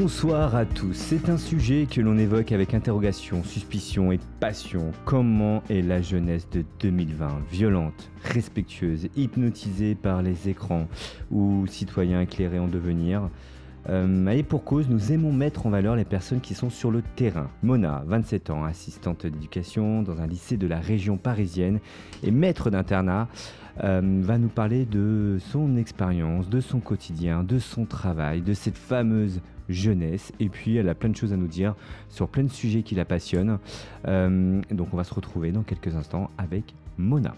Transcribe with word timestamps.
Bonsoir 0.00 0.56
à 0.56 0.64
tous. 0.64 0.94
C'est 0.94 1.28
un 1.28 1.36
sujet 1.36 1.86
que 1.86 2.00
l'on 2.00 2.16
évoque 2.16 2.52
avec 2.52 2.72
interrogation, 2.72 3.44
suspicion 3.44 4.12
et 4.12 4.18
passion. 4.40 4.92
Comment 5.04 5.62
est 5.68 5.82
la 5.82 6.00
jeunesse 6.00 6.48
de 6.48 6.64
2020 6.80 7.28
Violente, 7.50 8.10
respectueuse, 8.24 9.10
hypnotisée 9.14 9.94
par 9.94 10.22
les 10.22 10.48
écrans 10.48 10.88
ou 11.30 11.66
citoyens 11.66 12.22
éclairés 12.22 12.58
en 12.58 12.66
devenir 12.66 13.28
euh, 13.88 14.28
et 14.28 14.42
pour 14.42 14.62
cause, 14.64 14.88
nous 14.90 15.10
aimons 15.10 15.32
mettre 15.32 15.66
en 15.66 15.70
valeur 15.70 15.96
les 15.96 16.04
personnes 16.04 16.40
qui 16.40 16.54
sont 16.54 16.68
sur 16.68 16.90
le 16.90 17.02
terrain. 17.16 17.48
Mona, 17.62 18.02
27 18.06 18.50
ans, 18.50 18.64
assistante 18.64 19.24
d'éducation 19.24 20.02
dans 20.02 20.20
un 20.20 20.26
lycée 20.26 20.58
de 20.58 20.66
la 20.66 20.80
région 20.80 21.16
parisienne 21.16 21.80
et 22.22 22.30
maître 22.30 22.68
d'internat, 22.68 23.28
euh, 23.82 24.20
va 24.22 24.36
nous 24.36 24.48
parler 24.48 24.84
de 24.84 25.38
son 25.50 25.76
expérience, 25.78 26.50
de 26.50 26.60
son 26.60 26.80
quotidien, 26.80 27.42
de 27.42 27.58
son 27.58 27.86
travail, 27.86 28.42
de 28.42 28.52
cette 28.52 28.76
fameuse 28.76 29.40
jeunesse. 29.70 30.32
Et 30.40 30.48
puis, 30.48 30.76
elle 30.76 30.88
a 30.88 30.94
plein 30.94 31.08
de 31.08 31.16
choses 31.16 31.32
à 31.32 31.36
nous 31.36 31.46
dire 31.46 31.74
sur 32.08 32.28
plein 32.28 32.44
de 32.44 32.48
sujets 32.48 32.82
qui 32.82 32.94
la 32.94 33.04
passionnent. 33.04 33.58
Euh, 34.06 34.60
donc, 34.70 34.88
on 34.92 34.96
va 34.96 35.04
se 35.04 35.14
retrouver 35.14 35.52
dans 35.52 35.62
quelques 35.62 35.94
instants 35.94 36.30
avec 36.38 36.74
Mona. 36.98 37.34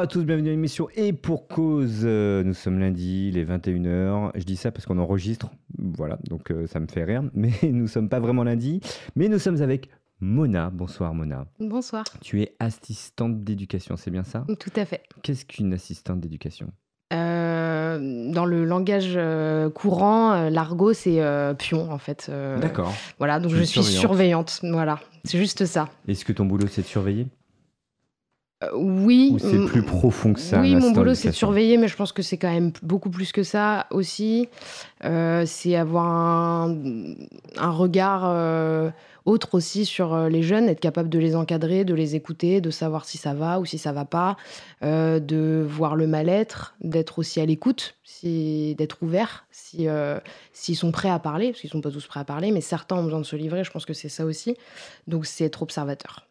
Bonsoir 0.00 0.08
à 0.08 0.14
tous, 0.14 0.24
bienvenue 0.24 0.48
à 0.48 0.52
l'émission 0.52 0.88
Et 0.94 1.12
pour 1.12 1.46
cause, 1.46 2.04
euh, 2.04 2.42
nous 2.42 2.54
sommes 2.54 2.78
lundi, 2.78 3.30
les 3.32 3.44
21h. 3.44 4.30
Je 4.34 4.44
dis 4.44 4.56
ça 4.56 4.72
parce 4.72 4.86
qu'on 4.86 4.96
enregistre, 4.96 5.50
voilà, 5.78 6.18
donc 6.26 6.50
euh, 6.50 6.66
ça 6.66 6.80
me 6.80 6.86
fait 6.86 7.04
rire. 7.04 7.22
Mais 7.34 7.50
nous 7.64 7.82
ne 7.82 7.86
sommes 7.86 8.08
pas 8.08 8.18
vraiment 8.18 8.42
lundi, 8.42 8.80
mais 9.14 9.28
nous 9.28 9.38
sommes 9.38 9.60
avec 9.60 9.90
Mona. 10.20 10.70
Bonsoir 10.70 11.12
Mona. 11.12 11.44
Bonsoir. 11.58 12.04
Tu 12.22 12.40
es 12.40 12.56
assistante 12.60 13.44
d'éducation, 13.44 13.98
c'est 13.98 14.10
bien 14.10 14.24
ça? 14.24 14.46
Tout 14.58 14.72
à 14.74 14.86
fait. 14.86 15.02
Qu'est-ce 15.22 15.44
qu'une 15.44 15.74
assistante 15.74 16.20
d'éducation? 16.20 16.68
Euh, 17.12 18.32
dans 18.32 18.46
le 18.46 18.64
langage 18.64 19.18
courant, 19.74 20.48
l'argot, 20.48 20.94
c'est 20.94 21.20
pion, 21.58 21.92
en 21.92 21.98
fait. 21.98 22.32
D'accord. 22.58 22.94
Voilà, 23.18 23.38
donc 23.38 23.52
je 23.52 23.62
suis 23.64 23.82
surveillante. 23.82 24.60
Voilà, 24.62 24.98
c'est 25.24 25.36
juste 25.36 25.66
ça. 25.66 25.90
Est-ce 26.08 26.24
que 26.24 26.32
ton 26.32 26.46
boulot, 26.46 26.68
c'est 26.68 26.80
de 26.80 26.86
surveiller? 26.86 27.26
Oui. 28.74 29.30
Ou 29.32 29.38
c'est 29.38 29.64
plus 29.64 29.82
profond 29.82 30.34
que 30.34 30.40
ça 30.40 30.60
Oui, 30.60 30.74
mon 30.74 30.90
boulot, 30.90 31.14
c'est 31.14 31.30
de 31.30 31.34
surveiller, 31.34 31.78
mais 31.78 31.88
je 31.88 31.96
pense 31.96 32.12
que 32.12 32.22
c'est 32.22 32.36
quand 32.36 32.52
même 32.52 32.72
beaucoup 32.82 33.08
plus 33.08 33.32
que 33.32 33.42
ça 33.42 33.86
aussi. 33.90 34.48
Euh, 35.04 35.44
c'est 35.46 35.76
avoir 35.76 36.06
un, 36.06 36.76
regard 37.70 38.24
euh, 38.26 38.90
autre 39.24 39.54
aussi 39.54 39.86
sur 39.86 40.28
les 40.28 40.42
jeunes, 40.42 40.68
être 40.68 40.80
capable 40.80 41.08
de 41.08 41.18
les 41.18 41.36
encadrer, 41.36 41.84
de 41.84 41.94
les 41.94 42.16
écouter, 42.16 42.60
de 42.60 42.70
savoir 42.70 43.06
si 43.06 43.16
ça 43.16 43.32
va 43.32 43.60
ou 43.60 43.64
si 43.64 43.78
ça 43.78 43.92
va 43.92 44.04
pas, 44.04 44.36
de 44.82 45.66
voir 45.66 45.96
le 45.96 46.06
mal-être, 46.06 46.74
d'être 46.82 47.18
aussi 47.18 47.40
à 47.40 47.46
l'écoute, 47.46 47.94
si, 48.04 48.74
d'être 48.76 49.02
ouvert, 49.02 49.46
si, 49.50 49.86
s'ils 50.52 50.76
sont 50.76 50.92
prêts 50.92 51.10
à 51.10 51.18
parler, 51.18 51.52
parce 51.52 51.60
qu'ils 51.62 51.70
sont 51.70 51.80
pas 51.80 51.90
tous 51.90 52.06
prêts 52.06 52.20
à 52.20 52.24
parler, 52.24 52.50
mais 52.50 52.60
certains 52.60 52.96
ont 52.96 53.04
besoin 53.04 53.20
de 53.20 53.26
se 53.26 53.36
livrer, 53.36 53.64
je 53.64 53.70
pense 53.70 53.86
que 53.86 53.94
c'est 53.94 54.10
ça 54.10 54.26
aussi. 54.26 54.54
Donc 55.06 55.24
c'est 55.24 55.44
être 55.44 55.62
observateur. 55.62 56.26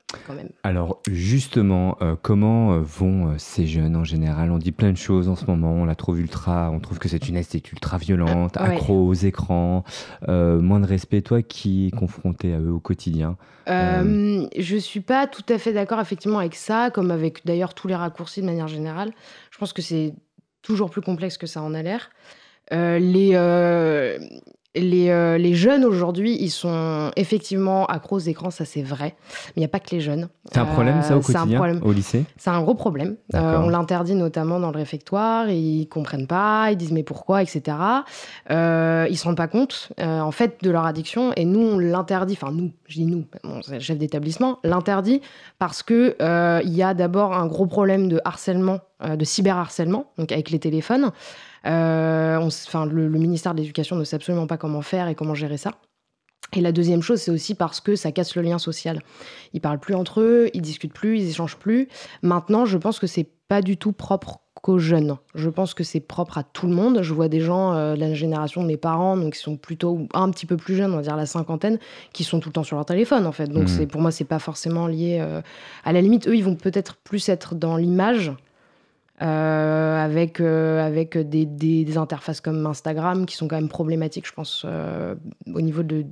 Alors 0.63 1.01
justement, 1.09 1.97
euh, 2.01 2.15
comment 2.21 2.73
euh, 2.73 2.79
vont 2.81 3.27
euh, 3.27 3.35
ces 3.37 3.67
jeunes 3.67 3.95
en 3.95 4.03
général? 4.03 4.51
On 4.51 4.57
dit 4.57 4.71
plein 4.71 4.91
de 4.91 4.97
choses 4.97 5.29
en 5.29 5.35
ce 5.35 5.45
moment, 5.45 5.73
on 5.73 5.85
la 5.85 5.95
trouve 5.95 6.19
ultra, 6.19 6.71
on 6.71 6.79
trouve 6.79 6.99
que 6.99 7.07
c'est 7.07 7.29
une 7.29 7.37
esthétique 7.37 7.71
ultra 7.71 7.97
violente, 7.97 8.57
accro 8.57 9.07
aux 9.07 9.13
écrans, 9.13 9.83
moins 10.27 10.79
de 10.79 10.87
respect. 10.87 11.21
Toi 11.21 11.41
qui 11.41 11.87
es 11.87 11.91
confronté 11.91 12.53
à 12.53 12.59
eux 12.59 12.71
au 12.71 12.79
quotidien? 12.79 13.37
Je 13.67 14.77
suis 14.79 15.01
pas 15.01 15.27
tout 15.27 15.45
à 15.49 15.57
fait 15.57 15.73
d'accord 15.73 15.99
effectivement 15.99 16.39
avec 16.39 16.55
ça, 16.55 16.89
comme 16.91 17.11
avec 17.11 17.45
d'ailleurs 17.45 17.73
tous 17.73 17.87
les 17.87 17.95
raccourcis 17.95 18.41
de 18.41 18.45
manière 18.45 18.67
générale. 18.67 19.11
Je 19.51 19.57
pense 19.57 19.73
que 19.73 19.81
c'est 19.81 20.13
toujours 20.61 20.89
plus 20.89 21.01
complexe 21.01 21.37
que 21.37 21.47
ça 21.47 21.61
en 21.61 21.73
a 21.73 21.81
l'air. 21.81 22.09
les, 22.71 23.31
euh, 23.33 24.17
les, 24.75 25.55
jeunes 25.55 25.83
aujourd'hui, 25.83 26.37
ils 26.39 26.51
sont 26.51 27.11
effectivement 27.15 27.85
accros 27.87 28.17
aux 28.17 28.19
écrans, 28.19 28.51
ça 28.51 28.65
c'est 28.65 28.83
vrai. 28.83 29.15
Mais 29.47 29.53
il 29.57 29.59
n'y 29.59 29.65
a 29.65 29.69
pas 29.69 29.79
que 29.79 29.89
les 29.91 30.01
jeunes. 30.01 30.29
C'est 30.51 30.59
un 30.59 30.65
problème 30.65 31.01
ça 31.01 31.15
au 31.15 31.19
euh, 31.19 31.21
quotidien, 31.21 31.81
au 31.81 31.91
lycée? 31.91 32.25
C'est 32.37 32.49
un 32.49 32.61
gros 32.61 32.75
problème. 32.75 33.15
Euh, 33.33 33.57
on 33.57 33.69
l'interdit 33.69 34.15
notamment 34.15 34.59
dans 34.59 34.71
le 34.71 34.77
réfectoire, 34.77 35.49
ils 35.49 35.87
comprennent 35.87 36.27
pas, 36.27 36.71
ils 36.71 36.77
disent 36.77 36.91
mais 36.91 37.03
pourquoi, 37.03 37.41
etc. 37.41 37.77
Euh, 38.51 39.07
ils 39.09 39.17
se 39.17 39.23
rendent 39.23 39.37
pas 39.37 39.47
compte 39.47 39.91
en 39.99 40.31
fait 40.31 40.63
de 40.63 40.69
leur 40.69 40.85
addiction 40.85 41.31
et 41.35 41.45
nous 41.45 41.59
on 41.59 41.79
l'interdit, 41.79 42.37
enfin 42.39 42.51
nous, 42.51 42.71
je 42.87 42.95
dis 42.95 43.05
nous, 43.05 43.25
c'est 43.61 43.75
le 43.75 43.79
chef 43.79 43.97
d'établissement, 43.97 44.59
l'interdit 44.63 45.21
parce 45.57 45.83
que 45.83 46.15
il 46.63 46.73
y 46.73 46.83
a 46.83 46.93
d'abord 46.93 47.33
un 47.33 47.47
gros 47.47 47.65
problème 47.65 48.07
de 48.07 48.21
harcèlement, 48.23 48.79
de 49.03 49.25
cyberharcèlement, 49.25 50.05
donc 50.17 50.31
avec 50.31 50.51
les 50.51 50.59
téléphones. 50.59 51.11
Euh, 51.65 52.37
enfin, 52.37 52.85
le, 52.85 53.09
ministère 53.09 53.53
de 53.53 53.59
l'Éducation 53.59 53.95
ne 53.95 54.03
sait 54.03 54.15
absolument 54.15 54.47
pas 54.47 54.57
comment 54.57 54.81
faire 54.81 55.07
et 55.07 55.15
comment 55.15 55.33
gérer 55.33 55.57
ça. 55.57 55.73
Et 56.53 56.61
la 56.61 56.71
deuxième 56.71 57.01
chose, 57.01 57.21
c'est 57.21 57.31
aussi 57.31 57.53
parce 57.53 57.79
que 57.79 57.95
ça 57.95 58.11
casse 58.11 58.35
le 58.35 58.41
lien 58.41 58.57
social. 58.57 59.01
Ils 59.53 59.61
parlent 59.61 59.79
plus 59.79 59.93
entre 59.93 60.21
eux, 60.21 60.49
ils 60.53 60.61
discutent 60.61 60.93
plus, 60.93 61.19
ils 61.19 61.29
échangent 61.29 61.57
plus. 61.57 61.87
Maintenant, 62.23 62.65
je 62.65 62.77
pense 62.77 62.99
que 62.99 63.07
c'est 63.07 63.29
pas 63.47 63.61
du 63.61 63.77
tout 63.77 63.91
propre 63.91 64.39
qu'aux 64.61 64.79
jeunes. 64.79 65.17
Je 65.35 65.49
pense 65.49 65.73
que 65.73 65.83
c'est 65.83 65.99
propre 65.99 66.37
à 66.37 66.43
tout 66.43 66.67
le 66.67 66.73
monde. 66.73 67.01
Je 67.01 67.13
vois 67.13 67.27
des 67.27 67.39
gens 67.39 67.73
euh, 67.73 67.95
de 67.95 67.99
la 67.99 68.13
génération 68.13 68.61
de 68.61 68.67
mes 68.67 68.77
parents, 68.77 69.15
donc 69.15 69.33
qui 69.33 69.39
sont 69.39 69.57
plutôt 69.57 70.07
un 70.13 70.29
petit 70.31 70.45
peu 70.45 70.57
plus 70.57 70.75
jeunes, 70.75 70.93
on 70.93 70.97
va 70.97 71.01
dire 71.01 71.15
la 71.15 71.25
cinquantaine, 71.25 71.79
qui 72.13 72.23
sont 72.23 72.39
tout 72.39 72.49
le 72.49 72.53
temps 72.53 72.63
sur 72.63 72.75
leur 72.75 72.85
téléphone 72.85 73.25
en 73.25 73.31
fait. 73.31 73.47
Donc 73.47 73.63
mmh. 73.63 73.67
c'est 73.67 73.87
pour 73.87 74.01
moi 74.01 74.11
c'est 74.11 74.25
pas 74.25 74.39
forcément 74.39 74.87
lié. 74.87 75.19
Euh, 75.21 75.41
à 75.83 75.93
la 75.93 76.01
limite, 76.01 76.27
eux 76.27 76.35
ils 76.35 76.43
vont 76.43 76.55
peut-être 76.55 76.97
plus 76.97 77.29
être 77.29 77.55
dans 77.55 77.77
l'image 77.77 78.31
euh, 79.21 80.03
avec, 80.03 80.39
euh, 80.39 80.85
avec 80.85 81.17
des, 81.17 81.45
des, 81.45 81.97
interfaces 81.97 82.39
comme 82.39 82.65
Instagram 82.65 83.25
qui 83.25 83.35
sont 83.35 83.49
quand 83.49 83.57
même 83.57 83.67
problématiques, 83.67 84.25
je 84.25 84.31
pense, 84.31 84.63
euh, 84.65 85.15
au 85.53 85.59
niveau 85.59 85.83
de, 85.83 86.05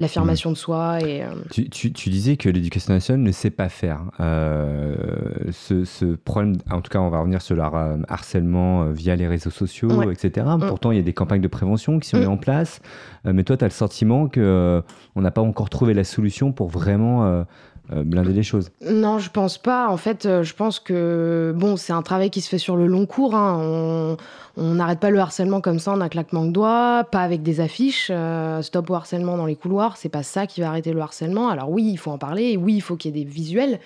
l'affirmation 0.00 0.50
de 0.50 0.56
soi. 0.56 1.00
Et, 1.00 1.24
tu, 1.50 1.70
tu, 1.70 1.92
tu, 1.94 2.10
disais 2.10 2.36
que 2.36 2.50
l'éducation 2.50 2.92
nationale 2.92 3.22
ne 3.22 3.32
sait 3.32 3.48
pas 3.48 3.70
faire. 3.70 4.02
Ce, 4.18 5.84
ce, 5.84 6.16
problème, 6.16 6.56
en 6.70 6.82
tout 6.82 6.90
cas, 6.90 6.98
on 6.98 7.08
va 7.08 7.20
revenir 7.20 7.40
sur 7.40 7.56
le 7.56 7.62
harcèlement 8.06 8.90
via 8.90 9.16
les 9.16 9.26
réseaux 9.26 9.48
sociaux, 9.48 10.10
etc. 10.10 10.46
Mm. 10.46 10.66
Pourtant, 10.68 10.90
il 10.90 10.98
y 10.98 11.00
a 11.00 11.04
des 11.04 11.14
campagnes 11.14 11.40
de 11.40 11.48
prévention 11.48 11.98
qui 11.98 12.10
sont 12.10 12.18
mises 12.18 12.26
mm. 12.26 12.32
en 12.32 12.36
place. 12.36 12.80
mais 13.24 13.44
toi, 13.44 13.56
tu 13.56 13.64
as 13.64 13.68
le 13.68 13.72
sentiment 13.72 14.28
qu'on 14.28 14.82
n'a 15.16 15.30
pas 15.30 15.40
encore 15.40 15.70
trouvé 15.70 15.94
la 15.94 16.04
solution 16.04 16.52
pour 16.52 16.68
vraiment 16.68 17.46
blinder 17.90 18.32
les 18.32 18.42
choses. 18.42 18.70
Non, 18.88 19.18
je 19.18 19.30
pense 19.30 19.58
pas. 19.58 19.88
En 19.88 19.96
fait, 19.96 20.26
euh, 20.26 20.42
je 20.42 20.54
pense 20.54 20.80
que 20.80 21.54
bon, 21.56 21.76
c'est 21.76 21.92
un 21.92 22.02
travail 22.02 22.30
qui 22.30 22.40
se 22.40 22.48
fait 22.48 22.58
sur 22.58 22.76
le 22.76 22.86
long 22.86 23.06
cours. 23.06 23.34
Hein. 23.34 24.16
On 24.56 24.74
n'arrête 24.74 25.00
pas 25.00 25.10
le 25.10 25.18
harcèlement 25.18 25.60
comme 25.60 25.78
ça 25.78 25.92
en 25.92 26.00
un 26.00 26.08
claquement 26.08 26.44
de 26.44 26.50
doigts, 26.50 27.04
pas 27.10 27.20
avec 27.20 27.42
des 27.42 27.60
affiches. 27.60 28.08
Euh, 28.10 28.62
stop 28.62 28.88
au 28.90 28.94
harcèlement 28.94 29.36
dans 29.36 29.46
les 29.46 29.56
couloirs, 29.56 29.96
c'est 29.98 30.08
pas 30.08 30.22
ça 30.22 30.46
qui 30.46 30.62
va 30.62 30.68
arrêter 30.68 30.92
le 30.92 31.00
harcèlement. 31.00 31.48
Alors 31.48 31.70
oui, 31.70 31.86
il 31.90 31.98
faut 31.98 32.10
en 32.10 32.18
parler. 32.18 32.56
Oui, 32.56 32.74
il 32.76 32.80
faut 32.80 32.96
qu'il 32.96 33.14
y 33.14 33.20
ait 33.20 33.24
des 33.24 33.30
visuels. 33.30 33.80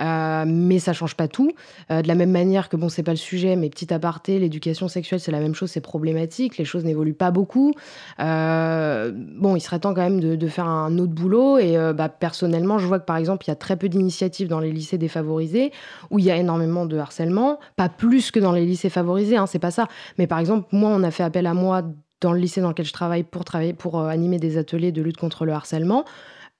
Euh, 0.00 0.44
mais 0.46 0.78
ça 0.78 0.92
change 0.92 1.14
pas 1.14 1.28
tout. 1.28 1.52
Euh, 1.90 2.02
de 2.02 2.08
la 2.08 2.14
même 2.14 2.30
manière 2.30 2.68
que, 2.68 2.76
bon, 2.76 2.88
c'est 2.88 3.02
pas 3.02 3.12
le 3.12 3.16
sujet, 3.16 3.56
mais 3.56 3.70
petit 3.70 3.92
aparté, 3.92 4.38
l'éducation 4.38 4.88
sexuelle, 4.88 5.20
c'est 5.20 5.32
la 5.32 5.40
même 5.40 5.54
chose, 5.54 5.70
c'est 5.70 5.80
problématique, 5.80 6.58
les 6.58 6.64
choses 6.64 6.84
n'évoluent 6.84 7.14
pas 7.14 7.30
beaucoup. 7.30 7.72
Euh, 8.20 9.12
bon, 9.14 9.56
il 9.56 9.60
serait 9.60 9.78
temps 9.78 9.94
quand 9.94 10.02
même 10.02 10.20
de, 10.20 10.48
faire 10.48 10.66
un 10.66 10.98
autre 10.98 11.12
boulot. 11.12 11.58
Et 11.58 11.76
bah, 11.94 12.08
personnellement, 12.08 12.78
je 12.78 12.86
vois 12.86 12.98
que 12.98 13.04
par 13.04 13.16
exemple, 13.16 13.44
il 13.46 13.50
y 13.50 13.52
a 13.52 13.56
très 13.56 13.76
peu 13.76 13.88
d'initiatives 13.88 14.48
dans 14.48 14.60
les 14.60 14.70
lycées 14.70 14.98
défavorisés 14.98 15.72
où 16.10 16.18
il 16.18 16.24
y 16.24 16.30
a 16.30 16.36
énormément 16.36 16.86
de 16.86 16.98
harcèlement, 16.98 17.58
pas 17.76 17.88
plus 17.88 18.30
que 18.30 18.40
dans 18.40 18.52
les 18.52 18.66
lycées 18.66 18.90
favorisés, 18.90 19.36
hein, 19.36 19.46
c'est 19.46 19.58
pas 19.58 19.70
ça. 19.70 19.88
Mais 20.18 20.26
par 20.26 20.38
exemple, 20.38 20.68
moi, 20.72 20.90
on 20.90 21.02
a 21.02 21.10
fait 21.10 21.22
appel 21.22 21.46
à 21.46 21.54
moi 21.54 21.82
dans 22.20 22.32
le 22.32 22.38
lycée 22.38 22.60
dans 22.60 22.68
lequel 22.68 22.86
je 22.86 22.92
travaille 22.92 23.22
pour 23.22 23.44
travailler 23.44 23.72
pour 23.72 24.00
animer 24.00 24.38
des 24.38 24.58
ateliers 24.58 24.92
de 24.92 25.02
lutte 25.02 25.16
contre 25.16 25.44
le 25.44 25.52
harcèlement. 25.52 26.04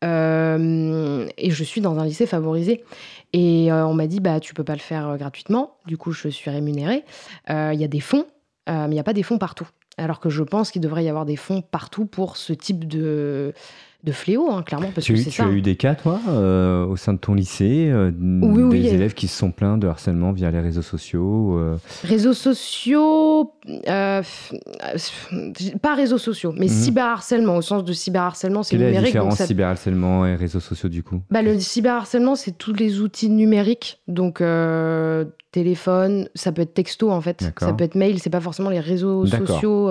Et 0.05 1.51
je 1.51 1.65
suis 1.65 1.81
dans 1.81 1.99
un 1.99 2.05
lycée 2.05 2.27
favorisé. 2.27 2.85
Et 3.33 3.73
on 3.73 3.95
m'a 3.95 4.07
dit, 4.07 4.21
bah, 4.21 4.39
tu 4.41 4.55
peux 4.55 4.65
pas 4.65 4.75
le 4.75 4.81
faire 4.81 5.17
gratuitement. 5.17 5.77
Du 5.87 5.97
coup, 5.97 6.13
je 6.13 6.29
suis 6.29 6.51
rémunérée. 6.51 7.05
Il 7.49 7.75
y 7.75 7.85
a 7.85 7.89
des 7.89 8.01
fonds, 8.01 8.27
mais 8.67 8.87
il 8.87 8.91
n'y 8.91 9.01
a 9.01 9.05
pas 9.05 9.13
des 9.13 9.23
fonds 9.23 9.39
partout. 9.39 9.69
Alors 9.97 10.21
que 10.21 10.29
je 10.29 10.43
pense 10.43 10.71
qu'il 10.71 10.83
devrait 10.83 11.05
y 11.05 11.09
avoir 11.09 11.25
des 11.25 11.37
fonds 11.37 11.63
partout 11.63 12.07
pour 12.07 12.37
ce 12.37 12.53
type 12.53 12.89
de, 12.89 13.55
de 14.05 14.13
fléau, 14.13 14.51
hein, 14.51 14.63
clairement. 14.63 14.91
Parce 14.95 15.07
tu, 15.07 15.15
que 15.15 15.31
tu 15.31 15.43
as 15.43 15.49
eu 15.49 15.63
des 15.63 15.77
cas, 15.77 15.95
toi, 15.95 16.21
euh, 16.29 16.85
au 16.85 16.97
sein 16.97 17.15
de 17.15 17.19
ton 17.19 17.35
lycée, 17.35 17.89
euh, 17.91 18.11
des 18.13 18.89
élèves 18.89 19.15
qui 19.15 19.29
se 19.29 19.39
sont 19.39 19.51
plaints 19.51 19.79
de 19.79 19.89
harcèlement 19.89 20.33
via 20.33 20.51
les 20.51 20.61
réseaux 20.61 20.83
sociaux 20.83 21.59
euh 21.59 21.77
Réseaux 22.05 22.35
sociaux, 22.35 23.55
pas 23.87 24.23
réseaux 25.95 26.19
sociaux, 26.19 26.53
mais 26.53 26.67
mhm. 26.67 26.73
cyberharcèlement, 26.73 27.57
au 27.57 27.63
sens 27.63 27.85
de 27.85 27.93
cyberharcèlement, 27.93 28.63
c'est 28.63 28.77
numérique. 28.77 28.95
Quelle 28.95 29.01
est 29.01 29.03
la 29.03 29.07
différence 29.07 29.37
ça... 29.37 29.47
cyberharcèlement 29.47 30.27
et 30.27 30.37
réseaux 30.37 30.61
sociaux, 30.61 30.91
du 30.91 31.03
coup? 31.03 31.23
Bah, 31.31 31.43
Le 31.43 31.59
cyberharcèlement, 31.59 32.37
c'est 32.37 32.59
tous 32.59 32.75
les 32.75 33.01
outils 33.01 33.31
numériques, 33.31 34.01
donc 34.07 34.43
téléphone, 35.55 36.29
ça 36.35 36.53
peut 36.53 36.63
être 36.63 36.75
texto, 36.75 37.11
en 37.11 37.21
fait, 37.21 37.51
ça 37.59 37.73
peut 37.73 37.85
être 37.85 37.95
mail, 37.95 38.19
c'est 38.19 38.31
pas 38.31 38.41
forcément 38.41 38.71
les 38.71 38.81
réseaux 38.81 39.25
sociaux 39.27 39.89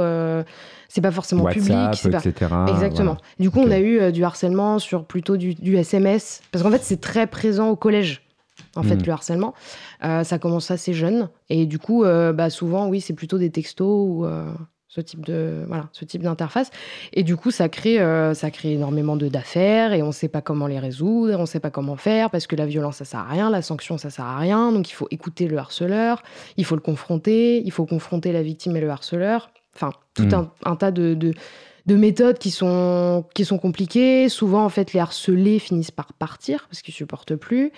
c'est 0.93 1.01
pas 1.01 1.09
forcément 1.09 1.45
public, 1.45 1.75
c'est 1.95 2.09
etc. 2.09 2.53
Exactement. 2.67 3.17
Du 3.39 3.49
coup, 3.49 3.59
on 3.61 3.71
a 3.71 3.79
eu 3.79 3.99
euh, 3.99 4.11
du 4.11 4.23
harcèlement 4.23 4.77
sur 4.77 5.05
plutôt 5.05 5.37
du, 5.37 5.75
SMS, 5.75 6.43
parce 6.51 6.63
qu'en 6.63 6.69
fait, 6.69 6.83
c'est 6.83 7.01
très 7.01 7.25
présent 7.25 7.69
au 7.69 7.75
collège. 7.75 8.21
En 8.75 8.83
fait, 8.83 8.97
hmm. 8.97 9.05
le 9.07 9.11
harcèlement, 9.11 9.53
euh, 10.03 10.23
ça 10.23 10.37
commence 10.37 10.69
assez 10.69 10.93
jeune, 10.93 11.29
et 11.49 11.65
du 11.65 11.79
coup, 11.79 12.03
euh, 12.03 12.31
bah, 12.31 12.51
souvent, 12.51 12.89
oui, 12.89 13.01
c'est 13.01 13.13
plutôt 13.13 13.39
des 13.39 13.49
textos 13.49 14.07
ou 14.07 14.27
ce 14.93 15.01
type 15.01 15.25
de 15.25 15.63
voilà, 15.67 15.89
ce 15.91 16.05
type 16.05 16.21
d'interface. 16.21 16.69
Et 17.13 17.23
du 17.23 17.35
coup, 17.35 17.49
ça 17.49 17.67
crée, 17.67 17.97
ça 18.35 18.51
crée 18.51 18.73
énormément 18.73 19.15
de 19.15 19.27
d'affaires, 19.27 19.93
et 19.93 20.03
on 20.03 20.07
ne 20.07 20.11
sait 20.11 20.27
pas 20.27 20.41
comment 20.41 20.67
les 20.67 20.77
résoudre, 20.77 21.37
on 21.37 21.41
ne 21.41 21.47
sait 21.47 21.59
pas 21.59 21.71
comment 21.71 21.95
faire, 21.95 22.29
parce 22.29 22.45
que 22.45 22.55
la 22.55 22.67
violence, 22.67 22.97
ça 22.97 23.05
sert 23.05 23.21
à 23.21 23.27
rien, 23.27 23.49
la 23.49 23.63
sanction, 23.63 23.97
ça 23.97 24.11
sert 24.11 24.25
à 24.25 24.37
rien. 24.37 24.71
Donc, 24.71 24.89
il 24.89 24.93
faut 24.93 25.07
écouter 25.09 25.47
le 25.47 25.57
harceleur, 25.57 26.21
il 26.57 26.65
faut 26.65 26.75
le 26.75 26.81
confronter, 26.81 27.63
il 27.65 27.71
faut 27.71 27.85
confronter 27.85 28.31
la 28.31 28.43
victime 28.43 28.75
et 28.75 28.81
le 28.81 28.89
harceleur. 28.89 29.49
Enfin, 29.75 29.91
tout 30.13 30.23
hmm. 30.23 30.47
un, 30.65 30.75
tas 30.75 30.91
de, 30.91 31.15
de, 31.15 31.95
méthodes 31.95 32.37
qui 32.37 32.51
sont, 32.51 33.25
qui 33.33 33.45
sont 33.45 33.57
compliquées. 33.57 34.29
Souvent, 34.29 34.63
en 34.63 34.69
fait, 34.69 34.93
les 34.93 34.99
harcelés 34.99 35.57
finissent 35.57 35.89
par 35.89 36.13
partir 36.13 36.67
parce 36.69 36.83
qu'ils 36.83 36.93
supportent 36.93 37.35
plus. 37.35 37.71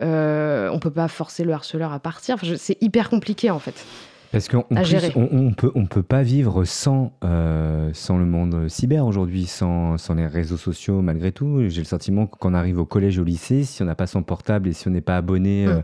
Euh, 0.00 0.70
on 0.72 0.78
peut 0.78 0.90
pas 0.90 1.08
forcer 1.08 1.44
le 1.44 1.52
harceleur 1.52 1.92
à 1.92 2.00
partir. 2.00 2.38
c'est 2.56 2.80
hyper 2.80 3.10
compliqué, 3.10 3.50
en 3.50 3.58
fait. 3.58 3.84
Parce 4.32 4.48
plus, 4.48 4.56
on, 4.56 5.28
on, 5.30 5.52
peut, 5.52 5.70
on 5.74 5.84
peut 5.84 6.02
pas 6.02 6.22
vivre 6.22 6.64
sans, 6.64 7.12
euh, 7.22 7.90
sans 7.92 8.16
le 8.16 8.24
monde 8.24 8.66
cyber 8.68 9.06
aujourd'hui, 9.06 9.44
sans, 9.44 9.98
sans 9.98 10.14
les 10.14 10.26
réseaux 10.26 10.56
sociaux, 10.56 11.02
malgré 11.02 11.32
tout. 11.32 11.68
J'ai 11.68 11.82
le 11.82 11.86
sentiment 11.86 12.26
qu'on 12.26 12.54
arrive 12.54 12.78
au 12.78 12.86
collège, 12.86 13.18
au 13.18 13.24
lycée, 13.24 13.64
si 13.64 13.82
on 13.82 13.84
n'a 13.84 13.94
pas 13.94 14.06
son 14.06 14.22
portable 14.22 14.68
et 14.68 14.72
si 14.72 14.88
on 14.88 14.90
n'est 14.90 15.02
pas 15.02 15.18
abonné. 15.18 15.66
Hmm. 15.66 15.70
Euh, 15.70 15.82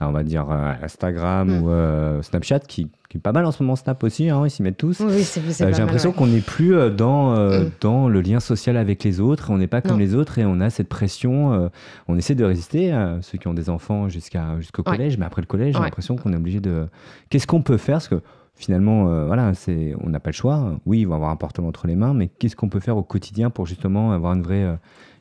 on 0.00 0.10
va 0.10 0.24
dire 0.24 0.50
Instagram 0.50 1.48
mm. 1.48 1.62
ou 1.62 1.70
euh, 1.70 2.22
Snapchat, 2.22 2.60
qui, 2.60 2.90
qui, 3.14 3.18
est 3.18 3.20
pas 3.20 3.32
mal 3.32 3.44
en 3.44 3.52
ce 3.52 3.62
moment, 3.62 3.76
Snap 3.76 4.02
aussi, 4.02 4.28
hein, 4.28 4.42
ils 4.44 4.50
s'y 4.50 4.62
mettent 4.62 4.76
tous. 4.76 5.00
Oui, 5.00 5.22
c'est, 5.22 5.40
euh, 5.40 5.72
J'ai 5.72 5.80
l'impression 5.80 6.12
qu'on 6.12 6.26
n'est 6.26 6.40
plus 6.40 6.74
dans, 6.90 7.34
mm. 7.34 7.70
dans 7.80 8.08
le 8.08 8.20
lien 8.20 8.40
social 8.40 8.76
avec 8.76 9.04
les 9.04 9.20
autres, 9.20 9.50
on 9.50 9.58
n'est 9.58 9.66
pas 9.66 9.80
comme 9.80 9.98
les 9.98 10.14
autres 10.14 10.38
et 10.38 10.44
on 10.44 10.60
a 10.60 10.70
cette 10.70 10.88
pression. 10.88 11.70
on 12.08 12.18
essaie 12.18 12.34
de 12.34 12.44
résister, 12.44 12.92
ceux 13.22 13.38
qui 13.38 13.48
ont 13.48 13.54
des 13.54 13.70
enfants 13.70 14.08
jusqu'à, 14.08 14.58
jusqu'au 14.58 14.82
collège, 14.82 15.18
mais 15.18 15.26
après 15.26 15.42
le 15.42 15.46
collège, 15.46 15.74
j'ai 15.74 15.82
l'impression 15.82 16.16
qu'on 16.16 16.32
est 16.32 16.36
obligé 16.36 16.60
de. 16.60 16.86
Qu'est-ce 17.30 17.46
qu'on 17.46 17.62
peut 17.62 17.76
faire? 17.76 17.96
Parce 17.96 18.08
que 18.08 18.20
finalement, 18.56 19.26
voilà, 19.26 19.54
c'est, 19.54 19.94
on 20.02 20.08
n'a 20.08 20.20
pas 20.20 20.30
le 20.30 20.34
choix. 20.34 20.78
Oui, 20.86 21.00
ils 21.00 21.06
vont 21.06 21.14
avoir 21.14 21.30
un 21.30 21.36
portable 21.36 21.68
entre 21.68 21.86
les 21.86 21.96
mains, 21.96 22.14
mais 22.14 22.28
qu'est-ce 22.28 22.56
qu'on 22.56 22.68
peut 22.68 22.80
faire 22.80 22.96
au 22.96 23.02
quotidien 23.02 23.50
pour 23.50 23.66
justement 23.66 24.12
avoir 24.12 24.34
une 24.34 24.42
vraie 24.42 24.76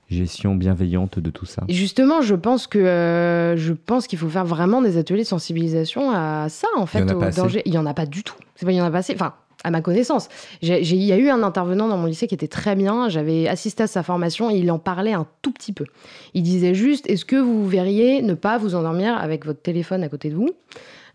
gestion 0.09 0.55
bienveillante 0.55 1.19
de 1.19 1.29
tout 1.29 1.45
ça 1.45 1.63
Justement, 1.69 2.21
je 2.21 2.35
pense 2.35 2.67
que 2.67 2.79
euh, 2.79 3.57
je 3.57 3.73
pense 3.73 4.07
qu'il 4.07 4.19
faut 4.19 4.29
faire 4.29 4.45
vraiment 4.45 4.81
des 4.81 4.97
ateliers 4.97 5.23
de 5.23 5.27
sensibilisation 5.27 6.11
à 6.11 6.47
ça 6.49 6.67
en 6.77 6.85
fait, 6.85 7.11
au 7.11 7.29
danger. 7.31 7.61
Il 7.65 7.73
y 7.73 7.77
en 7.77 7.85
a 7.85 7.93
pas 7.93 8.05
du 8.05 8.23
tout. 8.23 8.35
C'est 8.55 8.65
pas 8.65 8.71
il 8.71 8.75
y 8.75 8.81
en 8.81 8.85
a 8.85 8.91
pas 8.91 8.99
assez. 8.99 9.13
Enfin, 9.15 9.33
à 9.63 9.71
ma 9.71 9.81
connaissance. 9.81 10.29
Il 10.61 10.95
y 10.95 11.11
a 11.11 11.17
eu 11.17 11.29
un 11.29 11.41
intervenant 11.41 11.87
dans 11.87 11.97
mon 11.97 12.05
lycée 12.05 12.27
qui 12.27 12.35
était 12.35 12.47
très 12.47 12.75
bien. 12.75 13.09
J'avais 13.09 13.47
assisté 13.47 13.83
à 13.83 13.87
sa 13.87 14.03
formation 14.03 14.51
et 14.51 14.55
il 14.55 14.69
en 14.71 14.79
parlait 14.79 15.13
un 15.13 15.25
tout 15.41 15.51
petit 15.51 15.73
peu. 15.73 15.85
Il 16.33 16.43
disait 16.43 16.73
juste 16.73 17.09
Est-ce 17.09 17.25
que 17.25 17.37
vous 17.37 17.67
verriez 17.67 18.21
ne 18.21 18.33
pas 18.33 18.57
vous 18.57 18.75
endormir 18.75 19.17
avec 19.17 19.45
votre 19.45 19.61
téléphone 19.61 20.03
à 20.03 20.09
côté 20.09 20.29
de 20.29 20.35
vous? 20.35 20.49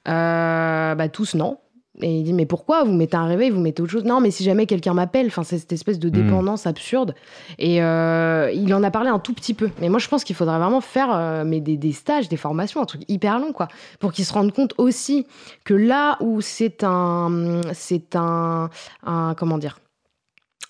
Euh, 0.08 0.94
bah, 0.94 1.08
Tous, 1.08 1.34
non. 1.34 1.58
Et 2.00 2.20
il 2.20 2.22
dit 2.22 2.32
mais 2.32 2.46
pourquoi 2.46 2.84
vous 2.84 2.92
mettez 2.92 3.16
un 3.16 3.26
réveil, 3.26 3.50
vous 3.50 3.60
mettez 3.60 3.82
autre 3.82 3.90
chose? 3.90 4.04
Non, 4.04 4.20
mais 4.20 4.30
si 4.30 4.44
jamais 4.44 4.66
quelqu'un 4.66 4.94
m'appelle, 4.94 5.26
enfin 5.26 5.42
c'est 5.42 5.58
cette 5.58 5.72
espèce 5.72 5.98
de 5.98 6.08
hmm. 6.08 6.12
dépendance 6.12 6.66
absurde. 6.66 7.14
Et 7.58 7.82
euh, 7.82 8.50
il 8.52 8.72
en 8.72 8.82
a 8.84 8.90
parlé 8.90 9.10
un 9.10 9.18
tout 9.18 9.34
petit 9.34 9.54
peu. 9.54 9.70
Mais 9.80 9.88
moi 9.88 9.98
je 9.98 10.08
pense 10.08 10.22
qu'il 10.22 10.36
faudrait 10.36 10.58
vraiment 10.58 10.80
faire 10.80 11.08
euh, 11.12 11.44
mais 11.44 11.60
des, 11.60 11.76
des, 11.76 11.92
stages, 11.92 12.28
des 12.28 12.36
formations, 12.36 12.80
un 12.80 12.86
truc 12.86 13.02
hyper 13.08 13.38
long 13.40 13.52
quoi, 13.52 13.68
pour 13.98 14.12
qu'ils 14.12 14.24
se 14.24 14.32
rendent 14.32 14.52
compte 14.52 14.74
aussi 14.78 15.26
que 15.64 15.74
là 15.74 16.16
où 16.20 16.40
c'est 16.40 16.84
un, 16.84 17.60
c'est 17.72 18.14
un, 18.14 18.70
un, 19.04 19.34
comment 19.34 19.58
dire, 19.58 19.80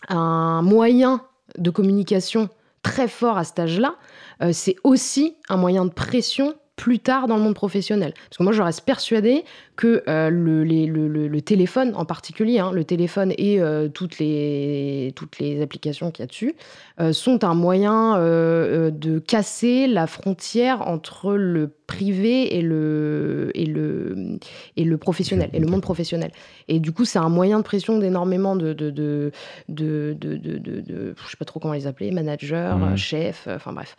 un 0.08 0.62
moyen 0.62 1.22
de 1.58 1.70
communication 1.70 2.48
très 2.82 3.08
fort 3.08 3.36
à 3.36 3.44
cet 3.44 3.58
âge-là, 3.58 3.96
euh, 4.42 4.50
c'est 4.52 4.76
aussi 4.84 5.36
un 5.48 5.56
moyen 5.56 5.84
de 5.84 5.90
pression 5.90 6.54
plus 6.76 7.00
tard 7.00 7.26
dans 7.26 7.36
le 7.36 7.42
monde 7.42 7.54
professionnel. 7.54 8.14
Parce 8.14 8.38
que 8.38 8.42
moi, 8.42 8.52
je 8.52 8.62
reste 8.62 8.82
persuadée 8.82 9.44
que 9.78 10.02
euh, 10.08 10.28
le, 10.28 10.64
le, 10.64 11.40
téléphone 11.40 11.92
en 11.94 12.04
particulier, 12.04 12.58
hein, 12.58 12.72
le 12.72 12.82
téléphone 12.82 13.32
et 13.38 13.60
euh, 13.60 13.88
toutes, 13.88 14.18
les, 14.18 15.12
toutes 15.14 15.38
les 15.38 15.62
applications 15.62 16.10
qu'il 16.10 16.24
y 16.24 16.24
a 16.24 16.26
dessus, 16.26 16.56
euh, 17.00 17.12
sont 17.12 17.44
un 17.44 17.54
moyen 17.54 18.18
de 18.18 19.18
casser 19.20 19.86
la 19.86 20.08
frontière 20.08 20.88
entre 20.88 21.34
le 21.34 21.70
privé 21.86 22.58
et 22.58 22.60
le, 22.60 23.52
et 23.54 23.64
le, 23.64 24.38
et 24.76 24.84
le 24.84 24.98
professionnel, 24.98 25.48
et 25.52 25.60
le 25.60 25.68
monde 25.68 25.80
professionnel. 25.80 26.32
Et 26.66 26.80
du 26.80 26.90
coup, 26.90 27.04
c'est 27.04 27.20
un 27.20 27.28
moyen 27.28 27.58
de 27.58 27.62
pression 27.62 27.98
d'énormément 27.98 28.56
de 28.56 28.72
de, 28.72 28.90
de, 28.90 29.32
de, 29.68 30.14
de, 30.16 31.14
je 31.16 31.30
sais 31.30 31.36
pas 31.38 31.44
trop 31.44 31.60
comment 31.60 31.74
les 31.74 31.86
appeler, 31.86 32.10
managers, 32.10 32.74
mmh. 32.76 32.96
chefs, 32.96 33.48
enfin 33.48 33.72
bref, 33.72 33.96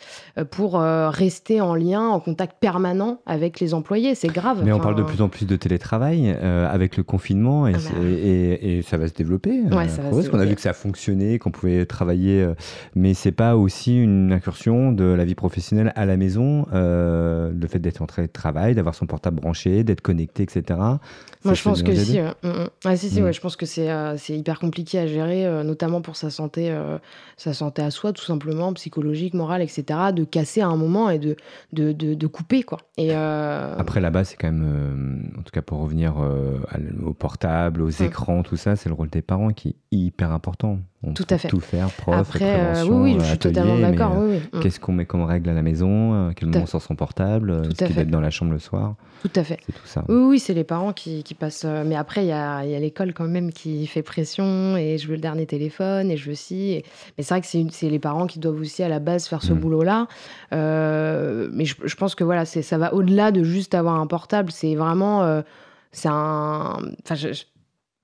pour 0.51 0.79
rester 0.79 1.61
en 1.61 1.73
lien, 1.73 2.01
en 2.01 2.19
contact 2.19 2.57
permanent 2.59 3.21
avec 3.25 3.61
les 3.61 3.73
employés. 3.73 4.13
C'est 4.13 4.27
grave. 4.27 4.61
Mais 4.65 4.73
on 4.73 4.79
parle 4.79 4.95
de 4.95 5.03
plus 5.03 5.21
en 5.21 5.29
plus 5.29 5.45
de 5.45 5.55
télétravail 5.69 6.35
euh, 6.41 6.67
avec 6.67 6.97
le 6.97 7.03
confinement 7.03 7.67
et, 7.67 7.73
ah 7.75 7.77
bah. 7.77 7.99
et, 8.03 8.81
ça 8.81 8.97
va 8.97 9.07
se 9.07 9.13
développer. 9.13 9.61
Ouais, 9.71 9.87
euh, 9.99 10.09
parce 10.11 10.27
qu'on 10.27 10.39
a 10.39 10.45
vu 10.45 10.55
que 10.55 10.61
ça 10.61 10.71
a 10.71 10.73
fonctionné, 10.73 11.37
qu'on 11.37 11.51
pouvait 11.51 11.85
travailler, 11.85 12.41
euh, 12.41 12.55
mais 12.95 13.13
c'est 13.13 13.31
pas 13.31 13.55
aussi 13.55 14.01
une 14.01 14.31
incursion 14.31 14.91
de 14.91 15.05
la 15.05 15.25
vie 15.25 15.35
professionnelle 15.35 15.93
à 15.95 16.05
la 16.05 16.17
maison, 16.17 16.65
le 16.71 17.67
fait 17.67 17.79
d'être 17.79 18.01
en 18.01 18.07
train 18.07 18.23
de 18.23 18.27
travail, 18.27 18.75
d'avoir 18.75 18.95
son 18.95 19.05
portable 19.05 19.39
branché, 19.39 19.83
d'être 19.83 20.01
connecté, 20.01 20.43
etc. 20.43 20.79
Moi, 21.45 21.53
je 21.53 21.63
pense 21.63 21.83
que 21.83 21.95
si. 21.95 22.19
Mm, 22.19 22.33
mm. 22.43 22.69
Ah, 22.83 22.97
si, 22.97 23.09
si, 23.09 23.21
mm. 23.21 23.23
ouais, 23.23 23.33
je 23.33 23.39
pense 23.39 23.55
que 23.55 23.65
c'est 23.65 23.89
c'est 24.17 24.37
hyper 24.37 24.59
compliqué 24.59 24.99
à 24.99 25.07
gérer, 25.07 25.63
notamment 25.63 26.01
pour 26.01 26.15
sa 26.15 26.29
santé, 26.29 26.75
sa 27.37 27.53
santé 27.53 27.81
à 27.81 27.91
soi, 27.91 28.11
tout 28.11 28.23
simplement, 28.23 28.73
psychologique, 28.73 29.33
morale, 29.33 29.61
etc. 29.61 29.83
De 30.13 30.23
casser 30.23 30.61
à 30.61 30.67
un 30.67 30.77
moment 30.77 31.09
et 31.09 31.19
de, 31.19 31.35
de, 31.73 31.91
de, 31.93 32.27
couper, 32.27 32.63
quoi. 32.63 32.79
Et 32.97 33.13
Après, 33.13 34.01
là-bas, 34.01 34.23
c'est 34.23 34.35
quand 34.35 34.51
même, 34.51 35.31
en 35.37 35.41
tout 35.43 35.51
cas 35.51 35.58
pour 35.61 35.79
revenir 35.79 36.15
euh, 36.19 36.57
au 37.05 37.13
portable, 37.13 37.81
aux 37.81 37.89
écrans, 37.89 38.43
tout 38.43 38.55
ça, 38.55 38.75
c'est 38.75 38.89
le 38.89 38.95
rôle 38.95 39.09
des 39.09 39.21
parents 39.21 39.49
qui 39.49 39.69
est 39.69 39.75
hyper 39.91 40.31
important. 40.31 40.79
On 41.03 41.13
tout 41.13 41.25
à 41.29 41.37
fait. 41.37 41.47
Tout 41.47 41.59
faire, 41.59 41.89
prof, 41.89 42.15
Après, 42.15 42.59
euh, 42.59 42.85
oui, 42.85 43.13
oui, 43.13 43.17
je 43.19 43.25
suis 43.25 43.37
totalement 43.37 43.77
d'accord. 43.77 44.13
Euh, 44.15 44.39
mm. 44.53 44.59
Qu'est-ce 44.59 44.79
qu'on 44.79 44.93
met 44.93 45.05
comme 45.05 45.23
règle 45.23 45.49
à 45.49 45.53
la 45.53 45.61
maison 45.61 46.31
Quel 46.35 46.49
moment 46.49 46.65
sort 46.65 46.81
son 46.81 46.95
portable 46.95 47.61
Est-ce 47.69 47.85
qu'il 47.85 47.99
être 47.99 48.09
dans 48.09 48.21
la 48.21 48.31
chambre 48.31 48.51
le 48.51 48.59
soir 48.59 48.95
Tout 49.21 49.31
à 49.35 49.43
fait. 49.43 49.59
Tout 49.67 49.85
ça. 49.85 50.03
Oui, 50.07 50.15
oui, 50.15 50.39
c'est 50.39 50.53
les 50.53 50.63
parents 50.63 50.93
qui, 50.93 51.23
qui 51.23 51.33
passent. 51.33 51.65
Mais 51.65 51.95
après, 51.95 52.23
il 52.23 52.27
y 52.27 52.31
a, 52.31 52.63
y 52.65 52.75
a 52.75 52.79
l'école 52.79 53.13
quand 53.13 53.27
même 53.27 53.51
qui 53.51 53.85
fait 53.85 54.01
pression 54.01 54.77
et 54.77 54.97
je 54.97 55.07
veux 55.07 55.15
le 55.15 55.21
dernier 55.21 55.45
téléphone 55.45 56.09
et 56.09 56.17
je 56.17 56.29
veux 56.29 56.35
ci. 56.35 56.83
Mais 57.17 57.23
c'est 57.23 57.33
vrai 57.33 57.41
que 57.41 57.73
c'est 57.73 57.89
les 57.89 57.99
parents 57.99 58.27
qui 58.27 58.39
doivent 58.39 58.59
aussi 58.59 58.81
à 58.81 58.87
la 58.87 58.99
base 58.99 59.27
faire 59.27 59.43
ce 59.43 59.51
mm. 59.51 59.59
boulot-là. 59.59 60.07
mais 60.51 61.65
je, 61.65 61.75
je, 61.83 61.95
pense 61.95 62.15
que 62.15 62.23
voilà, 62.23 62.45
ça 62.45 62.77
va 62.77 62.93
au-delà 62.93 63.31
de 63.31 63.43
juste 63.43 63.75
avoir 63.75 63.99
un 63.99 64.07
portable. 64.07 64.51
C'est 64.51 64.75
vraiment 64.75 65.43
c'est 65.91 66.09
un. 66.09 66.77
Enfin, 67.03 67.15
je, 67.15 67.29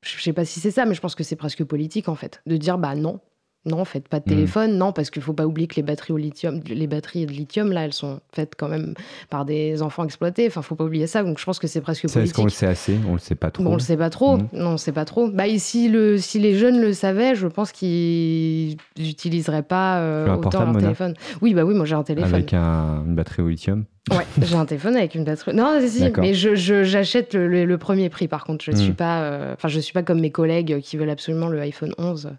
je 0.01 0.21
sais 0.21 0.33
pas 0.33 0.45
si 0.45 0.59
c'est 0.59 0.71
ça, 0.71 0.85
mais 0.85 0.95
je 0.95 1.01
pense 1.01 1.15
que 1.15 1.23
c'est 1.23 1.35
presque 1.35 1.63
politique 1.63 2.09
en 2.09 2.15
fait, 2.15 2.41
de 2.45 2.57
dire 2.57 2.77
bah 2.77 2.95
non, 2.95 3.19
non, 3.65 3.83
faites 3.83 4.07
pas 4.07 4.19
de 4.19 4.25
mmh. 4.25 4.29
téléphone, 4.29 4.77
non, 4.77 4.91
parce 4.91 5.09
qu'il 5.09 5.21
faut 5.21 5.33
pas 5.33 5.47
oublier 5.47 5.67
que 5.67 5.75
les 5.75 5.81
batteries 5.81 6.13
au 6.13 6.17
lithium, 6.17 6.61
les 6.67 6.87
batteries 6.87 7.25
de 7.25 7.31
lithium 7.31 7.71
là, 7.71 7.85
elles 7.85 7.93
sont 7.93 8.19
faites 8.31 8.53
quand 8.57 8.67
même 8.67 8.93
par 9.29 9.45
des 9.45 9.81
enfants 9.81 10.03
exploités. 10.03 10.47
Enfin, 10.47 10.61
faut 10.61 10.75
pas 10.75 10.83
oublier 10.83 11.07
ça. 11.07 11.23
Donc, 11.23 11.39
je 11.39 11.45
pense 11.45 11.57
que 11.57 11.67
c'est 11.67 11.81
presque 11.81 12.03
politique. 12.03 12.23
Est-ce 12.23 12.33
qu'on 12.33 12.43
le 12.43 12.49
sait 12.49 12.67
assez 12.67 12.99
On 13.07 13.13
le 13.13 13.19
sait 13.19 13.35
pas 13.35 13.51
trop. 13.51 13.63
Bon, 13.63 13.71
on 13.71 13.73
le 13.73 13.79
sait 13.79 13.97
pas 13.97 14.09
trop. 14.09 14.37
Mmh. 14.37 14.49
Non, 14.53 14.71
on 14.71 14.77
sait 14.77 14.91
pas 14.91 15.05
trop. 15.05 15.29
Bah, 15.29 15.45
si 15.57 15.89
le, 15.89 16.17
si 16.17 16.39
les 16.39 16.57
jeunes 16.57 16.79
le 16.79 16.93
savaient, 16.93 17.35
je 17.35 17.47
pense 17.47 17.71
qu'ils 17.71 18.77
n'utiliseraient 18.97 19.63
pas 19.63 19.99
euh, 19.99 20.35
autant 20.35 20.65
leur 20.65 20.77
téléphone. 20.77 21.15
Oui, 21.41 21.53
bah 21.53 21.63
oui, 21.63 21.73
moi 21.73 21.85
j'ai 21.85 21.95
un 21.95 22.03
téléphone. 22.03 22.33
Avec 22.33 22.53
un, 22.53 23.03
une 23.05 23.15
batterie 23.15 23.41
au 23.41 23.49
lithium. 23.49 23.85
Ouais, 24.11 24.25
j'ai 24.39 24.55
un 24.55 24.65
téléphone 24.65 24.95
avec 24.95 25.15
une 25.15 25.23
batterie. 25.23 25.55
Non, 25.55 25.79
si, 25.87 26.11
mais 26.17 26.35
je, 26.35 26.83
j'achète 26.83 27.33
le, 27.33 27.77
premier 27.77 28.09
prix. 28.09 28.27
Par 28.27 28.43
contre, 28.43 28.63
je 28.63 28.71
ne 28.71 28.75
suis 28.75 28.91
hmm. 28.91 28.95
pas, 28.95 29.21
euh, 29.21 29.55
je 29.65 29.79
suis 29.79 29.93
pas 29.93 30.03
comme 30.03 30.19
mes 30.19 30.29
collègues 30.29 30.79
qui 30.81 30.95
veulent 30.95 31.09
absolument 31.09 31.47
le 31.47 31.59
iPhone 31.59 31.93
11. 31.97 32.33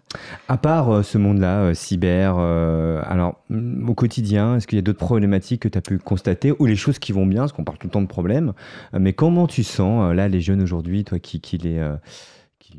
À 0.47 0.57
part 0.57 0.89
euh, 0.89 1.03
ce 1.03 1.17
monde-là, 1.17 1.63
euh, 1.63 1.73
cyber, 1.73 2.37
alors 2.37 3.41
mm, 3.49 3.89
au 3.89 3.93
quotidien, 3.93 4.55
est-ce 4.55 4.67
qu'il 4.67 4.77
y 4.77 4.79
a 4.79 4.81
d'autres 4.81 4.99
problématiques 4.99 5.63
que 5.63 5.67
tu 5.67 5.77
as 5.77 5.81
pu 5.81 5.97
constater 5.97 6.53
ou 6.57 6.65
les 6.65 6.77
choses 6.77 6.99
qui 6.99 7.11
vont 7.11 7.25
bien, 7.25 7.41
parce 7.41 7.51
qu'on 7.51 7.65
parle 7.65 7.77
tout 7.77 7.87
le 7.87 7.91
temps 7.91 8.01
de 8.01 8.07
problèmes. 8.07 8.53
mais 8.97 9.11
comment 9.11 9.47
tu 9.47 9.63
sens 9.63 10.13
là 10.15 10.29
les 10.29 10.39
jeunes 10.39 10.61
aujourd'hui, 10.61 11.03
toi 11.03 11.19
qui, 11.19 11.41
qui 11.41 11.57
les 11.57 11.81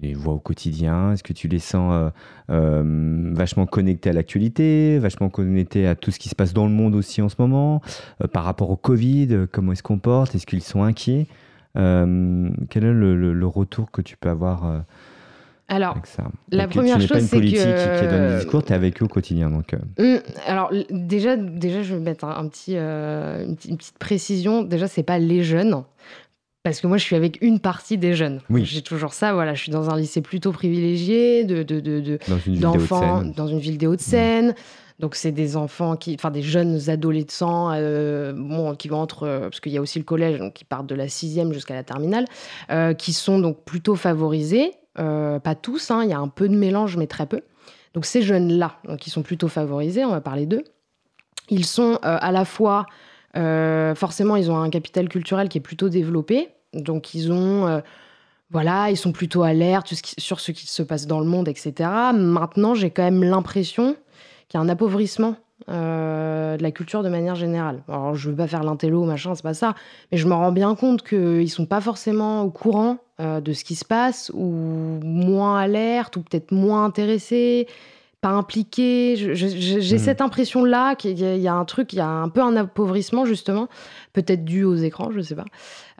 les 0.00 0.14
vois 0.14 0.35
au 0.35 0.38
quotidien? 0.38 1.12
Est-ce 1.12 1.23
que 1.23 1.33
tu 1.33 1.49
les 1.49 1.59
sens 1.59 1.92
euh, 1.92 2.11
euh, 2.50 3.33
vachement 3.35 3.66
connectés 3.66 4.11
à 4.11 4.12
l'actualité, 4.12 4.99
vachement 4.99 5.28
connectés 5.28 5.87
à 5.87 5.95
tout 5.95 6.11
ce 6.11 6.18
qui 6.18 6.28
se 6.28 6.35
passe 6.35 6.52
dans 6.52 6.66
le 6.66 6.73
monde 6.73 6.95
aussi 6.95 7.23
en 7.23 7.28
ce 7.28 7.37
moment? 7.38 7.80
Euh, 8.23 8.26
Par 8.26 8.45
rapport 8.45 8.71
au 8.71 8.76
Covid, 8.76 9.47
comment 9.52 9.73
ils 9.73 9.76
se 9.76 9.83
comportent? 9.83 10.35
Est-ce 10.35 10.47
qu'ils 10.47 10.62
sont 10.62 10.83
inquiets? 10.83 11.26
Quel 11.75 12.85
est 12.85 12.92
le, 12.92 13.47
retour 13.47 13.90
que 13.90 14.02
tu 14.02 14.16
peux 14.16 14.28
avoir 14.28 14.85
alors, 15.68 15.92
avec 15.92 16.07
ça? 16.07 16.25
la 16.50 16.66
première 16.66 16.99
chose, 17.00 17.21
c'est 17.21 17.40
que... 17.40 17.47
Tu 17.47 17.52
n'es 17.52 17.62
pas 17.62 17.66
une 17.66 17.76
politique 17.83 18.00
qui 18.00 18.07
donne 18.09 18.28
des 18.30 18.37
discours, 18.37 18.64
tu 18.64 18.73
es 18.73 18.75
avec 18.75 19.00
eux 19.00 19.04
au 19.04 19.09
quotidien. 19.09 19.50
Donc, 19.50 19.76
mmh, 19.99 20.16
alors, 20.47 20.73
déjà, 20.90 21.37
déjà, 21.37 21.83
je 21.83 21.95
vais 21.95 22.00
mettre 22.00 22.25
un, 22.25 22.49
petit, 22.49 22.75
une, 22.76 23.57
petite 23.57 23.99
précision. 23.99 24.62
Déjà, 24.62 24.88
c'est 24.88 25.04
pas 25.04 25.18
les 25.18 25.45
jeunes. 25.45 25.85
Parce 26.69 26.81
que 26.81 26.87
moi, 26.87 26.97
je 26.97 27.05
suis 27.05 27.17
avec 27.17 27.39
une 27.41 27.61
partie 27.61 27.99
des 27.99 28.15
jeunes. 28.15 28.41
Oui. 28.51 28.65
J'ai 28.65 28.83
toujours 28.83 29.13
ça. 29.13 29.33
Voilà, 29.33 29.55
je 29.55 29.63
suis 29.63 29.73
dans 29.73 29.91
un 29.91 29.97
lycée 29.97 30.21
plutôt 30.21 30.53
privilégié 30.53 31.45
de, 31.45 31.63
d'enfants 32.47 33.23
dans 33.25 33.47
une 33.47 33.59
ville 33.59 33.79
des 33.79 33.87
Hauts-de-Seine. 33.87 34.55
Donc, 34.99 35.15
c'est 35.15 35.31
des 35.31 35.57
enfants 35.57 35.97
qui, 35.97 36.15
enfin, 36.15 36.31
des 36.31 36.43
jeunes 36.43 36.91
adolescents, 36.91 37.71
euh, 37.73 38.33
bon, 38.35 38.75
qui 38.75 38.89
vont 38.89 38.99
entre, 38.99 39.25
euh, 39.25 39.41
parce 39.43 39.61
qu'il 39.61 39.71
y 39.71 39.79
a 39.79 39.81
aussi 39.81 39.99
le 39.99 40.05
collège, 40.05 40.39
donc 40.39 40.55
qui 40.55 40.65
partent 40.65 40.89
de 40.89 40.95
la 40.97 41.09
sixième 41.09 41.53
jusqu'à 41.53 41.75
la 41.75 41.85
terminale, 41.85 42.25
euh, 42.71 42.95
qui 42.95 43.13
sont 43.13 43.39
donc 43.39 43.65
plutôt 43.65 43.95
favorisés. 43.95 44.73
pas 44.95 45.55
tous, 45.55 45.93
hein, 45.93 46.03
il 46.03 46.11
y 46.11 46.13
a 46.13 46.19
un 46.19 46.29
peu 46.29 46.49
de 46.49 46.57
mélange, 46.57 46.97
mais 46.97 47.07
très 47.07 47.27
peu. 47.27 47.43
Donc, 47.95 48.07
ces 48.07 48.23
jeunes-là, 48.23 48.79
donc, 48.85 48.99
qui 48.99 49.11
sont 49.11 49.23
plutôt 49.23 49.49
favorisés, 49.49 50.05
on 50.05 50.11
va 50.11 50.21
parler 50.21 50.47
d'eux. 50.47 50.65
Ils 51.49 51.65
sont 51.65 51.99
à 52.03 52.33
la 52.33 52.45
fois, 52.45 52.87
forcément, 53.35 54.35
ils 54.35 54.51
ont 54.51 54.59
un 54.59 54.71
capital 54.71 55.09
culturel 55.09 55.49
qui 55.49 55.59
est 55.59 55.63
plutôt 55.63 55.89
développé. 55.89 56.49
Donc 56.75 57.15
ils 57.15 57.33
ont, 57.33 57.67
euh, 57.67 57.81
voilà, 58.51 58.91
ils 58.91 58.97
sont 58.97 59.13
plutôt 59.13 59.43
alertes 59.43 59.93
sur 60.19 60.41
ce 60.41 60.53
qui 60.53 60.67
se 60.67 60.83
passe 60.83 61.07
dans 61.07 61.21
le 61.21 61.27
monde, 61.27 61.49
etc. 61.49 61.91
Maintenant, 62.15 62.75
j'ai 62.75 62.91
quand 62.91 63.03
même 63.03 63.25
l'impression 63.25 63.97
qu'il 64.49 64.59
y 64.59 64.63
a 64.63 64.65
un 64.65 64.69
appauvrissement 64.69 65.37
euh, 65.69 66.57
de 66.57 66.63
la 66.63 66.71
culture 66.71 67.03
de 67.03 67.09
manière 67.09 67.35
générale. 67.35 67.83
Alors, 67.89 68.15
je 68.15 68.31
veux 68.31 68.37
pas 68.37 68.47
faire 68.47 68.63
l'intello, 68.63 69.05
machin, 69.05 69.35
c'est 69.35 69.43
pas 69.43 69.55
ça, 69.55 69.75
mais 70.11 70.19
je 70.19 70.27
me 70.27 70.35
rends 70.35 70.53
bien 70.53 70.75
compte 70.75 71.03
qu'ils 71.03 71.51
sont 71.51 71.67
pas 71.67 71.81
forcément 71.81 72.43
au 72.43 72.51
courant 72.51 72.99
euh, 73.21 73.41
de 73.41 73.53
ce 73.53 73.65
qui 73.65 73.75
se 73.75 73.85
passe, 73.85 74.31
ou 74.35 75.01
moins 75.03 75.59
alertes, 75.59 76.17
ou 76.17 76.23
peut-être 76.23 76.53
moins 76.53 76.85
intéressés 76.85 77.67
pas 78.21 78.31
impliqués. 78.31 79.15
J'ai 79.17 79.95
mmh. 79.95 79.99
cette 79.99 80.21
impression-là 80.21 80.97
qu'il 80.97 81.19
y, 81.19 81.49
a 81.49 81.55
un 81.55 81.65
truc, 81.65 81.93
il 81.93 81.97
y 81.97 82.01
a 82.01 82.09
un 82.09 82.29
peu 82.29 82.43
un 82.43 82.57
appauvrissement, 82.57 83.25
justement, 83.25 83.69
peut-être 84.13 84.45
dû 84.45 84.65
aux 84.65 84.75
écrans, 84.75 85.11
je 85.13 85.21
sais 85.21 85.37
pas. 85.37 85.45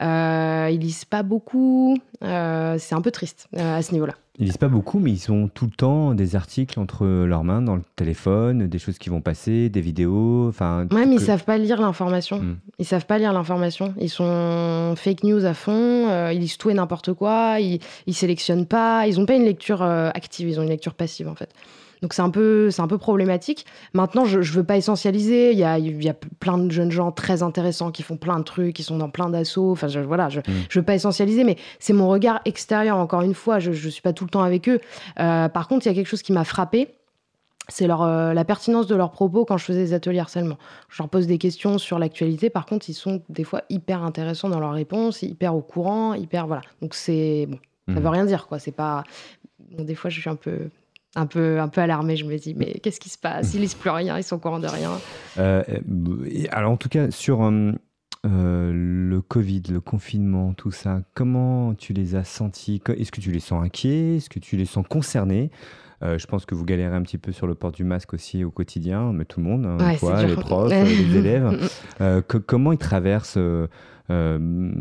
Euh, 0.03 0.71
ils 0.71 0.81
lisent 0.81 1.05
pas 1.05 1.23
beaucoup. 1.23 1.97
Euh, 2.25 2.77
c'est 2.79 2.97
un 2.97 3.01
peu 3.01 3.13
triste 3.13 3.47
euh, 3.57 3.79
à 3.79 3.83
ce 3.83 3.93
niveau-là. 3.93 4.15
Ils 4.41 4.47
lisent 4.47 4.57
pas 4.57 4.69
beaucoup, 4.69 4.99
mais 4.99 5.13
ils 5.13 5.31
ont 5.31 5.49
tout 5.49 5.65
le 5.65 5.73
temps 5.73 6.15
des 6.15 6.35
articles 6.35 6.79
entre 6.79 7.07
leurs 7.07 7.45
mains, 7.45 7.63
dans 7.63 7.77
le 7.77 7.83
téléphone, 7.97 8.67
des 8.69 8.79
choses 8.79 8.99
qui 8.99 9.11
vont 9.11 9.21
passer, 9.21 9.69
des 9.69 9.81
vidéos. 9.81 10.49
Enfin. 10.49 10.87
Ouais, 10.93 11.07
mais 11.07 11.17
ils 11.17 11.21
savent 11.21 11.45
pas 11.45 11.59
lire 11.59 11.81
l'information. 11.81 12.41
Mmh. 12.41 12.57
Ils 12.81 12.85
savent 12.85 13.07
pas 13.07 13.19
lire 13.19 13.33
l'information. 13.33 13.95
Ils 14.01 14.11
sont 14.11 14.95
fake 14.97 15.23
news 15.23 15.45
à 15.45 15.55
fond. 15.55 16.31
ils 16.33 16.39
lisent 16.39 16.57
tout 16.57 16.71
et 16.71 16.75
n'importe 16.75 17.13
quoi. 17.15 17.61
Ils, 17.61 17.81
ils 18.07 18.15
sélectionnent 18.15 18.67
pas. 18.67 19.07
Ils 19.07 19.21
ont 19.21 19.27
pas 19.27 19.35
une 19.35 19.45
lecture 19.45 19.83
active. 19.83 20.49
Ils 20.49 20.59
ont 20.59 20.63
une 20.63 20.69
lecture 20.69 20.95
passive 20.95 21.29
en 21.29 21.35
fait. 21.37 21.53
Donc 22.03 22.13
c'est 22.13 22.23
un 22.23 22.31
peu, 22.31 22.71
c'est 22.71 22.83
un 22.83 22.87
peu 22.87 22.99
problématique. 22.99 23.67
Maintenant, 23.93 24.25
je, 24.25 24.39
ne 24.39 24.45
veux 24.45 24.65
pas 24.65 24.77
essentialiser. 24.77 25.53
Il 25.53 25.59
y 25.59 25.65
a, 25.65 25.79
il 25.79 26.03
y 26.03 26.09
a 26.09 26.15
plein 26.15 26.59
de 26.59 26.71
jeunes 26.71 26.91
gens 26.91 27.13
très 27.13 27.43
intéressants 27.43 27.91
qui 27.91 28.03
font 28.03 28.17
plein 28.17 28.39
de 28.39 28.45
trucs, 28.45 28.77
qui 28.77 28.83
sont 28.83 28.99
dans 28.99 29.11
plein 29.11 29.29
d'assauts. 29.29 29.73
Enfin, 29.73 29.89
je, 29.89 30.01
voilà, 30.01 30.29
je, 30.29 30.41
mm. 30.41 30.45
je 30.69 30.79
veux 30.79 30.85
pas 30.85 30.95
essentialiser, 30.95 31.45
mais 31.45 31.57
c'est 31.79 31.93
mon 31.93 32.09
regard 32.09 32.41
extérieur. 32.45 32.97
Encore 32.97 33.23
une 33.23 33.35
fois, 33.35 33.59
je, 33.59 33.73
je 33.73 33.89
suis 33.89 34.03
pas 34.03 34.13
tout 34.13 34.25
le 34.25 34.31
temps 34.31 34.43
avec 34.43 34.69
eux. 34.69 34.81
Euh, 35.19 35.49
par 35.49 35.69
contre, 35.69 35.87
il 35.87 35.89
y 35.89 35.93
a 35.93 35.95
quelque 35.95 36.09
chose 36.09 36.23
qui 36.23 36.33
m'a 36.33 36.45
frappé 36.45 36.95
c'est 37.69 37.87
leur, 37.87 38.03
euh, 38.03 38.33
la 38.33 38.45
pertinence 38.45 38.87
de 38.87 38.97
leurs 38.97 39.11
propos 39.11 39.45
quand 39.45 39.59
je 39.59 39.65
faisais 39.65 39.85
des 39.85 39.93
ateliers 39.93 40.21
harcèlement. 40.21 40.57
Je 40.89 41.03
leur 41.03 41.11
pose 41.11 41.27
des 41.27 41.39
questions 41.39 41.79
sur 41.79 41.99
l'actualité, 41.99 42.51
par 42.51 42.67
contre, 42.67 42.89
ils 42.89 42.95
sont 42.95 43.23
des 43.29 43.45
fois 43.45 43.63
hyper 43.69 44.03
intéressants 44.03 44.49
dans 44.49 44.61
leurs 44.61 44.73
réponses, 44.73 45.23
hyper 45.23 45.55
au 45.55 45.61
courant, 45.61 46.15
hyper. 46.15 46.47
Voilà. 46.47 46.63
Donc, 46.81 46.95
c'est. 46.95 47.47
Bon, 47.47 47.59
ça 47.89 48.01
mm. 48.01 48.03
veut 48.03 48.09
rien 48.09 48.25
dire, 48.25 48.47
quoi. 48.47 48.59
C'est 48.59 48.73
pas. 48.73 49.05
Bon, 49.71 49.85
des 49.85 49.95
fois, 49.95 50.09
je 50.09 50.21
suis 50.21 50.31
un 50.31 50.37
peu 50.37 50.71
un 51.19 51.27
peu, 51.27 51.61
un 51.61 51.69
peu 51.69 51.81
alarmé. 51.81 52.17
Je 52.17 52.25
me 52.25 52.37
dis, 52.37 52.55
mais 52.55 52.75
qu'est-ce 52.83 53.01
qui 53.01 53.09
se 53.09 53.19
passe? 53.19 53.55
Ils 53.55 53.61
lisent 53.61 53.75
plus 53.75 53.91
rien, 53.91 54.17
ils 54.17 54.23
sont 54.23 54.37
au 54.37 54.39
courant 54.39 54.61
de 54.61 54.69
rien. 54.69 54.93
Euh, 55.39 55.63
alors, 56.51 56.73
en 56.73 56.77
tout 56.77 56.89
cas, 56.89 57.11
sur 57.11 57.43
euh, 57.43 57.73
euh, 58.27 58.73
le 58.73 59.21
Covid, 59.21 59.63
le 59.71 59.81
confinement, 59.81 60.55
tout 60.55 60.71
ça, 60.71 61.03
comment 61.15 61.75
tu 61.75 61.93
les 61.93 62.15
as 62.15 62.25
sentis? 62.25 62.81
Est-ce 62.97 63.13
que 63.13 63.21
tu 63.21 63.33
les 63.33 63.41
sens 63.41 63.65
inquiets? 63.65 64.17
Est-ce 64.17 64.31
que 64.31 64.39
tu 64.39 64.57
les 64.57 64.65
sens 64.65 64.87
concernés? 64.89 65.51
Je 66.03 66.27
pense 66.27 66.47
que 66.47 66.55
vous 66.55 66.65
galérez 66.65 66.95
un 66.95 67.03
petit 67.03 67.19
peu 67.19 67.33
sur 67.33 67.47
le 67.47 67.55
port 67.55 67.73
du 67.73 67.85
masque 67.85 68.15
aussi 68.15 68.45
au 68.45 68.51
quotidien, 68.51 69.13
mais 69.13 69.25
tout 69.25 69.41
le 69.41 69.47
monde, 69.47 69.67
hein, 69.67 69.93
les 70.27 70.37
profs, 70.37 70.71
les 70.71 71.17
élèves. 71.17 71.71
comment 72.47 72.73
ils 72.73 72.79
traversent 72.79 73.39
euh, 74.11 74.39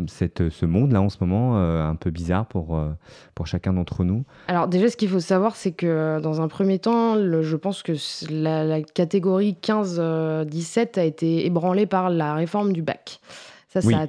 cette, 0.08 0.50
ce 0.50 0.66
monde-là 0.66 1.02
en 1.02 1.10
ce 1.10 1.18
moment, 1.20 1.58
euh, 1.58 1.86
un 1.86 1.96
peu 1.96 2.12
bizarre 2.12 2.46
pour, 2.46 2.78
euh, 2.78 2.92
pour 3.36 3.46
chacun 3.46 3.74
d'entre 3.74 4.06
nous? 4.06 4.24
Alors 4.48 4.70
déjà, 4.70 4.90
ce 4.90 4.96
qu'il 4.96 5.10
faut 5.10 5.20
savoir, 5.20 5.58
c'est 5.58 5.74
que 5.74 6.22
dans 6.22 6.40
un 6.40 6.48
premier 6.48 6.80
temps, 6.80 7.16
je 7.18 7.56
pense 7.58 7.84
que 7.84 7.92
la, 8.32 8.82
catégorie 8.82 9.58
15-17 9.62 10.98
a 10.98 11.04
été 11.04 11.46
ébranlée 11.46 11.88
par 11.88 12.10
la 12.10 12.36
réforme 12.36 12.72
du 12.72 12.82
bac. 12.82 13.20
Ça, 13.68 13.82
ça 13.82 14.04
a 14.04 14.08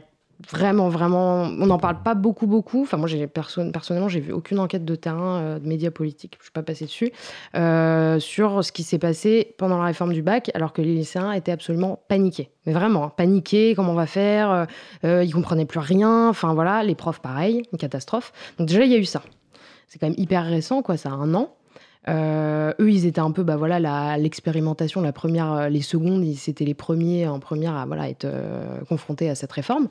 vraiment, 0.51 0.89
vraiment, 0.89 1.43
on 1.43 1.67
n'en 1.67 1.79
parle 1.79 2.03
pas 2.03 2.15
beaucoup, 2.15 2.47
beaucoup. 2.47 2.83
Enfin, 2.83 2.97
moi, 2.97 3.09
j'ai 3.09 3.27
personnellement, 3.27 4.09
j'ai 4.09 4.21
vu 4.21 4.33
aucune 4.33 4.59
enquête 4.59 4.85
de 4.85 4.95
terrain 4.95 5.41
euh, 5.41 5.59
de 5.59 5.67
médias 5.67 5.91
politiques, 5.91 6.37
je 6.39 6.45
suis 6.45 6.53
pas 6.53 6.63
passée 6.63 6.85
dessus, 6.85 7.13
euh, 7.57 8.21
sur 8.21 8.65
ce 8.65 8.73
qui 8.73 8.83
s'est 8.83 8.99
passé 8.99 9.55
pendant 9.59 9.79
la 9.79 9.85
réforme 9.85 10.13
du 10.13 10.23
bac, 10.23 10.51
alors 10.55 10.73
que 10.73 10.83
les 10.83 10.95
lycéens 10.95 11.33
étaient 11.33 11.53
absolument 11.53 12.01
paniqués. 12.09 12.51
Mais 12.67 12.73
vraiment, 12.73 13.05
hein, 13.05 13.13
paniqués, 13.17 13.75
comment 13.75 13.93
on 13.93 13.97
va 13.97 14.07
faire 14.07 14.51
euh, 14.51 14.65
euh, 15.05 15.25
Ils 15.25 15.33
comprenaient 15.33 15.67
plus 15.67 15.81
rien. 15.81 16.29
Enfin, 16.29 16.55
voilà, 16.55 16.83
les 16.85 16.95
profs, 16.95 17.21
pareil, 17.21 17.63
une 17.73 17.79
catastrophe. 17.79 18.33
Donc 18.59 18.69
déjà, 18.69 18.85
il 18.85 18.93
y 18.93 18.95
a 18.95 18.99
eu 18.99 19.05
ça. 19.05 19.23
C'est 19.87 19.99
quand 19.99 20.07
même 20.07 20.19
hyper 20.19 20.45
récent, 20.45 20.83
quoi, 20.83 20.97
ça 20.97 21.09
a 21.09 21.13
un 21.13 21.35
an. 21.35 21.55
Euh, 22.09 22.73
eux, 22.81 22.91
ils 22.91 23.07
étaient 23.07 23.21
un 23.21 23.31
peu, 23.31 23.43
bah 23.43 23.57
voilà, 23.57 24.17
l'expérimentation, 24.19 25.01
la, 25.01 25.13
première, 25.13 25.53
euh, 25.53 25.69
les 25.69 25.83
secondes, 25.83 26.25
c'était 26.37 26.65
les 26.65 26.75
premiers 26.75 27.27
en 27.27 27.39
première 27.39 27.75
à 27.75 27.87
voilà 27.87 28.09
être 28.09 28.25
euh, 28.25 28.81
confrontés 28.89 29.29
à 29.29 29.35
cette 29.35 29.53
réforme. 29.53 29.89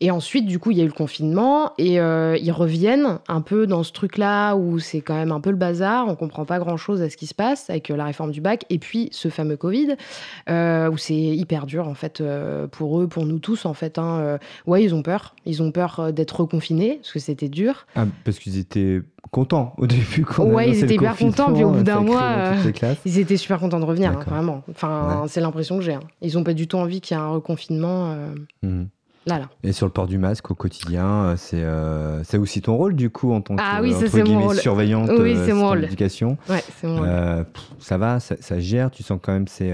Et 0.00 0.10
ensuite, 0.10 0.46
du 0.46 0.58
coup, 0.58 0.70
il 0.70 0.78
y 0.78 0.80
a 0.80 0.84
eu 0.84 0.88
le 0.88 0.92
confinement 0.92 1.72
et 1.78 1.94
ils 1.96 2.52
reviennent 2.52 3.18
un 3.28 3.40
peu 3.40 3.66
dans 3.66 3.82
ce 3.82 3.92
truc-là 3.92 4.54
où 4.54 4.78
c'est 4.78 5.00
quand 5.00 5.14
même 5.14 5.32
un 5.32 5.40
peu 5.40 5.50
le 5.50 5.56
bazar, 5.56 6.08
on 6.08 6.14
comprend 6.14 6.44
pas 6.44 6.58
grand-chose 6.58 7.02
à 7.02 7.10
ce 7.10 7.16
qui 7.16 7.26
se 7.26 7.34
passe 7.34 7.70
avec 7.70 7.88
la 7.88 8.04
réforme 8.04 8.30
du 8.30 8.40
bac 8.40 8.64
et 8.70 8.78
puis 8.78 9.08
ce 9.12 9.28
fameux 9.28 9.56
Covid 9.56 9.96
où 10.48 10.96
c'est 10.98 11.14
hyper 11.14 11.66
dur 11.66 11.88
en 11.88 11.94
fait 11.94 12.22
pour 12.72 13.00
eux, 13.00 13.08
pour 13.08 13.26
nous 13.26 13.38
tous 13.38 13.64
en 13.64 13.74
fait. 13.74 13.98
Hein, 13.98 14.38
ouais, 14.66 14.82
ils 14.82 14.94
ont 14.94 15.02
peur, 15.02 15.34
ils 15.44 15.62
ont 15.62 15.72
peur 15.72 16.12
d'être 16.12 16.40
reconfinés 16.40 16.98
parce 17.02 17.12
que 17.12 17.18
c'était 17.18 17.48
dur. 17.48 17.86
Ah, 17.94 18.06
parce 18.24 18.38
qu'ils 18.38 18.58
étaient 18.58 19.00
contents 19.30 19.74
au 19.78 19.86
début. 19.86 20.24
Quand 20.24 20.44
ouais, 20.44 20.70
ils 20.70 20.84
étaient 20.84 20.94
hyper 20.94 21.16
contents 21.16 21.52
puis 21.52 21.64
au 21.64 21.70
bout 21.70 21.82
d'un 21.82 22.00
mois, 22.00 22.22
euh, 22.22 22.72
ils 23.04 23.18
étaient 23.18 23.36
super 23.36 23.58
contents 23.58 23.80
de 23.80 23.84
revenir, 23.84 24.12
hein, 24.12 24.24
vraiment. 24.26 24.62
Enfin, 24.70 25.24
c'est 25.28 25.40
l'impression 25.40 25.78
que 25.78 25.84
j'ai. 25.84 25.94
Hein. 25.94 26.00
Ils 26.22 26.34
n'ont 26.34 26.44
pas 26.44 26.54
du 26.54 26.66
tout 26.68 26.76
envie 26.76 27.00
qu'il 27.00 27.16
y 27.16 27.20
ait 27.20 27.22
un 27.22 27.28
reconfinement. 27.28 28.12
Euh, 28.12 28.34
mhm. 28.62 28.88
Là, 29.26 29.40
là. 29.40 29.48
Et 29.64 29.72
sur 29.72 29.86
le 29.86 29.92
port 29.92 30.06
du 30.06 30.18
masque 30.18 30.52
au 30.52 30.54
quotidien, 30.54 31.36
euh, 31.52 32.22
c'est 32.24 32.38
aussi 32.38 32.62
ton 32.62 32.76
rôle 32.76 32.94
du 32.94 33.10
coup 33.10 33.32
en 33.32 33.40
tant 33.40 33.56
que 33.56 33.62
ah, 33.64 33.80
oui, 33.82 33.92
guillemets, 33.92 34.54
surveillante 34.54 35.10
oui, 35.18 35.36
c'est 35.44 35.52
mon 35.52 35.68
rôle. 35.68 35.80
Ouais, 35.80 36.62
c'est 36.80 36.86
mon 36.86 36.98
rôle. 36.98 37.46
ça 37.80 37.98
va, 37.98 38.20
ça, 38.20 38.36
ça, 38.38 38.60
gère, 38.60 38.92
tu 38.92 39.02
sens 39.02 39.18
quand 39.20 39.32
même 39.32 39.48
c'est 39.48 39.72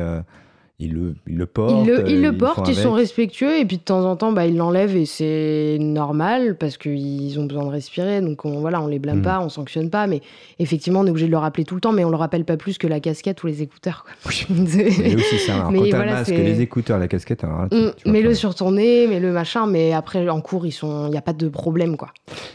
ils 0.82 0.92
le, 0.92 1.14
ils 1.28 1.36
le 1.36 1.46
portent. 1.46 1.86
Ils 1.86 1.92
le, 1.92 2.08
ils 2.08 2.20
le 2.20 2.36
portent, 2.36 2.68
ils 2.68 2.74
sont 2.74 2.92
respectueux, 2.92 3.58
et 3.58 3.64
puis 3.64 3.76
de 3.76 3.82
temps 3.82 4.04
en 4.04 4.16
temps, 4.16 4.32
bah, 4.32 4.46
ils 4.46 4.56
l'enlèvent, 4.56 4.96
et 4.96 5.06
c'est 5.06 5.78
normal, 5.80 6.56
parce 6.56 6.76
qu'ils 6.76 7.38
ont 7.38 7.44
besoin 7.44 7.64
de 7.64 7.70
respirer, 7.70 8.20
donc 8.20 8.44
on, 8.44 8.60
voilà, 8.60 8.82
on 8.82 8.88
les 8.88 8.98
blâme 8.98 9.20
mm. 9.20 9.22
pas, 9.22 9.40
on 9.40 9.48
sanctionne 9.48 9.90
pas, 9.90 10.06
mais 10.06 10.20
effectivement, 10.58 11.00
on 11.00 11.06
est 11.06 11.10
obligé 11.10 11.26
de 11.26 11.30
le 11.30 11.38
rappeler 11.38 11.64
tout 11.64 11.76
le 11.76 11.80
temps, 11.80 11.92
mais 11.92 12.04
on 12.04 12.10
le 12.10 12.16
rappelle 12.16 12.44
pas 12.44 12.56
plus 12.56 12.78
que 12.78 12.88
la 12.88 12.98
casquette 12.98 13.42
ou 13.44 13.46
les 13.46 13.62
écouteurs. 13.62 14.04
Quoi. 14.04 14.32
Oui. 14.32 14.46
aussi 15.14 15.38
ça, 15.38 15.68
mais 15.70 15.78
quand 15.78 15.96
voilà, 15.96 16.12
masque, 16.14 16.30
les 16.30 16.60
écouteurs, 16.60 16.98
la 16.98 17.08
casquette, 17.08 17.44
alors, 17.44 17.66
mets-le 18.04 18.34
sur 18.34 18.54
ton 18.54 18.72
nez, 18.72 19.06
mets-le 19.06 19.32
machin, 19.32 19.66
mais 19.66 19.92
après, 19.92 20.28
en 20.28 20.40
cours, 20.40 20.66
il 20.66 20.74
n'y 21.10 21.16
a 21.16 21.22
pas 21.22 21.32
de 21.32 21.48
problème, 21.48 21.96
quoi. 21.96 22.08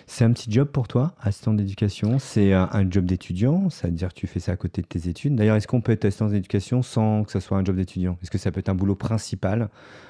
C'est 0.05 0.25
un 0.25 0.31
petit 0.31 0.51
job 0.51 0.67
pour 0.67 0.87
toi, 0.87 1.13
assistant 1.21 1.53
d'éducation? 1.53 2.19
C'est 2.19 2.53
un, 2.53 2.69
un, 2.71 2.89
job 2.89 3.05
d'étudiant, 3.05 3.69
c'est-à-dire 3.69 4.09
que 4.09 4.19
tu 4.19 4.27
fais 4.27 4.39
ça 4.39 4.53
à 4.53 4.55
côté 4.55 4.81
de 4.81 4.87
tes 4.87 5.07
études? 5.07 5.35
D'ailleurs, 5.35 5.55
est-ce 5.55 5.67
qu'on 5.67 5.81
peut 5.81 5.91
être 5.91 6.05
assistant 6.05 6.27
d'éducation 6.27 6.81
sans 6.81 7.23
que 7.23 7.31
ça 7.31 7.39
soit 7.39 7.57
un 7.57 7.63
job 7.63 7.75
d'étudiant? 7.75 8.16
Est-ce 8.21 8.31
que 8.31 8.37
ça 8.37 8.51
peut 8.51 8.59
être 8.59 8.69
un 8.69 8.75
boulot 8.75 8.95
principal 8.95 9.69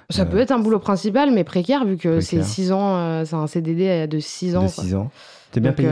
Ça 0.09 0.25
peut 0.25 0.37
être 0.37 0.51
un 0.51 0.59
boulot 0.59 0.79
principal, 0.79 1.31
mais 1.31 1.43
précaire, 1.43 1.85
vu 1.85 1.97
que 1.97 2.19
c'est 2.21 2.43
6 2.43 2.71
ans, 2.71 3.25
c'est 3.25 3.35
un 3.35 3.47
CDD 3.47 4.07
de 4.07 4.19
6 4.19 4.55
ans. 4.55 4.63
De 4.63 4.67
6 4.69 4.95
ans. 4.95 5.11
T'es 5.51 5.59
bien 5.59 5.73
payé 5.73 5.89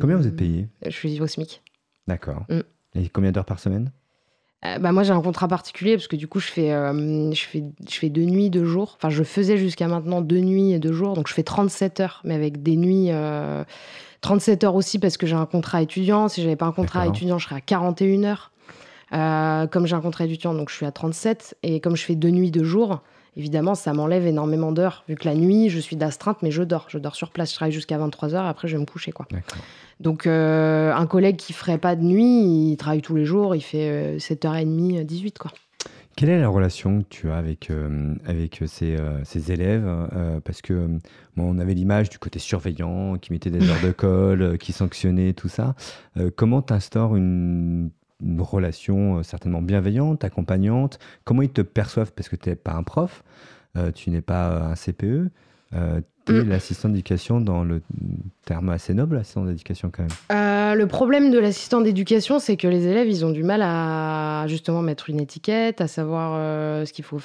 Combien 0.00 0.16
vous 0.16 0.26
êtes 0.26 0.36
payé 0.36 0.68
Je 0.84 0.90
suis 0.90 1.20
au 1.20 1.26
SMIC. 1.26 1.62
D'accord. 2.06 2.44
Mm. 2.48 2.60
Et 2.94 3.08
combien 3.08 3.32
d'heures 3.32 3.44
par 3.44 3.58
semaine 3.58 3.90
euh, 4.64 4.78
bah 4.78 4.92
moi 4.92 5.02
j'ai 5.02 5.12
un 5.12 5.20
contrat 5.20 5.48
particulier 5.48 5.96
parce 5.96 6.06
que 6.06 6.14
du 6.14 6.28
coup 6.28 6.38
je 6.38 6.46
fais, 6.46 6.72
euh, 6.72 7.32
je 7.32 7.42
fais, 7.42 7.64
je 7.88 7.94
fais 7.96 8.10
deux 8.10 8.24
nuits, 8.24 8.48
deux 8.48 8.64
jours. 8.64 8.94
Enfin 8.96 9.10
je 9.10 9.24
faisais 9.24 9.56
jusqu'à 9.56 9.88
maintenant 9.88 10.20
deux 10.20 10.38
nuits 10.38 10.72
et 10.72 10.78
deux 10.78 10.92
jours. 10.92 11.14
Donc 11.14 11.26
je 11.28 11.34
fais 11.34 11.42
37 11.42 12.00
heures 12.00 12.20
mais 12.24 12.34
avec 12.34 12.62
des 12.62 12.76
nuits... 12.76 13.10
37 14.20 14.62
euh, 14.62 14.66
heures 14.66 14.76
aussi 14.76 15.00
parce 15.00 15.16
que 15.16 15.26
j'ai 15.26 15.34
un 15.34 15.46
contrat 15.46 15.82
étudiant. 15.82 16.28
Si 16.28 16.42
j'avais 16.42 16.54
pas 16.54 16.66
un 16.66 16.72
contrat 16.72 17.08
étudiant 17.08 17.38
je 17.38 17.46
serais 17.46 17.56
à 17.56 17.60
41 17.60 18.22
heures. 18.24 18.51
Comme 19.12 19.86
j'ai 19.86 19.94
un 19.94 20.00
contrat 20.00 20.24
étudiant 20.24 20.54
donc 20.54 20.70
je 20.70 20.74
suis 20.74 20.86
à 20.86 20.92
37 20.92 21.56
et 21.62 21.80
comme 21.80 21.96
je 21.96 22.04
fais 22.04 22.14
deux 22.14 22.30
nuits, 22.30 22.50
deux 22.50 22.64
jours, 22.64 23.02
évidemment, 23.36 23.74
ça 23.74 23.92
m'enlève 23.92 24.26
énormément 24.26 24.72
d'heures, 24.72 25.04
vu 25.08 25.14
que 25.14 25.26
la 25.26 25.34
nuit, 25.34 25.70
je 25.70 25.78
suis 25.78 25.96
d'astreinte, 25.96 26.38
mais 26.42 26.50
je 26.50 26.62
dors. 26.62 26.86
Je 26.88 26.98
dors 26.98 27.14
sur 27.14 27.30
place, 27.30 27.50
je 27.50 27.56
travaille 27.56 27.72
jusqu'à 27.72 27.98
23h, 27.98 28.46
après 28.48 28.68
je 28.68 28.76
vais 28.76 28.80
me 28.80 28.86
coucher. 28.86 29.12
Quoi. 29.12 29.26
Donc, 30.00 30.26
euh, 30.26 30.92
un 30.94 31.06
collègue 31.06 31.36
qui 31.36 31.52
ferait 31.52 31.78
pas 31.78 31.96
de 31.96 32.02
nuit, 32.02 32.70
il 32.72 32.76
travaille 32.76 33.02
tous 33.02 33.16
les 33.16 33.24
jours, 33.24 33.54
il 33.54 33.62
fait 33.62 34.16
7h30, 34.18 35.04
18 35.04 35.38
quoi. 35.38 35.50
Quelle 36.14 36.28
est 36.28 36.40
la 36.40 36.48
relation 36.48 37.00
que 37.00 37.06
tu 37.08 37.30
as 37.30 37.36
avec, 37.36 37.70
euh, 37.70 38.14
avec 38.26 38.62
ces, 38.66 38.96
euh, 38.96 39.24
ces 39.24 39.50
élèves 39.50 39.88
Parce 40.44 40.60
que 40.60 40.86
moi, 41.36 41.46
on 41.48 41.58
avait 41.58 41.72
l'image 41.72 42.10
du 42.10 42.18
côté 42.18 42.38
surveillant, 42.38 43.16
qui 43.16 43.32
mettait 43.32 43.48
des 43.48 43.66
heures 43.66 43.80
de 43.82 43.92
colle, 43.92 44.58
qui 44.58 44.72
sanctionnait, 44.72 45.32
tout 45.32 45.48
ça. 45.48 45.74
comment 46.36 46.60
tu 46.60 46.74
instaures 46.74 47.16
une, 47.16 47.90
une, 48.22 48.40
relation 48.40 49.22
certainement 49.22 49.62
bienveillante, 49.62 50.24
accompagnante 50.24 50.98
Comment 51.24 51.42
ils 51.42 51.50
te 51.50 51.62
perçoivent? 51.62 52.12
Parce 52.12 52.28
que 52.28 52.36
tu 52.36 52.48
n'es 52.48 52.56
pas 52.56 52.72
un 52.72 52.82
prof, 52.82 53.22
tu 53.94 54.10
n'es 54.10 54.22
pas 54.22 54.70
un 54.70 54.74
CPE. 54.74 55.30
Tu 56.24 56.36
es 56.36 56.44
mm. 56.44 56.48
l'assistant 56.48 56.88
d'éducation 56.88 57.40
dans 57.40 57.64
le 57.64 57.82
terme 58.44 58.68
assez 58.68 58.94
noble, 58.94 59.16
l'assistant 59.16 59.44
d'éducation 59.44 59.90
quand 59.90 60.02
même. 60.02 60.12
Euh, 60.30 60.74
le 60.76 60.86
problème 60.86 61.30
de 61.30 61.38
l'assistant 61.38 61.80
d'éducation, 61.80 62.38
c'est 62.38 62.56
que 62.56 62.68
les 62.68 62.86
élèves, 62.86 63.08
ils 63.08 63.24
ont 63.24 63.30
du 63.30 63.42
mal 63.42 63.60
à 63.62 64.44
justement 64.46 64.82
mettre 64.82 65.10
une 65.10 65.20
étiquette, 65.20 65.80
à 65.80 65.88
savoir 65.88 66.34
euh, 66.36 66.84
ce 66.84 66.92
qu'il 66.92 67.04
faut, 67.04 67.20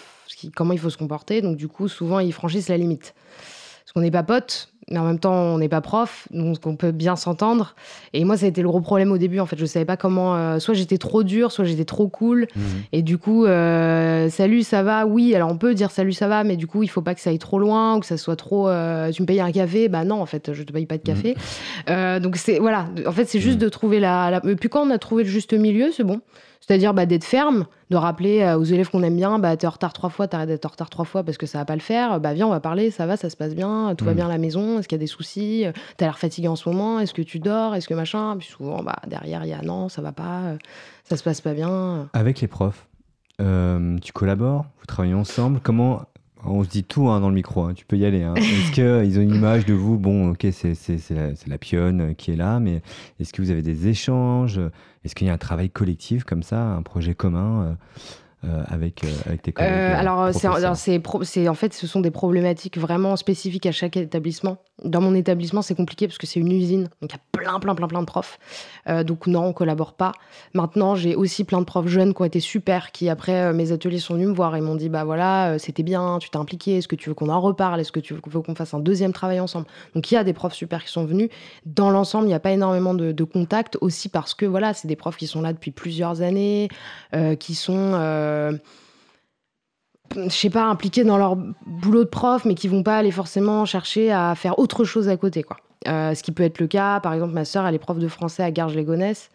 comment 0.56 0.74
il 0.74 0.80
faut 0.80 0.90
se 0.90 0.98
comporter. 0.98 1.42
Donc 1.42 1.58
du 1.58 1.68
coup, 1.68 1.88
souvent, 1.88 2.20
ils 2.20 2.34
franchissent 2.34 2.70
la 2.70 2.78
limite. 2.78 3.14
Parce 3.84 3.94
qu'on 3.94 4.02
n'est 4.02 4.12
pas 4.12 4.24
potes, 4.24 4.74
mais 4.90 5.00
en 5.00 5.06
même 5.06 5.20
temps, 5.20 5.34
on 5.34 5.58
n'est 5.58 5.68
pas 5.68 5.82
prof, 5.82 6.28
donc 6.32 6.58
on 6.66 6.78
peut 6.78 6.92
bien 6.92 7.18
s'entendre. 7.18 7.76
Et 8.14 8.24
moi, 8.24 8.38
ça 8.38 8.46
a 8.46 8.50
été 8.50 8.62
le 8.62 8.70
gros 8.70 8.80
problème 8.80 9.12
au 9.12 9.18
début. 9.18 9.40
En 9.40 9.46
fait, 9.46 9.58
je 9.58 9.66
savais 9.66 9.84
pas 9.84 9.98
comment. 9.98 10.36
Euh, 10.36 10.60
soit 10.60 10.74
j'étais 10.74 10.98
trop 10.98 11.24
dur, 11.24 11.52
soit 11.52 11.66
j'étais 11.66 11.84
trop 11.84 12.08
cool. 12.08 12.48
Mhm. 12.56 12.64
Et 12.94 13.02
du 13.02 13.18
coup, 13.18 13.46
euh, 13.46 14.30
salut, 14.30 14.64
ça 14.64 14.84
va? 14.84 15.06
Oui, 15.06 15.36
alors 15.36 15.52
on 15.52 15.58
peut 15.58 15.74
dire 15.74 15.92
salut, 15.92 16.14
ça 16.14 16.30
va, 16.30 16.46
mais 16.46 16.56
du 16.56 16.68
coup, 16.68 16.84
il 16.84 16.88
faut 16.88 17.02
pas 17.02 17.16
que 17.16 17.22
ça 17.22 17.32
aille 17.32 17.40
trop 17.40 17.60
loin 17.60 17.98
ou 17.98 18.00
que 18.00 18.06
ça 18.06 18.18
soit 18.18 18.38
trop. 18.38 18.70
Euh, 18.70 19.12
tu 19.12 19.22
me 19.22 19.28
payes 19.28 19.42
un 19.42 19.52
café? 19.52 19.90
Bah 19.90 20.06
non, 20.06 20.22
en 20.22 20.26
fait, 20.26 20.54
je 20.54 20.64
te 20.64 20.72
paye 20.72 20.86
pas 20.86 20.98
de 20.98 21.04
café. 21.04 21.36
Mhm. 21.90 22.20
donc 22.20 22.38
c'est 22.38 22.60
voilà. 22.60 22.88
En 23.06 23.12
fait, 23.12 23.26
c'est 23.26 23.42
juste 23.42 23.58
mhm. 23.58 23.64
de 23.64 23.70
trouver 23.70 24.00
la, 24.00 24.32
la. 24.32 24.42
Puis 24.42 24.70
quand 24.70 24.88
on 24.88 24.90
a 24.90 24.98
trouvé 24.98 25.24
le 25.24 25.30
juste 25.30 25.54
milieu, 25.54 25.92
c'est 25.92 26.06
bon. 26.06 26.22
C'est-à-dire 26.62 26.94
bah, 26.94 27.06
d'être 27.06 27.24
ferme, 27.24 27.66
de 27.90 27.96
rappeler 27.96 28.42
euh, 28.42 28.58
aux 28.58 28.64
élèves 28.64 28.90
qu'on 28.90 29.04
aime 29.04 29.16
bien, 29.16 29.40
bah, 29.40 29.56
t'es 29.58 29.68
en 29.68 29.72
retard 29.72 29.94
trois 29.94 30.10
fois, 30.10 30.28
t'arrêtes 30.28 30.50
d'être 30.50 30.66
en 30.66 30.70
retard 30.70 30.90
trois 30.90 31.06
fois 31.06 31.24
parce 31.24 31.38
que 31.38 31.46
ça 31.46 31.60
va 31.60 31.66
pas 31.66 31.76
le 31.76 31.82
faire. 31.82 32.20
Bah, 32.20 32.34
viens, 32.34 32.48
on 32.48 32.52
va 32.52 32.60
parler, 32.60 32.92
ça 32.92 33.06
va, 33.06 33.18
ça 33.18 33.30
se 33.30 33.38
passe 33.38 33.56
bien, 33.56 33.96
tout 33.96 34.06
va 34.06 34.12
mm. 34.12 34.16
bien 34.16 34.26
à 34.26 34.30
la 34.30 34.38
maison, 34.38 34.80
est-ce 34.80 34.88
qu'il 34.88 34.98
y 34.98 35.00
a 35.00 35.04
des 35.04 35.08
soucis 35.08 35.66
T'as 35.98 36.06
l'air 36.06 36.20
fatigué 36.20 36.48
en 36.48 36.56
ce 36.56 36.68
moment, 36.68 37.00
est-ce 37.00 37.14
que 37.14 37.22
tu 37.22 37.40
dors 37.40 37.76
Est-ce 37.76 37.88
que 37.88 37.94
machin 37.94 38.36
Puis 38.38 38.48
souvent, 38.48 38.84
bah, 38.84 38.98
derrière, 39.08 39.46
il 39.46 39.50
y 39.50 39.54
a 39.54 39.62
non, 39.62 39.90
ça 39.90 40.02
va 40.02 40.12
pas, 40.12 40.42
euh, 40.42 40.58
ça 41.04 41.18
se 41.18 41.24
passe 41.24 41.42
pas 41.42 41.54
bien. 41.54 42.10
Avec 42.14 42.42
les 42.42 42.48
profs, 42.48 42.88
euh, 43.42 43.98
tu 44.00 44.12
collabores, 44.14 44.66
vous 44.80 44.86
travaillez 44.86 45.14
ensemble. 45.14 45.60
Comment 45.62 46.02
on 46.48 46.64
se 46.64 46.70
dit 46.70 46.84
tout 46.84 47.10
hein, 47.10 47.20
dans 47.20 47.30
le 47.30 47.36
micro, 47.36 47.64
hein, 47.64 47.74
tu 47.74 47.86
peux 47.86 47.98
y 47.98 48.06
aller. 48.06 48.24
Hein. 48.24 48.34
Est-ce 48.36 48.72
qu'ils 48.72 48.84
ont 49.20 49.22
une 49.22 49.36
image 49.36 49.66
de 49.66 49.74
vous? 49.74 49.98
Bon, 49.98 50.32
ok, 50.32 50.48
c'est 50.52 51.10
la, 51.12 51.30
la, 51.46 51.58
pionne 51.58 52.16
qui 52.16 52.32
est 52.32 52.36
là, 52.36 52.60
mais 52.60 52.82
est-ce 53.20 53.34
que 53.34 53.42
vous 53.42 53.52
avez 53.52 53.62
des 53.62 53.88
échanges? 53.88 54.60
Est-ce 55.04 55.16
qu'il 55.16 55.28
y 55.28 55.30
a 55.30 55.34
un 55.34 55.38
travail 55.38 55.70
collectif 55.70 56.24
comme 56.24 56.44
ça, 56.44 56.62
un 56.62 56.82
projet 56.82 57.16
commun 57.16 57.78
euh, 58.48 58.58
euh, 58.58 58.64
avec, 58.68 59.04
euh, 59.04 59.08
avec 59.26 59.42
tes 59.42 59.52
collègues 59.52 59.72
Alors, 59.72 60.30
c'est 60.34 61.48
en 61.48 61.54
fait, 61.54 61.74
ce 61.74 61.88
sont 61.88 62.00
des 62.00 62.12
problématiques 62.12 62.78
vraiment 62.78 63.16
spécifiques 63.16 63.66
à 63.66 63.72
chaque 63.72 63.98
établissement. 63.98 64.58
Dans 64.84 65.02
mon 65.02 65.16
établissement, 65.16 65.64
c'est 65.64 65.74
compliqué 65.74 66.08
parce 66.08 66.20
que 66.20 66.28
c'est 66.28 66.40
une 66.40 66.52
usine, 66.52 66.84
donc 67.02 67.12
il 67.12 67.14
y 67.14 67.16
a 67.16 67.22
plein, 67.32 67.60
plein, 67.60 67.74
plein, 67.74 67.88
plein 67.88 68.02
de 68.02 68.06
profs. 68.06 68.38
Euh, 68.88 69.04
donc 69.04 69.26
non, 69.26 69.46
on 69.46 69.54
collabore 69.54 69.94
pas. 69.94 70.12
Maintenant, 70.54 70.94
j'ai 70.94 71.16
aussi 71.16 71.44
plein 71.46 71.60
de 71.60 71.66
profs 71.66 71.88
jeunes 71.88 72.14
qui 72.14 72.22
ont 72.22 72.26
été 72.26 72.40
super, 72.40 72.92
qui 72.92 73.10
après 73.10 73.42
euh, 73.42 73.54
mes 73.54 73.72
ateliers 73.72 73.98
sont 73.98 74.14
venus 74.14 74.28
me 74.28 74.34
voir 74.34 74.56
et 74.56 74.62
m'ont 74.62 74.76
dit 74.76 74.90
bah 74.90 75.04
voilà, 75.04 75.54
euh, 75.54 75.58
c'était 75.58 75.82
bien, 75.82 76.20
tu 76.20 76.30
t'es 76.30 76.38
impliqué, 76.38 76.78
est-ce 76.78 76.88
que 76.88 76.96
tu 76.96 77.10
veux 77.10 77.16
qu'on 77.16 77.30
en 77.30 77.42
reparle, 77.42 77.80
est-ce 77.80 77.92
que 77.92 78.00
tu 78.00 78.14
veux 78.14 78.22
qu'on 78.22 78.54
fasse 78.54 78.76
un 78.76 78.80
deuxième 78.80 79.14
travail 79.14 79.40
ensemble? 79.40 79.66
Donc 79.96 80.12
il 80.12 80.14
y 80.14 80.18
a 80.18 80.24
des 80.24 80.34
profs 80.34 80.54
super 80.54 80.84
qui 80.84 80.92
sont 80.92 81.06
venus. 81.06 81.30
Dans 81.66 81.90
l'ensemble, 81.90 82.26
il 82.26 82.30
n'y 82.30 82.36
a 82.36 82.40
pas 82.40 82.52
énormément 82.52 82.94
de, 82.94 83.12
de 83.12 83.24
contacts 83.24 83.80
aussi 83.82 84.10
parce 84.10 84.36
que 84.36 84.46
voilà, 84.46 84.76
c'est 84.76 84.88
des 84.88 84.96
profs 84.96 85.18
qui 85.18 85.26
sont 85.26 85.42
là 85.42 85.54
depuis 85.54 85.72
plusieurs 85.72 86.22
années, 86.22 86.70
qui 87.40 87.56
sont 87.56 87.94
je 90.16 90.30
sais 90.30 90.50
pas, 90.50 90.66
impliqués 90.66 91.04
dans 91.04 91.18
leur 91.18 91.36
boulot 91.66 92.04
de 92.04 92.10
prof, 92.10 92.46
mais 92.46 92.56
qui 92.56 92.68
vont 92.68 92.84
pas 92.84 92.98
aller 92.98 93.12
forcément 93.12 93.66
chercher 93.66 94.12
à 94.12 94.34
faire 94.36 94.60
autre 94.60 94.84
chose 94.84 95.10
à 95.10 95.18
côté, 95.18 95.44
quoi. 95.44 95.58
Euh, 95.88 96.16
ce 96.16 96.24
qui 96.24 96.32
peut 96.32 96.44
être 96.44 96.60
le 96.60 96.68
cas, 96.68 97.00
par 97.00 97.14
exemple, 97.14 97.34
ma 97.34 97.46
sœur, 97.46 97.66
elle 97.68 97.76
est 97.76 97.80
prof 97.80 98.00
de 98.00 98.08
français 98.08 98.44
à 98.44 98.52
Garges-les-Gonesse. 98.52 99.30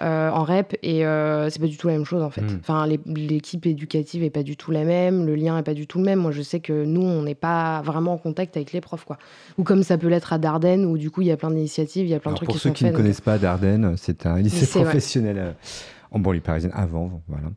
Euh, 0.00 0.30
en 0.30 0.44
REP 0.44 0.78
et 0.82 1.04
euh, 1.04 1.50
c'est 1.50 1.58
pas 1.58 1.66
du 1.66 1.76
tout 1.76 1.86
la 1.86 1.92
même 1.92 2.06
chose 2.06 2.22
en 2.22 2.30
fait. 2.30 2.40
Hmm. 2.40 2.58
Enfin, 2.60 2.86
l'équipe 2.86 3.66
éducative 3.66 4.22
est 4.22 4.30
pas 4.30 4.42
du 4.42 4.56
tout 4.56 4.70
la 4.70 4.84
même, 4.84 5.26
le 5.26 5.34
lien 5.34 5.58
est 5.58 5.62
pas 5.62 5.74
du 5.74 5.86
tout 5.86 5.98
le 5.98 6.04
même. 6.04 6.20
Moi, 6.20 6.30
je 6.30 6.40
sais 6.40 6.60
que 6.60 6.86
nous, 6.86 7.02
on 7.02 7.22
n'est 7.22 7.34
pas 7.34 7.82
vraiment 7.82 8.14
en 8.14 8.16
contact 8.16 8.56
avec 8.56 8.72
les 8.72 8.80
profs, 8.80 9.04
quoi. 9.04 9.18
Ou 9.58 9.62
comme 9.62 9.82
ça 9.82 9.98
peut 9.98 10.06
l'être 10.06 10.32
à 10.32 10.38
Dardenne, 10.38 10.86
où 10.86 10.96
du 10.96 11.10
coup, 11.10 11.20
il 11.20 11.26
y 11.26 11.30
a 11.30 11.36
plein 11.36 11.50
d'initiatives, 11.50 12.06
il 12.06 12.10
y 12.10 12.14
a 12.14 12.20
plein 12.20 12.30
de 12.30 12.36
trucs 12.36 12.48
qui 12.48 12.58
sont. 12.58 12.70
Pour 12.70 12.78
ceux 12.78 12.86
qui 12.86 12.90
ne 12.90 12.96
connaissent 12.96 13.20
pas 13.20 13.36
Dardenne, 13.36 13.94
c'est 13.98 14.24
un 14.24 14.38
lycée 14.38 14.80
professionnel 14.80 15.54
en 16.10 16.18
banlieue 16.18 16.40
parisienne 16.40 16.72
avant, 16.74 17.22
voilà. 17.28 17.50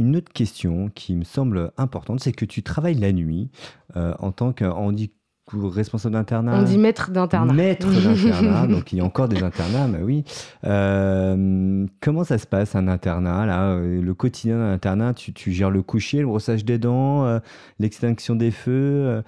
Une 0.00 0.16
autre 0.16 0.32
question 0.32 0.88
qui 0.94 1.14
me 1.14 1.24
semble 1.24 1.72
importante, 1.76 2.20
c'est 2.20 2.32
que 2.32 2.46
tu 2.46 2.62
travailles 2.62 2.94
la 2.94 3.12
nuit 3.12 3.50
euh, 3.98 4.14
en 4.18 4.32
tant 4.32 4.54
que, 4.54 4.64
on 4.64 4.92
dit 4.92 5.12
responsable 5.52 6.14
d'internat. 6.14 6.58
On 6.58 6.62
dit 6.62 6.78
maître 6.78 7.10
d'internat. 7.10 7.52
Maître 7.52 7.86
d'internat, 8.04 8.66
donc 8.66 8.94
il 8.94 8.98
y 8.98 9.00
a 9.02 9.04
encore 9.04 9.28
des 9.28 9.42
internats, 9.42 9.88
mais 9.88 10.02
oui. 10.02 10.24
Euh, 10.64 11.86
comment 12.00 12.24
ça 12.24 12.38
se 12.38 12.46
passe 12.46 12.74
un 12.76 12.88
internat 12.88 13.44
là 13.44 13.72
euh, 13.72 14.00
Le 14.00 14.14
quotidien 14.14 14.56
d'un 14.56 14.72
internat, 14.72 15.12
tu, 15.12 15.34
tu, 15.34 15.52
gères 15.52 15.68
le 15.68 15.82
coucher, 15.82 16.20
le 16.20 16.26
brossage 16.26 16.64
des 16.64 16.78
dents, 16.78 17.38
l'extinction 17.78 18.36
des 18.36 18.52
feux. 18.52 19.22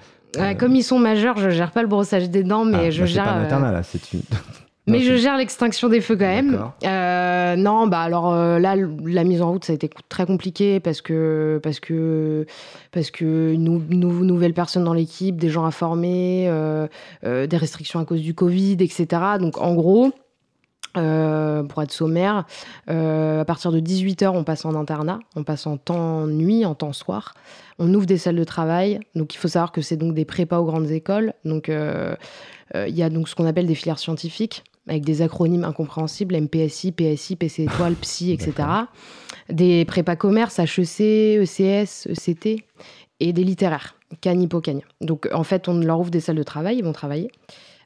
comme 0.59 0.75
ils 0.75 0.85
sont 0.85 0.99
majeurs, 0.99 1.37
je 1.37 1.51
gère 1.51 1.73
pas 1.73 1.83
le 1.83 1.89
brossage 1.89 2.31
des 2.31 2.45
dents, 2.45 2.65
mais 2.65 2.87
ah, 2.87 2.91
je 2.91 3.01
bah, 3.01 3.07
gère. 3.07 3.25
C'est 3.25 3.31
pas 3.31 3.37
un 3.37 3.45
internat 3.45 3.73
là, 3.73 3.83
c'est 3.83 4.15
une. 4.15 4.23
Mais 4.87 5.01
je 5.01 5.15
gère 5.17 5.37
l'extinction 5.37 5.89
des 5.89 6.01
feux 6.01 6.17
quand 6.17 6.25
même. 6.25 6.71
Euh, 6.85 7.57
non, 7.57 7.87
bah 7.87 8.01
alors 8.01 8.33
euh, 8.33 8.59
là, 8.59 8.75
la 8.77 9.23
mise 9.23 9.41
en 9.41 9.53
route, 9.53 9.65
ça 9.65 9.73
a 9.73 9.77
été 9.77 9.89
très 10.09 10.27
compliqué 10.27 10.81
parce 10.81 11.01
que 11.01 11.61
parce 11.63 11.79
que 11.79 12.47
parce 12.91 13.13
que 13.13 13.55
nous, 13.55 13.81
nouvelles 13.89 14.55
personnes 14.55 14.85
dans 14.85 14.95
l'équipe, 14.95 15.37
des 15.37 15.51
gens 15.51 15.65
à 15.65 15.71
former, 15.71 16.47
euh, 16.49 16.89
des 17.23 17.57
restrictions 17.57 18.01
à 18.01 18.05
cause 18.05 18.23
du 18.23 18.35
Covid, 18.35 18.73
etc. 18.81 19.07
Donc 19.39 19.59
en 19.59 19.75
gros. 19.75 20.11
pour 20.95 21.83
être 21.83 21.93
sommaire, 21.93 22.45
à 22.89 23.45
partir 23.47 23.71
de 23.71 23.79
18h, 23.79 24.31
on 24.31 24.43
passe 24.43 24.65
en 24.65 24.75
internat, 24.75 25.21
on 25.37 25.45
passe 25.45 25.67
en 25.67 25.77
temps 25.77 26.27
nuit, 26.27 26.67
en 26.67 26.75
temps 26.75 26.93
soir. 26.93 27.35
On 27.79 27.95
ouvre 27.95 28.05
des 28.05 28.19
salles 28.19 28.37
de 28.37 28.45
travail. 28.45 29.01
Donc 29.15 29.33
il 29.35 29.39
faut 29.39 29.49
savoir 29.49 29.71
que 29.71 29.81
c'est 29.81 29.97
donc 29.97 30.13
des 30.13 30.25
prépas 30.25 30.59
aux 30.59 30.67
grandes 30.67 30.91
écoles. 30.91 31.35
Donc 31.45 31.69
il 31.69 32.97
y 32.97 33.03
a 33.03 33.11
donc 33.11 33.29
ce 33.29 33.37
qu'on 33.37 33.47
appelle 33.47 33.69
des 33.69 33.77
filières 33.77 34.01
scientifiques 34.01 34.65
avec 34.89 35.05
des 35.05 35.23
acronymes 35.23 35.65
incompréhensibles, 35.65 36.37
MPSI, 36.37 36.93
PSI, 36.93 37.37
PC 37.37 37.65
étoile, 37.65 37.95
PSI, 37.95 38.33
etc. 38.33 38.55
Des 39.49 39.85
prépas 39.85 40.17
commerce, 40.17 40.59
HEC, 40.59 41.43
ECS, 41.43 42.09
ECT 42.09 42.65
et 43.21 43.33
des 43.33 43.45
littéraires, 43.45 43.95
Cagne, 44.21 44.43
Hippocagne. 44.43 44.83
Donc 45.01 45.29
en 45.33 45.45
fait, 45.45 45.69
on 45.69 45.79
leur 45.79 46.01
ouvre 46.01 46.11
des 46.11 46.21
salles 46.21 46.37
de 46.37 46.43
travail, 46.43 46.79
ils 46.79 46.85
vont 46.85 46.93
travailler. 46.93 47.31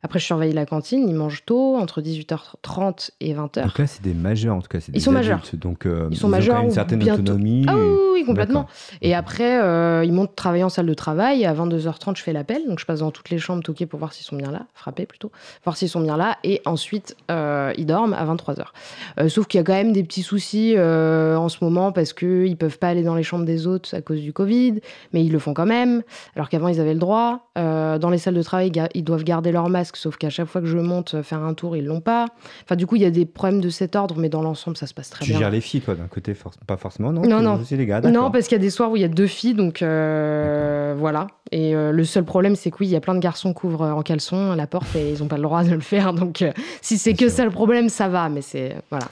Après, 0.07 0.21
je 0.21 0.25
surveille 0.25 0.53
la 0.53 0.67
cantine, 0.67 1.09
ils 1.09 1.17
mangent 1.17 1.45
tôt, 1.45 1.75
entre 1.75 2.01
18h30 2.01 3.11
et 3.19 3.35
20h. 3.35 3.65
Donc 3.65 3.77
là, 3.77 3.89
c'est 3.89 4.05
des 4.05 4.15
majeurs, 4.15 4.55
en 4.55 4.61
tout 4.61 4.69
cas. 4.69 4.79
Ils 4.95 5.01
sont 5.01 5.11
majeurs. 5.11 5.43
Donc, 5.55 5.85
euh, 5.85 6.07
ils 6.13 6.17
sont 6.17 6.29
majeurs. 6.29 6.61
Ont 6.61 6.67
une 6.67 6.71
certaine 6.71 7.03
autonomie. 7.11 7.67
Ah 7.69 7.75
oui, 8.13 8.25
complètement. 8.25 8.69
Et 9.03 9.17
après, 9.17 9.61
euh, 9.61 10.05
ils 10.05 10.13
montent 10.13 10.37
travailler 10.37 10.63
en 10.63 10.69
salle 10.69 10.87
de 10.87 10.95
travail. 10.95 11.45
À 11.45 11.53
22h30, 11.53 12.17
je 12.17 12.23
fais 12.23 12.33
l'appel. 12.33 12.69
Donc, 12.69 12.79
je 12.79 12.87
passe 12.87 13.01
dans 13.01 13.11
toutes 13.11 13.31
les 13.31 13.39
chambres 13.39 13.65
toquer 13.65 13.87
pour 13.87 13.99
voir 13.99 14.13
s'ils 14.13 14.25
sont 14.25 14.37
bien 14.37 14.53
là, 14.53 14.67
frapper 14.75 15.07
plutôt, 15.07 15.33
voir 15.65 15.77
s'ils 15.77 15.89
sont 15.89 16.01
bien 16.01 16.17
là. 16.17 16.37
Et 16.45 16.63
ensuite, 16.67 17.17
euh, 17.33 17.73
ils 17.77 17.87
dorment 17.87 18.15
à 18.15 18.25
23h. 18.25 19.29
sauf 19.29 19.49
qu'il 19.49 19.59
y 19.59 19.61
a 19.61 19.65
quand 19.65 19.73
même 19.73 19.93
des 19.93 20.05
petits 20.05 20.23
soucis 20.23 20.77
en 20.79 21.49
ce 21.49 21.65
moment 21.65 21.91
parce 21.91 22.13
qu'ils 22.13 22.51
ne 22.51 22.55
peuvent 22.55 22.79
pas 22.79 22.91
aller 22.91 23.03
dans 23.03 23.17
les 23.17 23.25
chambres 23.25 23.45
des 23.45 23.67
autres 23.67 23.93
à 23.93 24.03
cause 24.03 24.21
du 24.21 24.33
Covid, 24.33 24.75
mais 25.13 25.25
ils 25.25 25.33
le 25.33 25.41
font 25.41 25.53
quand 25.53 25.67
même. 25.67 26.05
Alors 26.37 26.49
qu'avant, 26.49 26.69
ils 26.69 26.81
avaient 26.81 26.95
le 26.95 27.01
droit. 27.01 27.49
dans 27.57 28.11
les 28.11 28.19
salles 28.19 28.35
de 28.35 28.43
travail, 28.43 28.71
ils 28.95 29.03
doivent 29.03 29.25
garder 29.25 29.51
leur 29.51 29.69
masque 29.69 29.96
masque, 29.97 30.03
sauf 30.03 30.17
qu'à 30.17 30.31
chaque 30.31 30.47
fois 30.47 30.61
que 30.61 30.67
je 30.67 30.79
monte 30.79 31.23
faire 31.23 31.43
un 31.43 31.55
tour, 31.55 31.77
ils 31.77 31.85
l'ont 31.85 32.01
pas. 32.01 32.27
Enfin, 32.65 32.77
du 32.77 32.87
coup, 32.87 32.97
il 32.97 33.03
y 33.03 33.07
a 33.07 33.11
des 33.11 33.27
problèmes 33.27 33.61
de 33.61 33.69
cet 33.69 33.97
ordre, 33.97 34.17
mais 34.19 34.29
dans 34.29 34.43
l'ensemble, 34.43 34.77
ça 34.77 34.87
se 34.87 34.95
passe 34.95 35.11
très 35.11 35.25
bien. 35.25 35.35
Tu 35.35 35.41
gères 35.41 35.51
les 35.51 35.61
filles, 35.61 35.81
toi, 35.81 35.95
d'un 35.95 36.07
côté, 36.07 36.35
pas 36.67 36.77
forcément, 36.77 37.13
non? 37.13 37.23
Non, 37.23 37.41
non. 37.41 37.61
les 37.71 37.87
gars, 37.87 38.01
non, 38.01 38.31
parce 38.31 38.49
qu'il 38.49 38.57
y 38.57 38.61
a 38.61 38.63
des 38.63 38.71
soirs 38.71 38.91
où 38.91 38.97
il 38.97 39.03
y 39.03 39.05
a 39.05 39.09
deux 39.09 39.27
filles, 39.27 39.55
donc 39.55 39.79
voilà. 39.81 41.27
Et 41.53 41.75
le 41.75 42.05
seul 42.05 42.25
problème, 42.25 42.57
c'est 42.57 42.71
que 42.71 42.77
oui, 42.81 42.87
il 42.87 42.93
y 42.93 42.97
a 42.97 43.01
plein 43.01 43.15
de 43.15 43.21
garçons 43.21 43.55
qui 43.55 43.67
ouvrent 43.67 43.83
en 43.83 44.03
caleçon 44.03 44.55
la 44.55 44.67
porte 44.67 44.95
et 44.97 45.13
ils 45.13 45.21
n'ont 45.21 45.29
pas 45.29 45.37
le 45.37 45.43
droit 45.43 45.65
de 45.65 45.71
le 45.73 45.81
faire. 45.81 46.13
Donc, 46.13 46.45
si 46.81 46.99
c'est 46.99 47.15
que 47.15 47.29
ça 47.29 47.45
le 47.45 47.51
problème, 47.51 47.89
ça 47.89 48.09
va, 48.09 48.29
mais 48.29 48.43
c'est. 48.43 48.77
Voilà. 48.91 49.07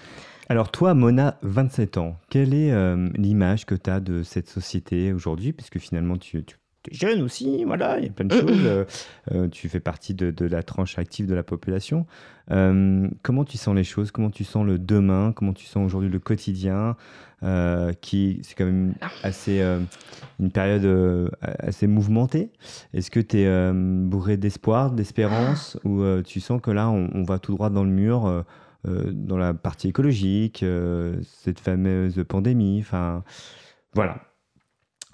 Alors 0.49 0.71
toi, 0.71 0.93
Mona, 0.93 1.39
27 1.43 1.97
ans, 1.97 2.17
quelle 2.29 2.53
est 2.53 2.71
euh, 2.71 3.09
l'image 3.15 3.65
que 3.65 3.75
tu 3.75 3.89
as 3.89 4.01
de 4.01 4.23
cette 4.23 4.49
société 4.49 5.13
aujourd'hui? 5.13 5.53
Puisque 5.53 5.79
finalement, 5.79 6.19
tu, 6.19 6.45
es 6.91 6.95
jeune 6.95 7.23
aussi, 7.23 7.65
voilà, 7.65 7.99
il 7.99 8.07
y 8.07 8.09
a 8.09 8.13
plein 8.13 8.27
de 8.27 8.35
choses. 8.35 8.65
Euh, 8.65 8.85
euh, 9.33 9.49
tu 9.49 9.69
fais 9.69 9.81
partie 9.81 10.15
de, 10.15 10.47
la 10.47 10.63
tranche 10.63 10.99
active 10.99 11.27
de 11.27 11.35
la 11.35 11.43
population. 11.43 12.07
comment 12.49 13.45
tu 13.45 13.57
sens 13.57 13.75
les 13.75 13.85
choses? 13.85 14.11
Comment 14.11 14.31
tu 14.31 14.45
sens 14.45 14.67
le 14.67 14.79
demain? 14.79 15.33
Comment 15.35 15.53
tu 15.53 15.67
sens 15.67 15.85
aujourd'hui 15.87 16.11
le 16.11 16.19
quotidien? 16.19 16.97
Qui 18.01 18.41
c'est 18.43 18.55
quand 18.55 18.65
même 18.65 18.95
assez 19.23 19.61
une 20.41 20.51
période 20.51 21.31
assez 21.43 21.87
mouvementée. 21.87 22.51
Est-ce 22.95 23.11
que 23.11 23.21
tu 23.21 23.41
es 23.41 23.73
bourré 23.73 24.37
d'espoir, 24.37 24.93
d'espérance, 24.93 25.79
ou 25.85 26.03
tu 26.23 26.41
sens 26.41 26.61
que 26.63 26.71
là 26.71 26.89
on, 26.89 27.11
on, 27.13 27.23
va 27.23 27.39
tout 27.39 27.53
droit 27.53 27.69
dans 27.69 27.85
le 27.85 27.91
mur 27.91 28.45
euh, 28.87 29.11
dans 29.13 29.39
la 29.39 29.55
partie 29.55 29.89
écologique, 29.89 30.63
euh, 30.63 31.17
cette 31.23 31.59
fameuse 31.59 32.23
pandémie, 32.29 32.81
enfin 32.81 33.25
voilà. 33.95 34.21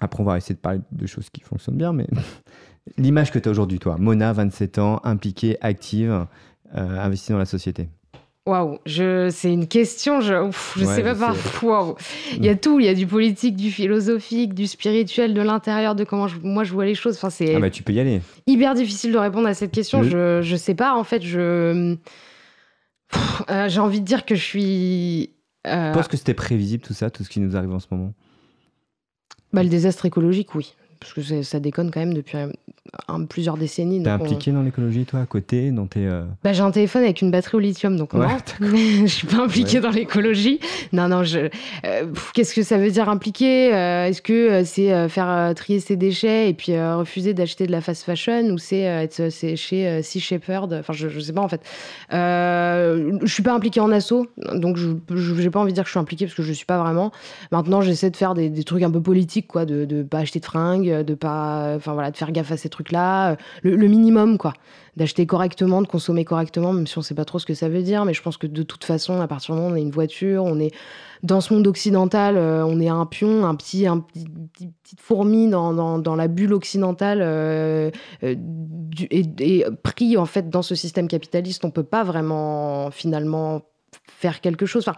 Après, 0.01 0.21
on 0.21 0.25
va 0.25 0.37
essayer 0.37 0.55
de 0.55 0.59
parler 0.59 0.81
de 0.91 1.07
choses 1.07 1.29
qui 1.29 1.41
fonctionnent 1.41 1.77
bien, 1.77 1.93
mais 1.93 2.07
l'image 2.97 3.31
que 3.31 3.39
tu 3.39 3.47
as 3.47 3.51
aujourd'hui, 3.51 3.79
toi, 3.79 3.95
Mona, 3.97 4.33
27 4.33 4.79
ans, 4.79 4.99
impliquée, 5.03 5.57
active, 5.61 6.25
euh, 6.75 6.99
investie 6.99 7.31
dans 7.31 7.37
la 7.37 7.45
société. 7.45 7.87
Waouh, 8.47 8.79
c'est 8.85 9.53
une 9.53 9.67
question, 9.67 10.19
je, 10.19 10.33
ne 10.33 10.85
sais 10.85 11.03
pas 11.03 11.13
par. 11.13 11.35
Waouh, 11.63 11.95
il 12.35 12.43
y 12.43 12.49
a 12.49 12.55
tout, 12.55 12.79
il 12.79 12.87
y 12.87 12.89
a 12.89 12.95
du 12.95 13.05
politique, 13.05 13.55
du 13.55 13.69
philosophique, 13.69 14.55
du 14.55 14.65
spirituel, 14.65 15.35
de 15.35 15.41
l'intérieur, 15.41 15.93
de 15.93 16.03
comment 16.03 16.25
moi 16.41 16.63
je 16.63 16.73
vois 16.73 16.85
les 16.85 16.95
choses. 16.95 17.17
Enfin, 17.17 17.29
c'est. 17.29 17.53
Ah 17.53 17.59
bah 17.59 17.69
tu 17.69 17.83
peux 17.83 17.93
y 17.93 17.99
aller. 17.99 18.19
Hyper 18.47 18.73
difficile 18.73 19.11
de 19.11 19.19
répondre 19.19 19.47
à 19.47 19.53
cette 19.53 19.71
question. 19.71 20.01
Je, 20.01 20.41
je 20.41 20.55
sais 20.55 20.73
pas. 20.73 20.95
En 20.95 21.03
fait, 21.03 21.21
je 21.21 21.95
euh, 23.49 23.69
j'ai 23.69 23.79
envie 23.79 23.99
de 23.99 24.05
dire 24.05 24.25
que 24.25 24.35
je 24.35 24.43
suis. 24.43 25.33
Euh... 25.67 25.89
Je 25.89 25.93
pense 25.93 26.07
que 26.07 26.17
c'était 26.17 26.33
prévisible 26.33 26.83
tout 26.83 26.93
ça, 26.93 27.09
tout 27.09 27.23
ce 27.23 27.29
qui 27.29 27.39
nous 27.39 27.55
arrive 27.55 27.71
en 27.71 27.79
ce 27.79 27.87
moment? 27.91 28.13
Bah, 29.53 29.63
le 29.63 29.69
désastre 29.69 30.05
écologique, 30.05 30.55
oui 30.55 30.75
parce 31.01 31.13
que 31.13 31.41
ça 31.41 31.59
déconne 31.59 31.89
quand 31.89 31.99
même 31.99 32.13
depuis 32.13 32.37
plusieurs 33.27 33.57
décennies. 33.57 34.03
T'es 34.03 34.09
impliqué 34.09 34.51
dans 34.51 34.61
l'écologie, 34.61 35.05
toi, 35.05 35.21
à 35.21 35.25
côté 35.25 35.71
dans 35.71 35.87
tes, 35.87 36.05
euh, 36.05 36.23
bah, 36.43 36.53
J'ai 36.53 36.61
un 36.61 36.71
téléphone 36.71 37.03
avec 37.03 37.21
une 37.21 37.31
batterie 37.31 37.57
au 37.57 37.59
lithium, 37.59 37.97
donc 37.97 38.13
non, 38.13 38.27
je 38.59 39.05
suis 39.07 39.27
pas 39.27 39.43
impliqué 39.43 39.79
dans 39.79 39.89
l'écologie. 39.89 40.59
Non, 40.93 41.07
non, 41.07 41.23
je... 41.23 41.49
Euh, 41.85 42.05
qu'est-ce 42.33 42.53
que 42.53 42.63
ça 42.63 42.77
veut 42.77 42.91
dire 42.91 43.09
impliqué 43.09 43.73
euh, 43.73 44.05
Est-ce 44.05 44.21
que 44.21 44.63
c'est 44.63 45.09
faire 45.09 45.53
trier 45.55 45.79
ses 45.79 45.95
déchets 45.95 46.49
et 46.49 46.53
puis 46.53 46.79
refuser 46.79 47.33
d'acheter 47.33 47.65
de 47.65 47.71
la 47.71 47.81
fast 47.81 48.03
fashion 48.03 48.51
ou 48.51 48.57
c'est 48.57 48.81
être 48.81 49.29
chez 49.55 50.01
Sea 50.03 50.19
Shepherd? 50.19 50.73
Enfin, 50.73 50.93
je, 50.93 51.09
je 51.09 51.19
sais 51.19 51.33
pas 51.33 51.41
en 51.41 51.49
fait. 51.49 51.61
je 52.11 53.25
suis 53.25 53.43
pas 53.43 53.53
impliqué 53.53 53.79
en 53.79 53.91
assaut, 53.91 54.27
donc 54.53 54.77
je 54.77 54.91
j'ai 55.15 55.49
pas 55.49 55.59
envie 55.59 55.71
de 55.71 55.75
dire 55.75 55.83
que 55.83 55.89
je 55.89 55.93
suis 55.93 55.99
impliqué 55.99 56.25
parce 56.25 56.35
que 56.35 56.43
je 56.43 56.53
suis 56.53 56.65
pas 56.65 56.79
vraiment. 56.79 57.11
Maintenant, 57.51 57.81
j'essaie 57.81 58.11
de 58.11 58.17
faire 58.17 58.35
des, 58.35 58.49
des, 58.49 58.63
trucs 58.63 58.83
un 58.83 58.91
peu 58.91 59.01
politiques, 59.01 59.47
quoi, 59.47 59.65
de 59.65 59.85
ne 59.89 60.03
pas 60.03 60.19
acheter 60.19 60.39
de 60.39 60.45
fringues 60.45 60.90
de 61.03 61.13
pas, 61.13 61.73
enfin 61.75 61.93
voilà, 61.93 62.11
de 62.11 62.17
faire 62.17 62.31
gaffe 62.31 62.51
à 62.51 62.57
ces 62.57 62.69
trucs-là, 62.69 63.37
le, 63.63 63.87
minimum 63.87 64.37
quoi, 64.37 64.53
d'acheter 64.97 65.25
correctement, 65.25 65.81
de 65.81 65.87
consommer 65.87 66.25
correctement, 66.25 66.73
même 66.73 66.87
si 66.87 66.97
on 66.97 67.01
sait 67.01 67.15
pas 67.15 67.25
trop 67.25 67.39
ce 67.39 67.45
que 67.45 67.53
ça 67.53 67.69
veut 67.69 67.81
dire, 67.83 68.05
mais 68.05 68.13
je 68.13 68.21
pense 68.21 68.37
que 68.37 68.47
de 68.47 68.63
toute 68.63 68.83
façon, 68.83 69.21
à 69.21 69.27
partir 69.27 69.55
du 69.55 69.61
moment 69.61 69.71
où 69.71 69.73
on 69.73 69.77
a 69.77 69.81
une 69.81 69.91
voiture, 69.91 70.43
on 70.43 70.59
est 70.59 70.71
dans 71.23 71.39
ce 71.39 71.53
monde 71.53 71.67
occidental, 71.67 72.35
euh, 72.37 72.65
on 72.65 72.79
est 72.79 72.89
un 72.89 73.05
pion, 73.05 73.45
un 73.45 73.55
petit, 73.55 73.85
un 73.87 73.99
petit, 73.99 74.25
petite 74.83 74.99
fourmi 74.99 75.47
dans, 75.47 75.73
dans, 75.99 76.15
la 76.15 76.27
bulle 76.27 76.53
occidentale 76.53 77.19
euh, 77.21 77.91
euh, 78.23 78.35
et, 79.11 79.65
pris 79.83 80.17
en 80.17 80.25
fait 80.25 80.49
dans 80.49 80.61
ce 80.61 80.75
système 80.75 81.07
capitaliste, 81.07 81.63
on 81.63 81.71
peut 81.71 81.83
pas 81.83 82.03
vraiment 82.03 82.89
finalement 82.91 83.61
faire 84.07 84.41
quelque 84.41 84.65
chose. 84.65 84.87
Enfin, 84.87 84.97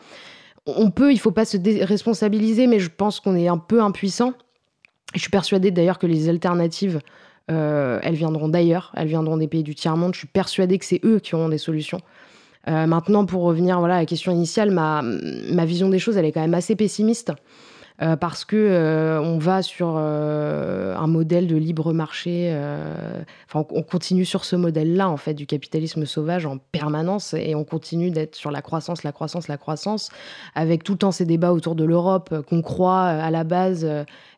on 0.65 0.91
peut, 0.91 1.11
il 1.11 1.19
faut 1.19 1.31
pas 1.31 1.45
se 1.45 1.57
responsabiliser, 1.83 2.67
mais 2.67 2.79
je 2.79 2.89
pense 2.89 3.19
qu'on 3.19 3.35
est 3.35 3.49
un 3.49 3.57
peu 3.57 3.81
impuissant 3.81 4.33
je 5.13 5.19
suis 5.19 5.29
persuadée 5.29 5.71
d'ailleurs 5.71 5.99
que 5.99 6.07
les 6.07 6.29
alternatives, 6.29 6.99
euh, 7.51 7.99
elles 8.03 8.15
viendront 8.15 8.47
d'ailleurs, 8.47 8.91
elles 8.95 9.07
viendront 9.07 9.37
des 9.37 9.47
pays 9.47 9.63
du 9.63 9.75
tiers-monde. 9.75 10.13
Je 10.13 10.19
suis 10.19 10.27
persuadée 10.27 10.77
que 10.77 10.85
c'est 10.85 11.01
eux 11.03 11.19
qui 11.19 11.35
auront 11.35 11.49
des 11.49 11.57
solutions. 11.57 11.99
Euh, 12.67 12.87
maintenant, 12.87 13.25
pour 13.25 13.43
revenir 13.43 13.79
à 13.79 13.87
la 13.87 14.05
question 14.05 14.31
initiale, 14.31 14.71
ma, 14.71 15.01
ma 15.01 15.65
vision 15.65 15.89
des 15.89 15.99
choses, 15.99 16.17
elle 16.17 16.25
est 16.25 16.31
quand 16.31 16.41
même 16.41 16.53
assez 16.53 16.75
pessimiste. 16.75 17.33
Euh, 18.01 18.15
parce 18.15 18.43
que 18.43 18.55
euh, 18.55 19.21
on 19.21 19.37
va 19.37 19.61
sur 19.61 19.95
euh, 19.97 20.95
un 20.95 21.05
modèle 21.05 21.45
de 21.45 21.55
libre 21.55 21.93
marché. 21.93 22.55
Enfin, 23.47 23.65
on, 23.69 23.83
continue 23.83 24.25
sur 24.25 24.45
ce 24.45 24.55
modèle-là 24.55 25.09
en 25.09 25.17
fait 25.17 25.33
du 25.35 25.45
capitalisme 25.45 26.05
sauvage 26.05 26.45
en 26.45 26.57
permanence 26.57 27.35
et 27.35 27.53
on 27.53 27.63
continue 27.63 28.09
d'être 28.09 28.35
sur 28.35 28.49
la 28.49 28.61
croissance, 28.61 29.03
la 29.03 29.11
croissance, 29.11 29.47
la 29.47 29.57
croissance, 29.57 30.09
avec 30.55 30.83
tout 30.83 30.93
le 30.93 30.97
temps 30.97 31.11
ces 31.11 31.25
débats 31.25 31.53
autour 31.53 31.75
de 31.75 31.83
l'Europe 31.83 32.33
qu'on 32.49 32.61
croit 32.61 33.03
à 33.03 33.29
la 33.29 33.43
base 33.43 33.87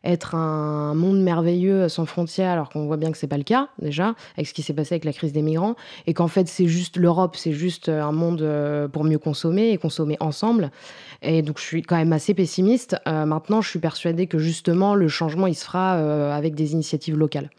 être 0.04 0.34
un 0.34 0.94
monde 0.94 1.20
merveilleux 1.20 1.88
sans 1.88 2.04
frontières, 2.04 2.52
alors 2.52 2.68
qu'on 2.68 2.86
voit 2.86 2.98
bien 2.98 3.10
que 3.10 3.18
c'est 3.18 3.26
pas 3.26 3.38
le 3.38 3.44
cas 3.44 3.68
déjà 3.80 4.14
avec 4.36 4.46
ce 4.46 4.54
qui 4.54 4.62
s'est 4.62 4.74
passé 4.74 4.94
avec 4.94 5.04
la 5.04 5.12
crise 5.12 5.32
des 5.32 5.42
migrants 5.42 5.76
et 6.06 6.14
qu'en 6.14 6.28
fait 6.28 6.46
c'est 6.48 6.66
juste 6.66 6.96
l'Europe, 6.96 7.36
c'est 7.36 7.52
juste 7.52 7.88
un 7.88 8.12
monde 8.12 8.46
pour 8.92 9.04
mieux 9.04 9.18
consommer 9.18 9.70
et 9.70 9.78
consommer 9.78 10.16
ensemble. 10.20 10.70
Et 11.22 11.42
donc 11.42 11.58
je 11.58 11.64
suis 11.64 11.82
quand 11.82 11.96
même 11.96 12.12
assez 12.12 12.34
pessimiste. 12.34 12.96
maintenant 13.06 13.36
maintenant, 13.36 13.60
je 13.60 13.68
suis 13.68 13.78
persuadée 13.78 14.26
que 14.26 14.38
justement, 14.38 14.94
le 14.94 15.08
changement, 15.08 15.46
il 15.46 15.54
se 15.54 15.64
fera 15.64 15.96
euh, 15.96 16.32
avec 16.32 16.54
des 16.54 16.72
initiatives 16.72 17.16
locales 17.16 17.50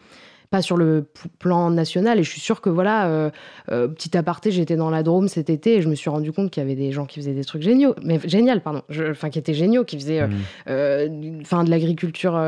pas 0.50 0.62
sur 0.62 0.78
le 0.78 1.06
plan 1.40 1.70
national. 1.70 2.20
Et 2.20 2.24
je 2.24 2.30
suis 2.30 2.40
sûre 2.40 2.62
que, 2.62 2.70
voilà, 2.70 3.08
euh, 3.08 3.30
euh, 3.70 3.90
petit 3.90 4.18
aparté, 4.18 4.50
j'étais 4.50 4.78
dans 4.78 4.90
la 4.90 5.04
Drôme 5.04 5.28
cet 5.28 5.50
été 5.50 5.76
et 5.76 5.82
je 5.82 5.90
me 5.90 5.96
suis 5.96 6.10
rendu 6.10 6.32
compte 6.32 6.52
qu'il 6.52 6.64
y 6.64 6.66
avait 6.66 6.76
des 6.76 6.94
gens 6.94 7.06
qui 7.06 7.20
faisaient 7.20 7.34
des 7.34 7.44
trucs 7.44 7.64
géniaux, 7.64 7.96
mais 8.02 8.18
génial, 8.24 8.62
pardon, 8.62 8.82
enfin, 9.12 9.30
qui 9.30 9.40
étaient 9.40 9.54
géniaux, 9.54 9.84
qui 9.84 9.98
faisaient 9.98 10.26
mmh. 10.26 11.42
enfin, 11.42 11.66
de 11.66 11.70
l'agriculture, 11.70 12.42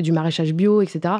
du 0.00 0.10
maraîchage 0.10 0.54
bio, 0.54 0.82
etc. 0.82 1.14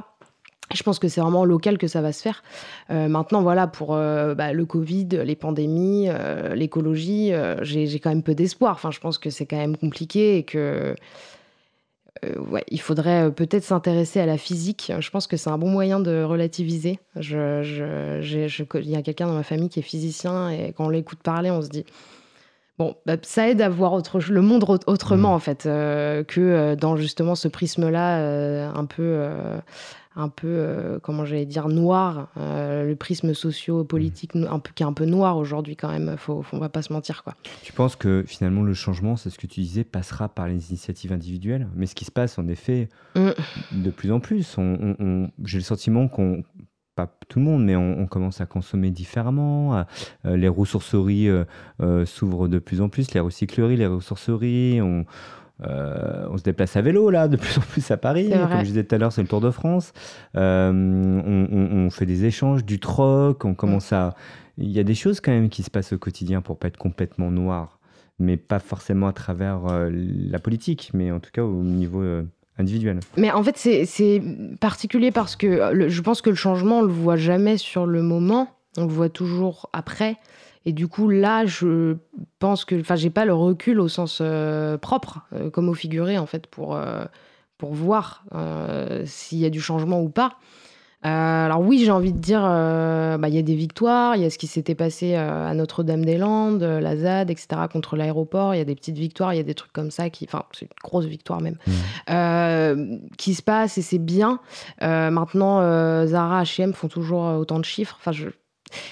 Je 0.74 0.82
pense 0.82 0.98
que 0.98 1.08
c'est 1.08 1.20
vraiment 1.20 1.44
local 1.44 1.78
que 1.78 1.86
ça 1.86 2.00
va 2.00 2.12
se 2.12 2.22
faire. 2.22 2.42
maintenant, 2.90 3.42
voilà, 3.42 3.66
pour 3.66 3.88
bah, 3.94 4.52
le 4.52 4.64
Covid, 4.64 5.08
les 5.24 5.36
pandémies, 5.36 6.08
l'écologie, 6.54 7.32
j'ai 7.62 8.00
quand 8.00 8.10
même 8.10 8.24
peu 8.24 8.34
d'espoir. 8.34 8.74
Enfin, 8.74 8.90
je 8.90 8.98
pense 8.98 9.18
que 9.18 9.30
c'est 9.30 9.46
quand 9.46 9.56
même 9.56 9.76
compliqué 9.76 10.38
et 10.38 10.42
que 10.42 10.96
euh, 12.24 12.38
ouais, 12.50 12.64
il 12.68 12.80
faudrait 12.80 13.26
euh, 13.26 13.30
peut-être 13.30 13.64
s'intéresser 13.64 14.20
à 14.20 14.26
la 14.26 14.38
physique. 14.38 14.92
Je 14.98 15.10
pense 15.10 15.26
que 15.26 15.36
c'est 15.36 15.50
un 15.50 15.58
bon 15.58 15.70
moyen 15.70 16.00
de 16.00 16.22
relativiser. 16.22 16.98
Je, 17.16 17.62
je, 17.62 18.78
il 18.80 18.90
y 18.90 18.96
a 18.96 19.02
quelqu'un 19.02 19.26
dans 19.26 19.34
ma 19.34 19.42
famille 19.42 19.68
qui 19.68 19.80
est 19.80 19.82
physicien 19.82 20.50
et 20.50 20.72
quand 20.72 20.86
on 20.86 20.88
l'écoute 20.88 21.18
parler, 21.18 21.50
on 21.50 21.62
se 21.62 21.68
dit 21.68 21.84
bon, 22.78 22.94
bah, 23.06 23.16
ça 23.22 23.48
aide 23.48 23.60
à 23.60 23.68
voir 23.68 23.92
autre, 23.92 24.18
le 24.18 24.40
monde 24.40 24.64
autrement 24.86 25.30
mmh. 25.30 25.34
en 25.34 25.38
fait 25.38 25.66
euh, 25.66 26.24
que 26.24 26.74
dans 26.74 26.96
justement 26.96 27.34
ce 27.34 27.48
prisme-là 27.48 28.70
un 28.70 28.84
peu 28.84 29.26
un 30.16 30.30
peu, 30.30 30.48
euh, 30.48 30.98
comment 31.00 31.24
j'allais 31.26 31.46
dire, 31.46 31.68
noir, 31.68 32.28
euh, 32.38 32.86
le 32.86 32.96
prisme 32.96 33.34
socio-politique 33.34 34.34
un 34.34 34.58
peu, 34.58 34.72
qui 34.74 34.82
est 34.82 34.86
un 34.86 34.94
peu 34.94 35.04
noir 35.04 35.36
aujourd'hui 35.36 35.76
quand 35.76 35.90
même, 35.90 36.16
faut, 36.16 36.42
faut, 36.42 36.56
on 36.56 36.60
va 36.60 36.70
pas 36.70 36.82
se 36.82 36.92
mentir. 36.92 37.22
Quoi. 37.22 37.34
Tu 37.62 37.72
penses 37.72 37.96
que 37.96 38.24
finalement 38.26 38.62
le 38.62 38.72
changement, 38.72 39.16
c'est 39.16 39.28
ce 39.28 39.38
que 39.38 39.46
tu 39.46 39.60
disais, 39.60 39.84
passera 39.84 40.28
par 40.28 40.48
les 40.48 40.70
initiatives 40.70 41.12
individuelles? 41.12 41.68
Mais 41.76 41.86
ce 41.86 41.94
qui 41.94 42.06
se 42.06 42.10
passe 42.10 42.38
en 42.38 42.48
effet, 42.48 42.88
mm. 43.14 43.30
de 43.72 43.90
plus 43.90 44.10
en 44.10 44.20
plus, 44.20 44.56
on, 44.58 45.30
j'ai 45.44 45.58
le 45.58 45.64
sentiment 45.64 46.08
qu'on, 46.08 46.42
pas 46.94 47.14
tout 47.28 47.38
le 47.38 47.44
monde, 47.44 47.62
mais 47.62 47.76
on, 47.76 48.06
commence 48.06 48.40
à 48.40 48.46
consommer 48.46 48.90
différemment. 48.90 49.84
Euh, 50.24 50.36
les 50.36 50.48
ressourceries 50.48 51.28
s'ouvrent 52.06 52.48
de 52.48 52.58
plus 52.58 52.80
en 52.80 52.88
plus, 52.88 53.12
les 53.12 53.20
recycleries, 53.20 53.76
les 53.76 53.86
ressourceries. 53.86 54.80
On, 54.80 55.04
euh, 55.64 56.26
on 56.30 56.36
se 56.36 56.42
déplace 56.42 56.76
à 56.76 56.82
vélo 56.82 57.08
là 57.08 57.28
de 57.28 57.36
plus 57.36 57.56
en 57.58 57.62
plus 57.62 57.90
à 57.90 57.96
Paris. 57.96 58.30
Comme 58.30 58.60
je 58.60 58.64
disais 58.64 58.84
tout 58.84 58.94
à 58.94 58.98
l'heure, 58.98 59.12
c'est 59.12 59.22
le 59.22 59.28
Tour 59.28 59.40
de 59.40 59.50
France. 59.50 59.92
Euh, 60.36 60.70
on, 60.72 61.90
fait 61.90 62.06
des 62.06 62.24
échanges, 62.24 62.64
du 62.64 62.78
troc. 62.78 63.44
On 63.44 63.54
commence 63.54 63.92
à. 63.92 64.14
Il 64.58 64.70
y 64.70 64.78
a 64.78 64.84
des 64.84 64.94
choses 64.94 65.20
quand 65.20 65.32
même 65.32 65.48
qui 65.48 65.62
se 65.62 65.70
passent 65.70 65.92
au 65.92 65.98
quotidien 65.98 66.40
pour 66.40 66.58
pas 66.58 66.68
être 66.68 66.78
complètement 66.78 67.30
noir, 67.30 67.78
mais 68.18 68.36
pas 68.36 68.58
forcément 68.58 69.06
à 69.06 69.12
travers 69.12 69.66
euh, 69.66 69.90
la 69.92 70.38
politique, 70.38 70.90
mais 70.94 71.10
en 71.10 71.20
tout 71.20 71.30
cas 71.30 71.42
au 71.42 71.62
niveau 71.62 72.02
individuel. 72.58 73.00
Mais 73.16 73.30
en 73.30 73.42
fait, 73.42 73.56
c'est 73.56 74.22
particulier 74.60 75.10
parce 75.10 75.36
que 75.36 75.88
je 75.88 76.00
pense 76.00 76.22
que 76.22 76.30
le 76.30 76.36
changement, 76.36 76.78
on 76.78 76.82
le 76.82 76.92
voit 76.92 77.16
jamais 77.16 77.58
sur 77.58 77.86
le 77.86 78.02
moment. 78.02 78.48
On 78.78 78.86
le 78.86 78.92
voit 78.92 79.08
toujours 79.08 79.68
après. 79.72 80.18
Et 80.66 80.72
du 80.72 80.88
coup, 80.88 81.08
là, 81.08 81.46
je 81.46 81.96
pense 82.40 82.64
que, 82.64 82.78
enfin, 82.80 82.96
j'ai 82.96 83.08
pas 83.08 83.24
le 83.24 83.32
recul 83.32 83.78
au 83.78 83.86
sens 83.86 84.18
euh, 84.20 84.76
propre, 84.76 85.20
euh, 85.32 85.48
comme 85.48 85.68
au 85.68 85.74
figuré, 85.74 86.18
en 86.18 86.26
fait, 86.26 86.48
pour, 86.48 86.74
euh, 86.74 87.04
pour 87.56 87.72
voir 87.72 88.24
s'il 89.04 89.38
y 89.38 89.46
a 89.46 89.50
du 89.50 89.60
changement 89.60 90.02
ou 90.02 90.10
pas. 90.10 90.32
alors 91.02 91.60
oui, 91.60 91.82
j'ai 91.84 91.92
envie 91.92 92.12
de 92.12 92.18
dire, 92.18 92.42
bah, 92.42 93.28
il 93.28 93.34
y 93.34 93.38
a 93.38 93.42
des 93.42 93.54
victoires, 93.54 94.16
il 94.16 94.22
y 94.22 94.24
a 94.26 94.30
ce 94.30 94.36
qui 94.36 94.46
s'était 94.46 94.74
passé 94.74 95.14
à 95.14 95.54
Notre-Dame-des-Landes, 95.54 96.62
la 96.62 96.96
ZAD, 96.96 97.30
etc., 97.30 97.62
contre 97.72 97.96
l'aéroport, 97.96 98.54
il 98.54 98.58
y 98.58 98.60
a 98.60 98.64
des 98.64 98.74
petites 98.74 98.98
victoires, 98.98 99.32
il 99.32 99.38
y 99.38 99.40
a 99.40 99.44
des 99.44 99.54
trucs 99.54 99.72
comme 99.72 99.90
ça, 99.90 100.10
qui, 100.10 100.26
enfin, 100.28 100.42
c'est 100.52 100.66
une 100.66 100.70
grosse 100.84 101.06
victoire 101.06 101.40
même, 101.40 101.56
mmh. 101.66 103.06
qui 103.16 103.34
se 103.34 103.42
passe 103.42 103.78
et 103.78 103.82
c'est 103.82 103.98
bien. 103.98 104.40
maintenant, 104.82 105.60
Zara, 106.06 106.42
H&M 106.42 106.74
font 106.74 106.88
toujours 106.88 107.22
autant 107.38 107.58
de 107.58 107.64
chiffres. 107.64 107.96
Enfin, 107.98 108.12
je, 108.12 108.28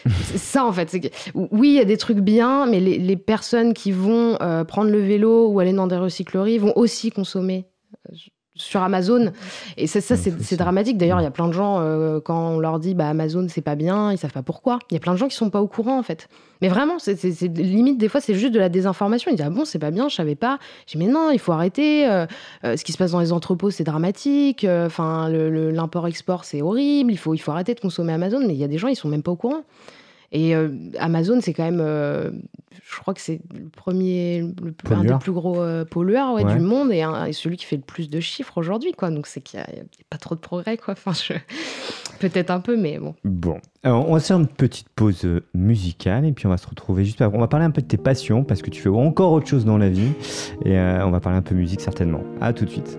c'est 0.06 0.38
ça 0.38 0.64
en 0.64 0.72
fait. 0.72 0.92
oui, 1.34 1.68
il 1.68 1.74
y 1.74 1.80
a 1.80 1.84
des 1.84 1.96
trucs 1.96 2.18
bien, 2.18 2.66
mais 2.66 2.80
les, 2.80 3.16
personnes 3.16 3.74
qui 3.74 3.92
vont 3.92 4.36
euh, 4.40 4.64
prendre 4.64 4.90
le 4.90 5.00
vélo 5.00 5.48
ou 5.48 5.60
aller 5.60 5.72
dans 5.72 5.86
des 5.86 5.96
recycleries 5.96 6.58
vont 6.58 6.72
aussi 6.76 7.10
consommer 7.10 7.66
euh, 8.10 8.14
sur 8.56 8.82
Amazon. 8.82 9.32
Et 9.76 9.86
ça, 9.86 10.00
ça 10.00 10.16
c'est 10.16 10.56
dramatique. 10.56 10.96
D'ailleurs, 10.96 11.20
il 11.20 11.24
y 11.24 11.26
a 11.26 11.30
plein 11.30 11.48
de 11.48 11.52
gens, 11.52 11.80
euh, 11.80 12.20
quand 12.20 12.50
on 12.50 12.60
leur 12.60 12.78
dit 12.78 12.94
bah, 12.94 13.08
Amazon, 13.08 13.46
c'est 13.48 13.62
pas 13.62 13.74
bien, 13.74 14.12
ils 14.12 14.18
savent 14.18 14.32
pas 14.32 14.42
pourquoi. 14.42 14.78
Il 14.90 14.94
y 14.94 14.96
a 14.96 15.00
plein 15.00 15.12
de 15.12 15.18
gens 15.18 15.28
qui 15.28 15.36
sont 15.36 15.50
pas 15.50 15.60
au 15.60 15.66
courant, 15.66 15.98
en 15.98 16.02
fait. 16.02 16.28
Mais 16.62 16.68
vraiment, 16.68 16.98
c'est 16.98 17.20
limite, 17.42 17.98
des 17.98 18.08
fois, 18.08 18.20
c'est 18.20 18.34
juste 18.34 18.54
de 18.54 18.60
la 18.60 18.68
désinformation. 18.68 19.30
Ils 19.30 19.36
disent 19.36 19.46
Ah 19.46 19.50
bon, 19.50 19.64
c'est 19.64 19.80
pas 19.80 19.90
bien, 19.90 20.08
je 20.08 20.14
savais 20.14 20.36
pas. 20.36 20.58
J'ai 20.86 20.98
Mais 20.98 21.06
non, 21.08 21.30
il 21.32 21.40
faut 21.40 21.52
arrêter. 21.52 22.08
Euh, 22.08 22.26
euh, 22.64 22.76
ce 22.76 22.84
qui 22.84 22.92
se 22.92 22.98
passe 22.98 23.10
dans 23.10 23.20
les 23.20 23.32
entrepôts, 23.32 23.70
c'est 23.70 23.84
dramatique. 23.84 24.64
Enfin, 24.68 25.28
l'import-export, 25.28 26.44
c'est 26.44 26.62
horrible. 26.62 27.10
Il 27.10 27.18
faut, 27.18 27.34
il 27.34 27.38
faut 27.38 27.50
arrêter 27.50 27.74
de 27.74 27.80
consommer 27.80 28.12
Amazon. 28.12 28.40
Mais 28.40 28.54
il 28.54 28.60
y 28.60 28.64
a 28.64 28.68
des 28.68 28.78
gens, 28.78 28.88
ils 28.88 28.96
sont 28.96 29.08
même 29.08 29.22
pas 29.22 29.32
au 29.32 29.36
courant. 29.36 29.64
Et 30.34 30.56
euh, 30.56 30.68
Amazon, 30.98 31.38
c'est 31.40 31.54
quand 31.54 31.62
même, 31.62 31.80
euh, 31.80 32.32
je 32.84 32.98
crois 32.98 33.14
que 33.14 33.20
c'est 33.20 33.40
le 33.56 33.68
premier, 33.68 34.40
le, 34.40 34.74
un 34.90 35.04
des 35.04 35.14
plus 35.20 35.30
gros 35.30 35.60
euh, 35.62 35.84
pollueurs 35.84 36.44
du 36.44 36.58
monde 36.58 36.90
et, 36.90 37.04
celui 37.32 37.56
qui 37.56 37.64
fait 37.64 37.76
le 37.76 37.82
plus 37.82 38.10
de 38.10 38.18
chiffres 38.18 38.58
aujourd'hui, 38.58 38.92
quoi. 38.92 39.10
Donc 39.10 39.28
c'est 39.28 39.40
qu'il 39.40 39.60
n'y 39.60 39.64
a, 39.80 39.84
pas 40.10 40.18
trop 40.18 40.34
de 40.34 40.40
progrès, 40.40 40.76
quoi. 40.76 40.94
Enfin, 40.94 41.12
peut-être 42.18 42.50
un 42.50 42.58
peu, 42.58 42.76
mais 42.76 42.98
bon. 42.98 43.14
Bon, 43.22 43.60
Alors, 43.84 44.08
on 44.10 44.14
va 44.14 44.20
faire 44.20 44.38
une 44.38 44.48
petite 44.48 44.88
pause 44.88 45.24
musicale 45.54 46.24
et 46.24 46.32
puis 46.32 46.46
on 46.46 46.50
va 46.50 46.56
se 46.56 46.66
retrouver 46.66 47.04
juste 47.04 47.22
après. 47.22 47.38
On 47.38 47.40
va 47.40 47.48
parler 47.48 47.66
un 47.66 47.70
peu 47.70 47.80
de 47.80 47.86
tes 47.86 47.96
passions 47.96 48.42
parce 48.42 48.60
que 48.60 48.70
tu 48.70 48.82
fais 48.82 48.88
encore 48.88 49.30
autre 49.30 49.46
chose 49.46 49.64
dans 49.64 49.78
la 49.78 49.88
vie 49.88 50.14
et 50.64 50.76
on 50.76 51.12
va 51.12 51.20
parler 51.20 51.38
un 51.38 51.42
peu 51.42 51.54
musique 51.54 51.80
certainement. 51.80 52.24
À 52.40 52.52
tout 52.52 52.64
de 52.64 52.70
suite. 52.70 52.98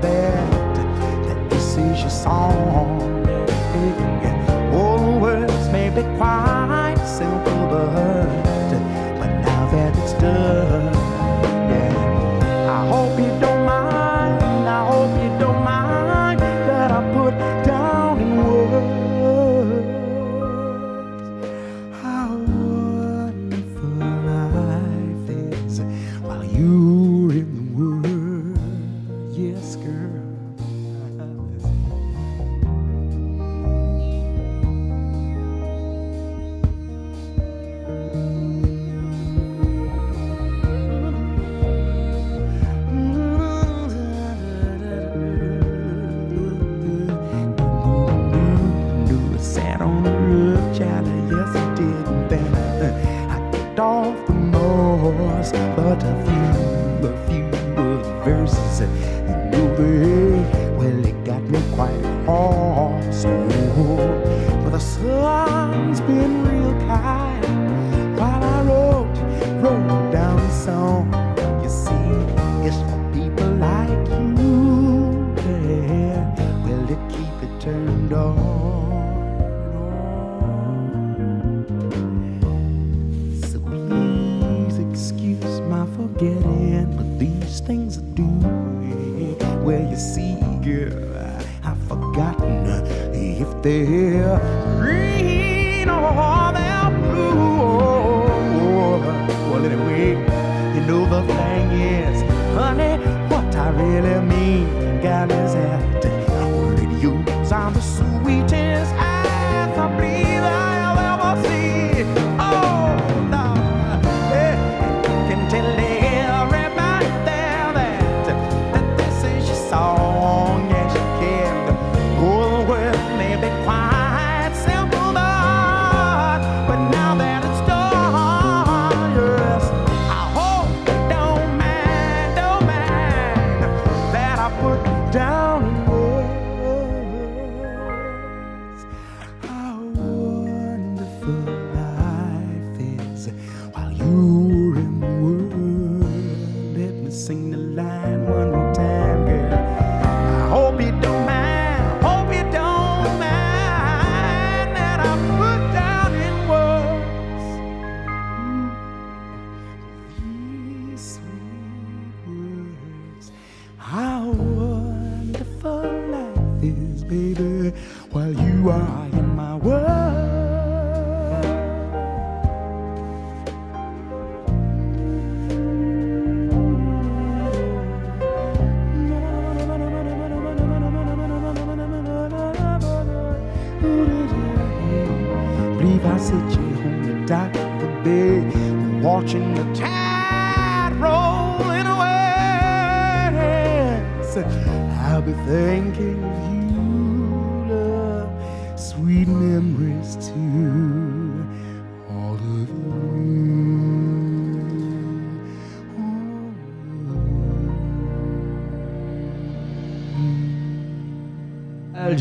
that 0.00 1.50
this 1.50 1.76
is 1.76 2.00
your 2.00 2.10
song. 2.10 4.11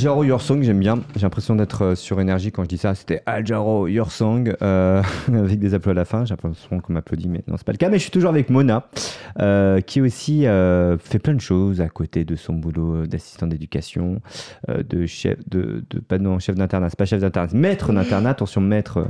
Aljaro 0.01 0.23
Your 0.23 0.41
Song, 0.41 0.63
j'aime 0.63 0.79
bien. 0.79 1.03
J'ai 1.15 1.21
l'impression 1.21 1.55
d'être 1.55 1.83
euh, 1.83 1.95
sur 1.95 2.19
énergie 2.19 2.51
quand 2.51 2.63
je 2.63 2.69
dis 2.69 2.79
ça. 2.79 2.95
C'était 2.95 3.21
Aljaro 3.27 3.85
Your 3.85 4.11
Song 4.11 4.51
euh, 4.63 5.03
avec 5.27 5.59
des 5.59 5.75
applaudissements 5.75 5.91
à 5.91 5.93
la 5.93 6.05
fin. 6.05 6.25
J'ai 6.25 6.31
l'impression 6.31 6.79
qu'on 6.79 6.93
m'applaudit, 6.93 7.29
mais 7.29 7.43
non, 7.47 7.55
c'est 7.55 7.67
pas 7.67 7.71
le 7.71 7.77
cas. 7.77 7.87
Mais 7.87 7.99
je 7.99 8.01
suis 8.01 8.11
toujours 8.11 8.31
avec 8.31 8.49
Mona, 8.49 8.87
euh, 9.39 9.79
qui 9.81 10.01
aussi 10.01 10.45
fait 10.45 11.19
plein 11.19 11.35
de 11.35 11.39
choses 11.39 11.81
à 11.81 11.89
côté 11.89 12.25
de 12.25 12.35
son 12.35 12.53
boulot 12.53 13.05
d'assistant 13.05 13.45
d'éducation, 13.45 14.21
de 14.67 15.05
chef 15.05 15.37
de, 15.47 15.83
de 15.91 15.99
pas 15.99 16.17
non 16.17 16.39
chef 16.39 16.55
d'internat, 16.55 16.89
pas 16.97 17.05
chef 17.05 17.21
d'internat, 17.21 17.53
maître 17.53 17.93
d'internat. 17.93 18.31
Attention, 18.31 18.59
maître, 18.59 19.05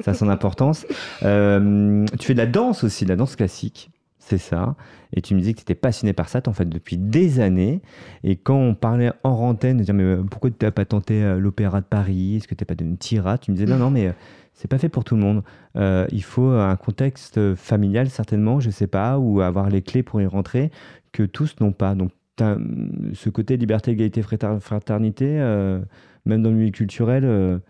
ça 0.00 0.10
a 0.10 0.14
son 0.14 0.28
importance. 0.28 0.86
tu 1.20 1.26
fais 1.26 2.34
de 2.34 2.38
la 2.38 2.46
danse 2.46 2.82
aussi, 2.82 3.04
de 3.04 3.10
la 3.10 3.16
danse 3.16 3.36
classique. 3.36 3.91
C'est 4.24 4.38
ça. 4.38 4.76
Et 5.12 5.20
tu 5.20 5.34
me 5.34 5.40
disais 5.40 5.52
que 5.52 5.58
tu 5.58 5.62
étais 5.62 5.74
passionné 5.74 6.12
par 6.12 6.28
ça, 6.28 6.40
en 6.46 6.52
fait, 6.52 6.68
depuis 6.68 6.96
des 6.96 7.40
années. 7.40 7.82
Et 8.22 8.36
quand 8.36 8.56
on 8.56 8.74
parlait 8.76 9.10
en 9.24 9.34
rantaine, 9.34 9.78
de 9.78 9.82
dire, 9.82 9.94
mais 9.94 10.04
euh, 10.04 10.22
pourquoi 10.22 10.50
tu 10.50 10.64
n'as 10.64 10.70
pas 10.70 10.84
tenté 10.84 11.24
euh, 11.24 11.40
l'Opéra 11.40 11.80
de 11.80 11.86
Paris? 11.86 12.36
Est-ce 12.36 12.46
que 12.46 12.54
tu 12.54 12.62
n'es 12.62 12.66
pas 12.66 12.76
devenu 12.76 12.96
tira? 12.96 13.36
Tu 13.36 13.50
me 13.50 13.56
disais, 13.56 13.68
non, 13.68 13.78
non, 13.78 13.90
mais 13.90 14.06
euh, 14.06 14.12
c'est 14.54 14.68
pas 14.68 14.78
fait 14.78 14.88
pour 14.88 15.02
tout 15.02 15.16
le 15.16 15.22
monde. 15.22 15.42
il 15.74 16.22
faut 16.22 16.50
un 16.50 16.76
contexte 16.76 17.56
familial, 17.56 18.10
certainement, 18.10 18.60
je 18.60 18.70
sais 18.70 18.86
pas, 18.86 19.18
ou 19.18 19.40
avoir 19.40 19.68
les 19.68 19.82
clés 19.82 20.04
pour 20.04 20.20
y 20.20 20.26
rentrer, 20.26 20.70
que 21.10 21.24
tous 21.24 21.56
n'ont 21.60 21.72
pas. 21.72 21.96
Donc, 21.96 22.12
ce 22.38 23.28
côté 23.28 23.56
liberté, 23.56 23.90
égalité, 23.90 24.22
fraternité, 24.22 25.26
même 26.26 26.42
dans 26.42 26.50
le 26.50 26.56
milieu 26.56 26.70
culturel, 26.70 27.60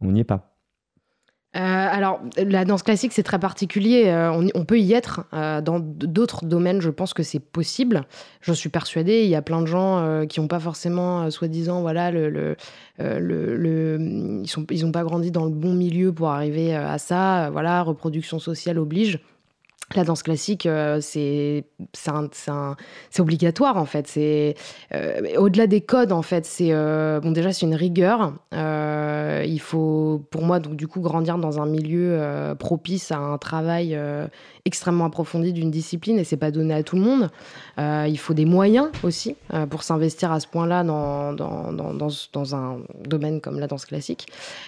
on 0.00 0.12
n'y 0.12 0.20
est 0.20 0.24
pas. 0.24 0.55
Euh, 1.56 1.88
alors, 1.90 2.20
la 2.36 2.66
danse 2.66 2.82
classique, 2.82 3.12
c'est 3.12 3.22
très 3.22 3.38
particulier. 3.38 4.08
Euh, 4.08 4.50
on, 4.54 4.64
peut 4.64 4.78
y 4.78 4.92
être. 4.92 5.24
Euh, 5.32 5.62
dans 5.62 5.80
d'autres 5.80 6.44
domaines, 6.44 6.82
je 6.82 6.90
pense 6.90 7.14
que 7.14 7.22
c'est 7.22 7.40
possible. 7.40 8.02
Je 8.42 8.52
suis 8.52 8.68
persuadée. 8.68 9.22
Il 9.22 9.30
y 9.30 9.34
a 9.34 9.42
plein 9.42 9.62
de 9.62 9.66
gens 9.66 10.26
qui 10.26 10.40
n'ont 10.40 10.48
pas 10.48 10.60
forcément, 10.60 11.30
soi-disant, 11.30 11.80
voilà, 11.80 12.10
ils 12.10 12.56
n'ont 12.98 14.92
pas 14.92 15.04
grandi 15.04 15.30
dans 15.30 15.44
le 15.44 15.50
bon 15.50 15.72
milieu 15.72 16.12
pour 16.12 16.28
arriver 16.30 16.74
à 16.74 16.98
ça. 16.98 17.48
Voilà, 17.50 17.82
reproduction 17.82 18.38
sociale 18.38 18.78
oblige. 18.78 19.20
La 19.94 20.02
danse 20.02 20.24
classique, 20.24 20.66
euh, 20.66 20.98
c'est 21.00 21.64
obligatoire 23.20 23.76
en 23.76 23.84
fait. 23.84 24.08
C'est 24.08 24.56
euh, 24.92 25.36
au-delà 25.38 25.68
des 25.68 25.80
codes 25.80 26.10
en 26.10 26.22
fait. 26.22 26.44
C'est 26.44 26.72
euh, 26.72 27.20
bon 27.20 27.30
déjà 27.30 27.52
c'est 27.52 27.66
une 27.66 27.74
rigueur. 27.76 28.32
il 28.52 29.60
faut 29.60 30.24
pour 30.30 30.42
moi 30.42 30.58
donc 30.58 30.74
du 30.74 30.88
coup 30.88 31.00
grandir 31.00 31.38
dans 31.38 31.60
un 31.60 31.66
milieu 31.66 32.20
propice 32.58 33.12
à 33.12 33.18
un 33.18 33.38
travail 33.38 33.96
extrêmement 34.64 35.04
approfondi 35.04 35.52
d'une 35.52 35.70
discipline 35.70 36.18
et 36.18 36.24
c'est 36.24 36.36
pas 36.36 36.50
donné 36.50 36.74
à 36.74 36.82
tout 36.82 36.96
le 36.96 37.02
monde. 37.02 37.30
il 37.78 38.18
faut 38.18 38.34
des 38.34 38.44
moyens 38.44 38.88
aussi 39.04 39.36
pour 39.70 39.84
s'investir 39.84 40.32
à 40.32 40.40
ce 40.40 40.48
point-là 40.48 40.82
dans 40.82 41.32
dans, 41.32 41.72
dans, 41.72 41.94
dans, 41.94 42.08
dans, 42.32 42.54
un 42.56 42.78
domaine 43.04 43.40
comme 43.40 43.60
la 43.60 43.68
danse 43.68 43.86
classique. 43.86 44.26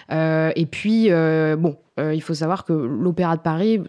et 0.09 0.67
puis 0.71 1.09
bon, 1.57 1.75
il 1.97 2.21
faut 2.21 2.35
savoir 2.35 2.63
que 2.63 2.71
l'Opéra 2.71 3.35
de 3.35 3.41
Paris 3.41 3.81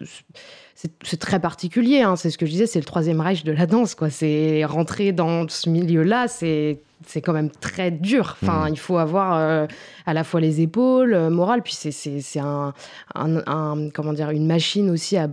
c'est 1.03 1.19
très 1.19 1.39
particulier. 1.39 2.01
Hein. 2.01 2.15
C'est 2.15 2.29
ce 2.29 2.37
que 2.37 2.45
je 2.45 2.51
disais, 2.51 2.65
c'est 2.65 2.79
le 2.79 2.85
troisième 2.85 3.21
Reich 3.21 3.43
de 3.43 3.51
la 3.51 3.65
danse. 3.65 3.95
quoi. 3.95 4.09
C'est 4.09 4.63
rentrer 4.65 5.11
dans 5.11 5.47
ce 5.47 5.69
milieu-là, 5.69 6.27
c'est 6.27 6.79
c'est 7.07 7.21
quand 7.21 7.33
même 7.33 7.49
très 7.49 7.91
dur. 7.91 8.37
Enfin, 8.41 8.69
mmh. 8.69 8.73
il 8.73 8.79
faut 8.79 8.97
avoir 8.97 9.35
euh, 9.35 9.65
à 10.05 10.13
la 10.13 10.23
fois 10.23 10.39
les 10.39 10.61
épaules, 10.61 11.13
euh, 11.13 11.29
morale, 11.29 11.61
puis 11.63 11.73
c'est 11.73 12.39
un, 12.39 12.73
un, 13.15 13.89
comment 13.89 14.13
dire, 14.13 14.29
une 14.29 14.45
machine 14.45 14.89
aussi 14.89 15.17
à 15.17 15.29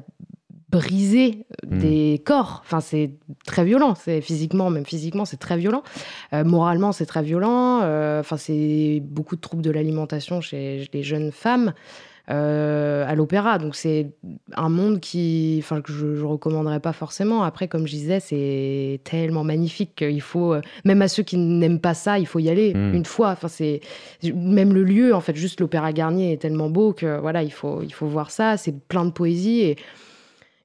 briser 0.71 1.47
mmh. 1.67 1.79
des 1.79 2.23
corps. 2.25 2.63
Enfin, 2.65 2.81
c'est 2.81 3.13
très 3.47 3.65
violent. 3.65 3.95
C'est 3.95 4.21
physiquement, 4.21 4.71
même 4.71 4.87
physiquement, 4.87 5.25
c'est 5.25 5.39
très 5.39 5.57
violent. 5.57 5.83
Euh, 6.33 6.45
moralement, 6.45 6.93
c'est 6.93 7.07
très 7.07 7.23
violent. 7.23 7.79
Enfin, 8.19 8.37
c'est 8.37 9.03
beaucoup 9.05 9.37
de 9.37 9.41
troubles 9.41 9.63
de 9.63 9.71
l'alimentation 9.71 10.41
chez 10.41 10.89
les 10.93 11.03
jeunes 11.03 11.33
femmes. 11.33 11.73
Euh, 12.31 13.07
à 13.09 13.15
l'opéra. 13.15 13.57
Donc 13.57 13.75
c'est 13.75 14.11
un 14.55 14.69
monde 14.69 15.01
qui, 15.01 15.61
enfin, 15.63 15.81
que 15.81 15.91
je, 15.91 16.05
ne 16.05 16.23
recommanderais 16.25 16.81
pas 16.81 16.93
forcément. 16.93 17.43
Après, 17.43 17.69
comme 17.69 17.87
je 17.87 17.93
disais, 17.93 18.21
c'est 18.21 19.01
tellement 19.03 19.45
magnifique 19.45 19.95
qu'il 19.97 20.21
faut, 20.21 20.53
euh, 20.53 20.61
même 20.85 21.01
à 21.01 21.09
ceux 21.09 21.23
qui 21.23 21.39
n'aiment 21.39 21.81
pas 21.81 21.95
ça, 21.95 22.19
il 22.19 22.27
faut 22.27 22.39
y 22.39 22.51
aller 22.51 22.75
hmm. 22.75 22.95
une 22.95 23.07
fois. 23.07 23.31
Enfin, 23.31 23.49
c'est 23.49 23.81
même 24.23 24.75
le 24.75 24.85
lieu, 24.85 25.15
en 25.15 25.23
fait, 25.23 25.37
juste 25.37 25.61
l'opéra 25.61 25.91
Garnier 25.95 26.35
est 26.35 26.37
tellement 26.37 26.69
beau 26.69 26.93
que 26.93 27.19
voilà, 27.19 27.43
il 27.43 27.53
faut, 27.53 27.81
il 27.83 27.95
faut 27.95 28.07
voir 28.07 28.31
ça. 28.31 28.59
C'est 28.59 28.79
plein 28.79 29.07
de 29.07 29.11
poésie 29.11 29.61
et 29.61 29.77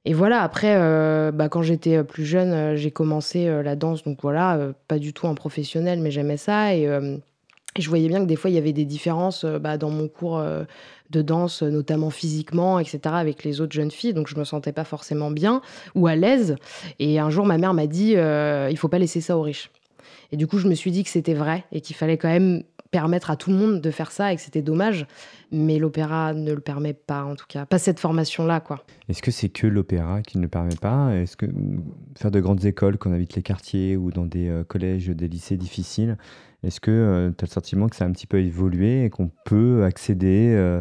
et 0.06 0.12
voilà, 0.12 0.42
après, 0.42 0.74
euh, 0.76 1.32
bah, 1.32 1.48
quand 1.48 1.62
j'étais 1.62 2.04
plus 2.04 2.26
jeune, 2.26 2.76
j'ai 2.76 2.90
commencé 2.90 3.46
la 3.62 3.74
danse, 3.74 4.02
donc 4.02 4.18
voilà, 4.20 4.74
pas 4.86 4.98
du 4.98 5.14
tout 5.14 5.24
en 5.24 5.34
professionnel, 5.34 6.00
mais 6.00 6.10
j'aimais 6.10 6.36
ça. 6.36 6.74
Et, 6.74 6.86
je 7.82 7.88
voyais 7.88 8.08
bien 8.08 8.20
que 8.20 8.26
des 8.26 8.36
fois, 8.36 8.50
il 8.50 8.54
y 8.54 8.58
avait 8.58 8.72
des 8.72 8.84
différences 8.84 9.44
bah, 9.44 9.78
dans 9.78 9.90
mon 9.90 10.08
cours 10.08 10.42
de 11.10 11.22
danse, 11.22 11.62
notamment 11.62 12.10
physiquement, 12.10 12.78
etc., 12.78 12.98
avec 13.06 13.44
les 13.44 13.60
autres 13.60 13.72
jeunes 13.72 13.90
filles. 13.90 14.14
Donc 14.14 14.28
je 14.28 14.36
me 14.36 14.44
sentais 14.44 14.72
pas 14.72 14.84
forcément 14.84 15.30
bien 15.30 15.62
ou 15.94 16.06
à 16.06 16.16
l'aise. 16.16 16.56
Et 16.98 17.18
un 17.18 17.30
jour, 17.30 17.46
ma 17.46 17.58
mère 17.58 17.74
m'a 17.74 17.86
dit 17.86 18.16
euh, 18.16 18.68
il 18.70 18.76
faut 18.76 18.88
pas 18.88 18.98
laisser 18.98 19.20
ça 19.20 19.36
aux 19.36 19.42
riches. 19.42 19.70
Et 20.32 20.36
du 20.36 20.46
coup, 20.46 20.58
je 20.58 20.68
me 20.68 20.74
suis 20.74 20.90
dit 20.90 21.04
que 21.04 21.10
c'était 21.10 21.34
vrai 21.34 21.64
et 21.72 21.80
qu'il 21.80 21.94
fallait 21.96 22.18
quand 22.18 22.28
même 22.28 22.62
permettre 22.90 23.30
à 23.30 23.36
tout 23.36 23.50
le 23.50 23.56
monde 23.56 23.80
de 23.80 23.90
faire 23.90 24.12
ça 24.12 24.32
et 24.32 24.36
que 24.36 24.42
c'était 24.42 24.62
dommage. 24.62 25.06
Mais 25.50 25.78
l'opéra 25.78 26.32
ne 26.32 26.52
le 26.52 26.60
permet 26.60 26.94
pas, 26.94 27.24
en 27.24 27.34
tout 27.34 27.46
cas. 27.48 27.66
Pas 27.66 27.78
cette 27.78 28.00
formation-là, 28.00 28.60
quoi. 28.60 28.84
Est-ce 29.08 29.22
que 29.22 29.30
c'est 29.30 29.48
que 29.48 29.66
l'opéra 29.66 30.22
qui 30.22 30.38
ne 30.38 30.42
le 30.42 30.48
permet 30.48 30.76
pas? 30.76 31.14
Est-ce 31.14 31.36
que 31.36 31.46
faire 32.16 32.30
de 32.30 32.40
grandes 32.40 32.64
écoles, 32.64 32.98
qu'on 32.98 33.12
habite 33.12 33.34
les 33.34 33.42
quartiers 33.42 33.96
ou 33.96 34.10
dans 34.10 34.26
des 34.26 34.48
euh, 34.48 34.64
collèges, 34.64 35.08
des 35.08 35.28
lycées 35.28 35.56
difficiles, 35.56 36.16
est-ce 36.64 36.80
que 36.80 36.90
euh, 36.90 37.30
tu 37.36 37.44
as 37.44 37.46
le 37.46 37.52
sentiment 37.52 37.88
que 37.88 37.96
ça 37.96 38.04
a 38.04 38.08
un 38.08 38.12
petit 38.12 38.26
peu 38.26 38.40
évolué 38.40 39.04
et 39.04 39.10
qu'on 39.10 39.30
peut 39.44 39.84
accéder 39.84 40.54
euh, 40.54 40.80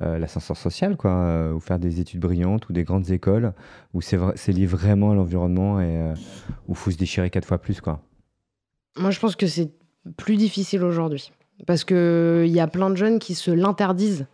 euh, 0.00 0.16
à 0.16 0.18
l'ascenseur 0.18 0.56
social, 0.56 0.96
quoi, 0.96 1.52
ou 1.54 1.60
faire 1.60 1.78
des 1.78 2.00
études 2.00 2.20
brillantes 2.20 2.68
ou 2.68 2.72
des 2.72 2.84
grandes 2.84 3.10
écoles 3.10 3.52
où 3.94 4.00
c'est 4.00 4.52
lié 4.52 4.66
vraiment 4.66 5.12
à 5.12 5.14
l'environnement 5.14 5.80
et 5.80 6.12
où 6.66 6.72
il 6.72 6.76
faut 6.76 6.90
se 6.90 6.96
déchirer 6.96 7.30
quatre 7.30 7.46
fois 7.46 7.58
plus, 7.58 7.80
quoi? 7.80 8.00
Moi, 8.96 9.10
je 9.10 9.20
pense 9.20 9.36
que 9.36 9.46
c'est 9.46 9.70
plus 10.16 10.36
difficile 10.36 10.82
aujourd'hui. 10.82 11.32
Parce 11.66 11.84
qu'il 11.84 12.46
y 12.46 12.60
a 12.60 12.68
plein 12.68 12.90
de 12.90 12.96
jeunes 12.96 13.18
qui 13.18 13.34
se 13.34 13.50
l'interdisent 13.50 14.26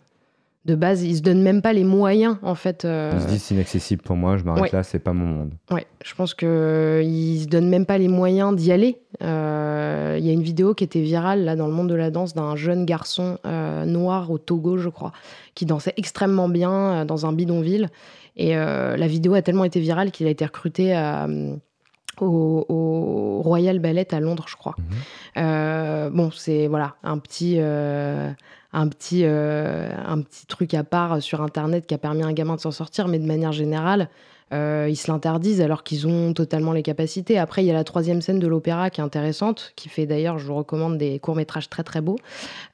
de 0.64 0.74
base, 0.74 1.02
ils 1.02 1.16
se 1.16 1.22
donnent 1.22 1.42
même 1.42 1.60
pas 1.60 1.72
les 1.74 1.84
moyens 1.84 2.36
en 2.42 2.54
fait. 2.54 2.84
Euh... 2.84 3.12
Ils 3.14 3.20
se 3.20 3.26
disent 3.26 3.42
c'est 3.42 3.54
inaccessible 3.54 4.02
pour 4.02 4.16
moi, 4.16 4.38
je 4.38 4.44
m'arrête 4.44 4.72
là, 4.72 4.82
c'est 4.82 4.98
pas 4.98 5.12
mon 5.12 5.26
monde. 5.26 5.52
Ouais, 5.70 5.86
je 6.02 6.14
pense 6.14 6.32
que 6.32 7.02
ils 7.04 7.42
se 7.42 7.48
donnent 7.48 7.68
même 7.68 7.84
pas 7.84 7.98
les 7.98 8.08
moyens 8.08 8.56
d'y 8.56 8.72
aller. 8.72 8.98
Euh, 9.22 10.16
il 10.18 10.24
y 10.24 10.30
a 10.30 10.32
une 10.32 10.42
vidéo 10.42 10.74
qui 10.74 10.84
était 10.84 11.02
virale 11.02 11.44
là 11.44 11.54
dans 11.54 11.66
le 11.66 11.72
monde 11.72 11.90
de 11.90 11.94
la 11.94 12.10
danse 12.10 12.34
d'un 12.34 12.56
jeune 12.56 12.86
garçon 12.86 13.38
euh, 13.44 13.84
noir 13.84 14.30
au 14.30 14.38
Togo, 14.38 14.78
je 14.78 14.88
crois, 14.88 15.12
qui 15.54 15.66
dansait 15.66 15.92
extrêmement 15.98 16.48
bien 16.48 16.72
euh, 16.72 17.04
dans 17.04 17.26
un 17.26 17.32
bidonville. 17.32 17.88
Et 18.36 18.56
la 18.56 19.06
vidéo 19.06 19.34
a 19.34 19.42
tellement 19.42 19.62
été 19.62 19.78
virale 19.78 20.10
qu'il 20.10 20.26
a 20.26 20.30
été 20.30 20.44
recruté 20.44 20.92
à 20.92 21.28
au, 22.20 23.40
Royal 23.44 23.78
Ballet 23.78 24.12
à 24.12 24.18
Londres, 24.18 24.46
je 24.48 24.56
crois. 24.56 24.74
Mhm. 25.36 26.10
bon, 26.10 26.32
c'est 26.32 26.66
voilà 26.66 26.96
un 27.04 27.18
petit 27.18 27.60
un 28.74 28.88
petit, 28.88 29.24
un 29.24 30.20
petit 30.20 30.46
truc 30.46 30.74
à 30.74 30.84
part 30.84 31.22
sur 31.22 31.40
Internet 31.40 31.86
qui 31.86 31.94
a 31.94 31.98
permis 31.98 32.22
à 32.22 32.26
un 32.26 32.32
gamin 32.32 32.56
de 32.56 32.60
s'en 32.60 32.72
sortir, 32.72 33.08
mais 33.08 33.18
de 33.18 33.26
manière 33.26 33.52
générale, 33.52 34.10
euh, 34.52 34.86
ils 34.88 34.96
se 34.96 35.10
l'interdisent 35.10 35.60
alors 35.60 35.82
qu'ils 35.82 36.06
ont 36.06 36.32
totalement 36.32 36.72
les 36.72 36.82
capacités. 36.82 37.38
Après, 37.38 37.62
il 37.62 37.66
y 37.66 37.70
a 37.70 37.74
la 37.74 37.84
troisième 37.84 38.20
scène 38.20 38.38
de 38.38 38.46
l'opéra 38.46 38.90
qui 38.90 39.00
est 39.00 39.04
intéressante, 39.04 39.72
qui 39.76 39.88
fait 39.88 40.06
d'ailleurs, 40.06 40.38
je 40.38 40.46
vous 40.46 40.54
recommande 40.54 40.98
des 40.98 41.18
courts-métrages 41.18 41.68
très 41.68 41.82
très 41.82 42.00
beaux 42.00 42.18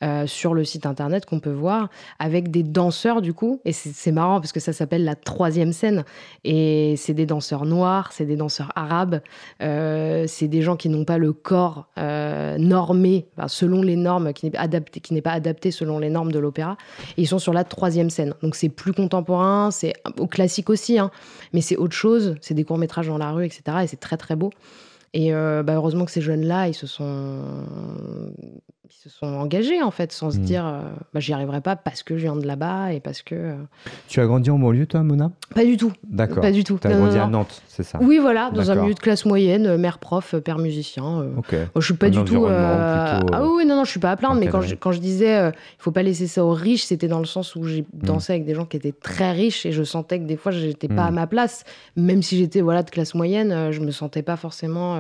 euh, 0.03 0.27
sur 0.27 0.53
le 0.55 0.65
site 0.65 0.87
internet 0.87 1.27
qu'on 1.27 1.41
peut 1.41 1.53
voir, 1.53 1.89
avec 2.19 2.51
des 2.51 2.63
danseurs 2.63 3.23
du 3.23 3.33
coup. 3.33 3.61
Et 3.65 3.73
c'est 3.73 4.13
marrant 4.13 4.41
parce 4.41 4.53
que 4.53 4.61
ça 4.61 4.73
s'appelle 4.73 5.05
la 5.05 5.15
troisième 5.15 5.73
scène. 5.73 6.05
Et 6.45 6.95
c'est 6.97 7.15
des 7.15 7.27
danseurs 7.27 7.65
noirs, 7.65 8.13
c'est 8.13 8.27
des 8.27 8.37
danseurs 8.37 8.73
arabes, 8.75 9.21
euh, 9.63 10.25
c'est 10.27 10.49
des 10.49 10.63
gens 10.63 10.77
qui 10.77 10.89
n'ont 10.89 11.05
pas 11.05 11.19
le 11.19 11.33
corps 11.33 11.89
normé, 11.97 13.29
selon 13.47 13.83
les 13.83 13.97
normes, 13.97 14.33
qui 14.33 14.47
n'est 14.47 14.57
adapté, 14.57 15.01
qui 15.01 15.15
n'est 15.15 15.23
pas 15.23 15.33
adapté 15.33 15.71
selon 15.71 15.99
les 15.99 16.11
normes 16.11 16.33
de 16.33 16.39
l'opéra. 16.39 16.77
Et 17.17 17.23
ils 17.23 17.27
sont 17.27 17.39
sur 17.39 17.53
la 17.53 17.65
troisième 17.65 18.11
scène. 18.11 18.35
Donc 18.43 18.57
c'est 18.57 18.69
plus 18.69 18.93
contemporain, 18.93 19.71
c'est 19.71 19.93
au 20.19 20.27
classique 20.27 20.71
aussi, 20.71 20.99
hein, 20.99 21.11
mais 21.53 21.60
c'est 21.61 21.77
autre 21.77 21.95
chose, 21.95 22.37
c'est 22.41 22.55
des 22.55 22.65
courts-métrages 22.65 23.09
dans 23.09 23.19
la 23.19 23.33
rue, 23.33 23.45
etc. 23.45 23.63
Et 23.83 23.87
c'est 23.87 24.01
très 24.01 24.17
très 24.17 24.37
beau. 24.37 24.51
Et 25.13 25.35
euh, 25.35 25.63
bah, 25.63 25.75
heureusement 25.75 26.05
que 26.05 26.13
ces 26.13 26.21
jeunes-là, 26.21 26.69
ils 26.69 26.75
se 26.75 26.87
sont 26.87 27.43
se 29.03 29.09
sont 29.09 29.27
engagés 29.27 29.83
en 29.83 29.91
fait, 29.91 30.13
sans 30.13 30.31
se 30.31 30.37
hmm. 30.37 30.43
dire 30.43 30.67
euh, 30.67 30.83
bah, 31.15 31.21
j'y 31.21 31.33
arriverai 31.33 31.63
pas 31.63 31.75
parce 31.75 32.03
que 32.03 32.19
je 32.19 32.23
viens 32.23 32.37
de 32.37 32.47
là-bas 32.47 32.93
et 32.93 33.01
parce 33.01 33.23
que. 33.23 33.35
Euh, 33.35 33.55
tu 34.09 34.21
as 34.21 34.27
grandi 34.27 34.51
en 34.51 34.59
banlieue 34.59 34.85
toi, 34.85 35.03
Mona? 35.03 35.31
Pas 35.55 35.65
du 35.65 35.79
tout. 35.79 35.93
D'accord. 36.07 36.43
Pas 36.43 36.53
du 36.53 36.65
tout. 36.65 36.79
Tu 36.79 36.87
as 36.87 36.93
grandi 36.93 37.17
à 37.17 37.27
Nantes, 37.27 37.63
c'est 37.67 37.83
ça? 37.83 37.99
Oui, 38.03 38.19
voilà, 38.19 38.51
dans 38.51 38.71
un 38.71 38.75
milieu 38.75 38.93
de 38.93 39.01
classe 39.01 39.25
moyenne, 39.25 39.67
euh, 39.67 39.79
mère 39.79 39.99
prof, 39.99 40.35
père 40.45 40.59
musicien. 40.59 41.25
Ok. 41.39 41.55
je 41.77 41.81
suis 41.81 41.95
pas 41.95 42.11
du 42.11 42.23
tout. 42.25 42.47
Ah 42.47 43.21
oui, 43.43 43.65
non, 43.65 43.77
non, 43.77 43.85
je 43.85 43.91
suis 43.91 44.01
pas 44.01 44.11
à 44.11 44.17
plaindre, 44.17 44.39
mais 44.39 44.49
quand 44.49 44.61
je, 44.61 44.75
quand 44.75 44.93
je 44.93 45.01
disais 45.01 45.49
il 45.49 45.83
faut 45.83 45.93
pas 45.93 46.03
laisser 46.03 46.27
ça 46.27 46.45
aux 46.45 46.53
riches, 46.53 46.85
c'était 46.85 47.09
dans 47.09 47.21
le 47.21 47.25
sens 47.25 47.57
où 47.57 47.65
j'ai 47.65 47.83
hmm. 47.83 48.07
dansé 48.07 48.35
avec 48.35 48.45
des 48.45 48.55
gens 48.55 48.67
qui 48.67 48.77
étaient 48.77 48.93
très 48.93 49.33
riches 49.33 49.65
et 49.65 49.73
je 49.73 49.83
sentais 49.83 50.19
que 50.19 50.25
des 50.25 50.37
fois 50.37 50.53
j'étais 50.53 50.89
pas 50.89 51.05
à 51.05 51.11
hmm. 51.11 51.15
ma 51.15 51.27
place, 51.27 51.65
même 51.97 52.23
si 52.23 52.37
j'étais 52.37 52.61
voilà 52.61 52.83
de 52.83 52.91
classe 52.91 53.15
moyenne, 53.15 53.71
je 53.71 53.81
me 53.81 53.91
sentais 53.91 54.23
pas 54.23 54.37
forcément 54.37 55.00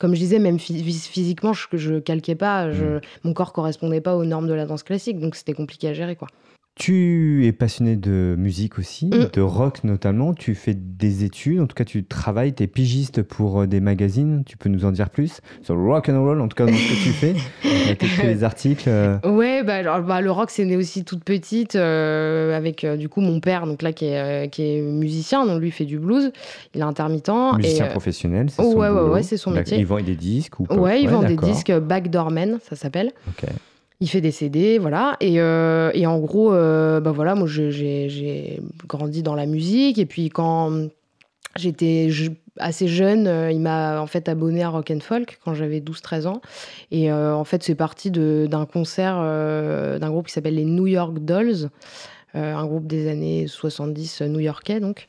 comme 0.00 0.14
je 0.14 0.20
disais, 0.20 0.38
même 0.38 0.58
physiquement, 0.58 1.52
je, 1.52 1.66
je 1.72 1.98
calquais 1.98 2.34
pas, 2.34 2.70
je, 2.70 3.00
mon 3.24 3.32
corps 3.32 3.52
correspondait 3.52 4.00
pas 4.00 4.16
aux 4.16 4.24
normes 4.24 4.48
de 4.48 4.54
la 4.54 4.66
danse 4.66 4.82
classique, 4.82 5.18
donc 5.18 5.34
c'était 5.36 5.54
compliqué 5.54 5.88
à 5.88 5.94
gérer, 5.94 6.16
quoi. 6.16 6.28
Tu 6.76 7.46
es 7.46 7.52
passionné 7.52 7.94
de 7.94 8.34
musique 8.36 8.80
aussi, 8.80 9.06
mm. 9.06 9.30
de 9.32 9.40
rock 9.40 9.84
notamment. 9.84 10.34
Tu 10.34 10.56
fais 10.56 10.74
des 10.74 11.22
études, 11.22 11.60
en 11.60 11.66
tout 11.66 11.76
cas 11.76 11.84
tu 11.84 12.04
travailles, 12.04 12.52
tu 12.52 12.64
es 12.64 12.66
pigiste 12.66 13.22
pour 13.22 13.60
euh, 13.60 13.66
des 13.68 13.78
magazines. 13.78 14.42
Tu 14.44 14.56
peux 14.56 14.68
nous 14.68 14.84
en 14.84 14.90
dire 14.90 15.10
plus 15.10 15.40
sur 15.62 15.76
le 15.76 15.82
rock 15.82 16.08
and 16.08 16.20
roll, 16.20 16.40
en 16.40 16.48
tout 16.48 16.56
cas 16.56 16.66
dans 16.66 16.72
ce 16.72 16.88
que 16.88 17.02
tu 17.02 17.10
fais. 17.10 17.34
Tu 17.84 17.90
écrit 17.90 18.26
des 18.26 18.44
articles. 18.44 18.88
Euh. 18.88 19.18
Ouais, 19.24 19.62
bah, 19.62 19.74
alors, 19.74 20.00
bah, 20.00 20.20
le 20.20 20.30
rock 20.30 20.50
c'est 20.50 20.64
né 20.64 20.76
aussi 20.76 21.04
toute 21.04 21.22
petite 21.22 21.76
euh, 21.76 22.56
avec 22.56 22.84
du 22.84 23.08
coup 23.08 23.20
mon 23.20 23.40
père, 23.40 23.66
donc 23.66 23.82
là 23.82 23.92
qui 23.92 24.06
est, 24.06 24.50
qui 24.50 24.62
est 24.62 24.80
musicien, 24.80 25.44
donc 25.44 25.60
lui 25.60 25.70
fait 25.70 25.84
du 25.84 25.98
blues. 25.98 26.32
Il 26.74 26.80
est 26.80 26.84
intermittent. 26.84 27.30
Musicien 27.56 27.86
professionnel, 27.86 28.48
c'est 28.50 28.62
son 28.62 28.74
ouais, 28.74 28.88
ouais, 28.88 29.02
ouais, 29.02 29.22
c'est 29.22 29.36
son 29.36 29.50
métier. 29.50 29.78
Il 29.78 29.86
vend 29.86 30.00
des 30.00 30.16
disques 30.16 30.58
ou 30.60 30.64
pas? 30.64 30.74
Ouais, 30.74 31.02
il 31.02 31.08
vend 31.08 31.22
des 31.22 31.36
disques 31.36 31.72
Backdoorman, 31.72 32.58
ça 32.62 32.74
s'appelle. 32.74 33.12
Ok 33.28 33.48
il 34.00 34.08
fait 34.08 34.20
des 34.20 34.32
CD, 34.32 34.78
voilà. 34.78 35.16
Et, 35.20 35.40
euh, 35.40 35.90
et 35.94 36.06
en 36.06 36.18
gros, 36.18 36.52
euh, 36.52 37.00
bah 37.00 37.12
voilà, 37.12 37.34
moi 37.34 37.46
j'ai 37.46 38.60
grandi 38.86 39.22
dans 39.22 39.34
la 39.34 39.46
musique. 39.46 39.98
Et 39.98 40.06
puis 40.06 40.28
quand 40.28 40.88
j'étais 41.56 42.10
assez 42.58 42.88
jeune, 42.88 43.26
euh, 43.26 43.50
il 43.50 43.60
m'a 43.60 44.00
en 44.00 44.06
fait 44.06 44.28
abonné 44.28 44.62
à 44.62 44.68
Rock 44.68 44.90
and 44.90 45.00
Folk 45.00 45.38
quand 45.44 45.54
j'avais 45.54 45.80
12-13 45.80 46.26
ans. 46.26 46.42
Et 46.90 47.12
en 47.12 47.44
fait, 47.44 47.62
c'est 47.62 47.74
parti 47.74 48.10
d'un 48.10 48.66
concert 48.66 49.16
d'un 49.16 50.10
groupe 50.10 50.26
qui 50.26 50.32
s'appelle 50.32 50.56
les 50.56 50.64
New 50.64 50.86
York 50.86 51.18
Dolls, 51.20 51.70
un 52.34 52.66
groupe 52.66 52.86
des 52.86 53.08
années 53.08 53.46
70 53.46 54.22
new-yorkais 54.22 54.80
donc, 54.80 55.06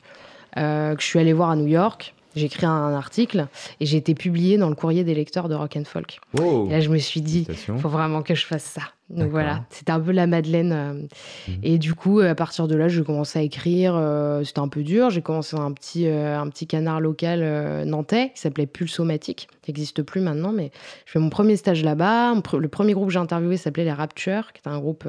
que 0.54 0.96
je 0.98 1.04
suis 1.04 1.18
allée 1.18 1.32
voir 1.32 1.50
à 1.50 1.56
New 1.56 1.66
York. 1.66 2.15
J'ai 2.36 2.46
écrit 2.46 2.66
un 2.66 2.92
article 2.94 3.46
et 3.80 3.86
j'ai 3.86 3.96
été 3.96 4.14
publié 4.14 4.58
dans 4.58 4.68
le 4.68 4.74
courrier 4.74 5.04
des 5.04 5.14
lecteurs 5.14 5.48
de 5.48 5.54
Rock 5.54 5.76
and 5.76 5.84
Folk. 5.84 6.20
et 6.68 6.70
là, 6.70 6.80
je 6.80 6.90
me 6.90 6.98
suis 6.98 7.22
dit, 7.22 7.46
il 7.48 7.78
faut 7.78 7.88
vraiment 7.88 8.22
que 8.22 8.34
je 8.34 8.44
fasse 8.44 8.64
ça. 8.64 8.82
Donc 9.08 9.30
voilà, 9.30 9.64
c'était 9.70 9.92
un 9.92 10.00
peu 10.00 10.10
la 10.10 10.26
Madeleine. 10.26 10.72
Euh. 10.72 10.92
Mmh. 10.92 11.52
Et 11.62 11.78
du 11.78 11.94
coup, 11.94 12.18
à 12.18 12.34
partir 12.34 12.66
de 12.66 12.74
là, 12.74 12.88
je 12.88 13.02
commençais 13.02 13.38
à 13.38 13.42
écrire. 13.42 13.94
Euh, 13.94 14.42
c'était 14.42 14.58
un 14.58 14.68
peu 14.68 14.82
dur. 14.82 15.10
J'ai 15.10 15.22
commencé 15.22 15.56
un 15.56 15.70
petit, 15.72 16.08
euh, 16.08 16.38
un 16.38 16.48
petit 16.48 16.66
canard 16.66 17.00
local 17.00 17.84
nantais 17.86 18.30
qui 18.34 18.40
s'appelait 18.40 18.66
Pulsomatique, 18.66 19.48
qui 19.62 19.70
n'existe 19.70 20.02
plus 20.02 20.20
maintenant, 20.20 20.50
mais 20.52 20.72
je 21.04 21.12
fais 21.12 21.18
mon 21.20 21.30
premier 21.30 21.56
stage 21.56 21.84
là-bas. 21.84 22.34
Le 22.58 22.68
premier 22.68 22.94
groupe 22.94 23.06
que 23.06 23.12
j'ai 23.12 23.20
interviewé 23.20 23.56
s'appelait 23.56 23.84
les 23.84 23.92
Rapture, 23.92 24.52
qui 24.52 24.60
est 24.64 24.68
un 24.68 24.78
groupe 24.78 25.08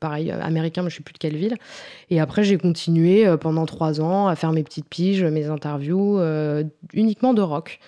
pareil 0.00 0.32
américain, 0.32 0.82
mais 0.82 0.90
je 0.90 0.96
ne 0.96 0.98
sais 0.98 1.04
plus 1.04 1.14
de 1.14 1.18
quelle 1.18 1.36
ville. 1.36 1.56
Et 2.10 2.20
après, 2.20 2.42
j'ai 2.42 2.58
continué 2.58 3.36
pendant 3.40 3.66
trois 3.66 4.00
ans 4.00 4.26
à 4.26 4.34
faire 4.34 4.52
mes 4.52 4.64
petites 4.64 4.88
piges, 4.88 5.24
mes 5.24 5.46
interviews, 5.46 6.20
uniquement 6.92 7.34
de 7.34 7.42
rock. 7.42 7.78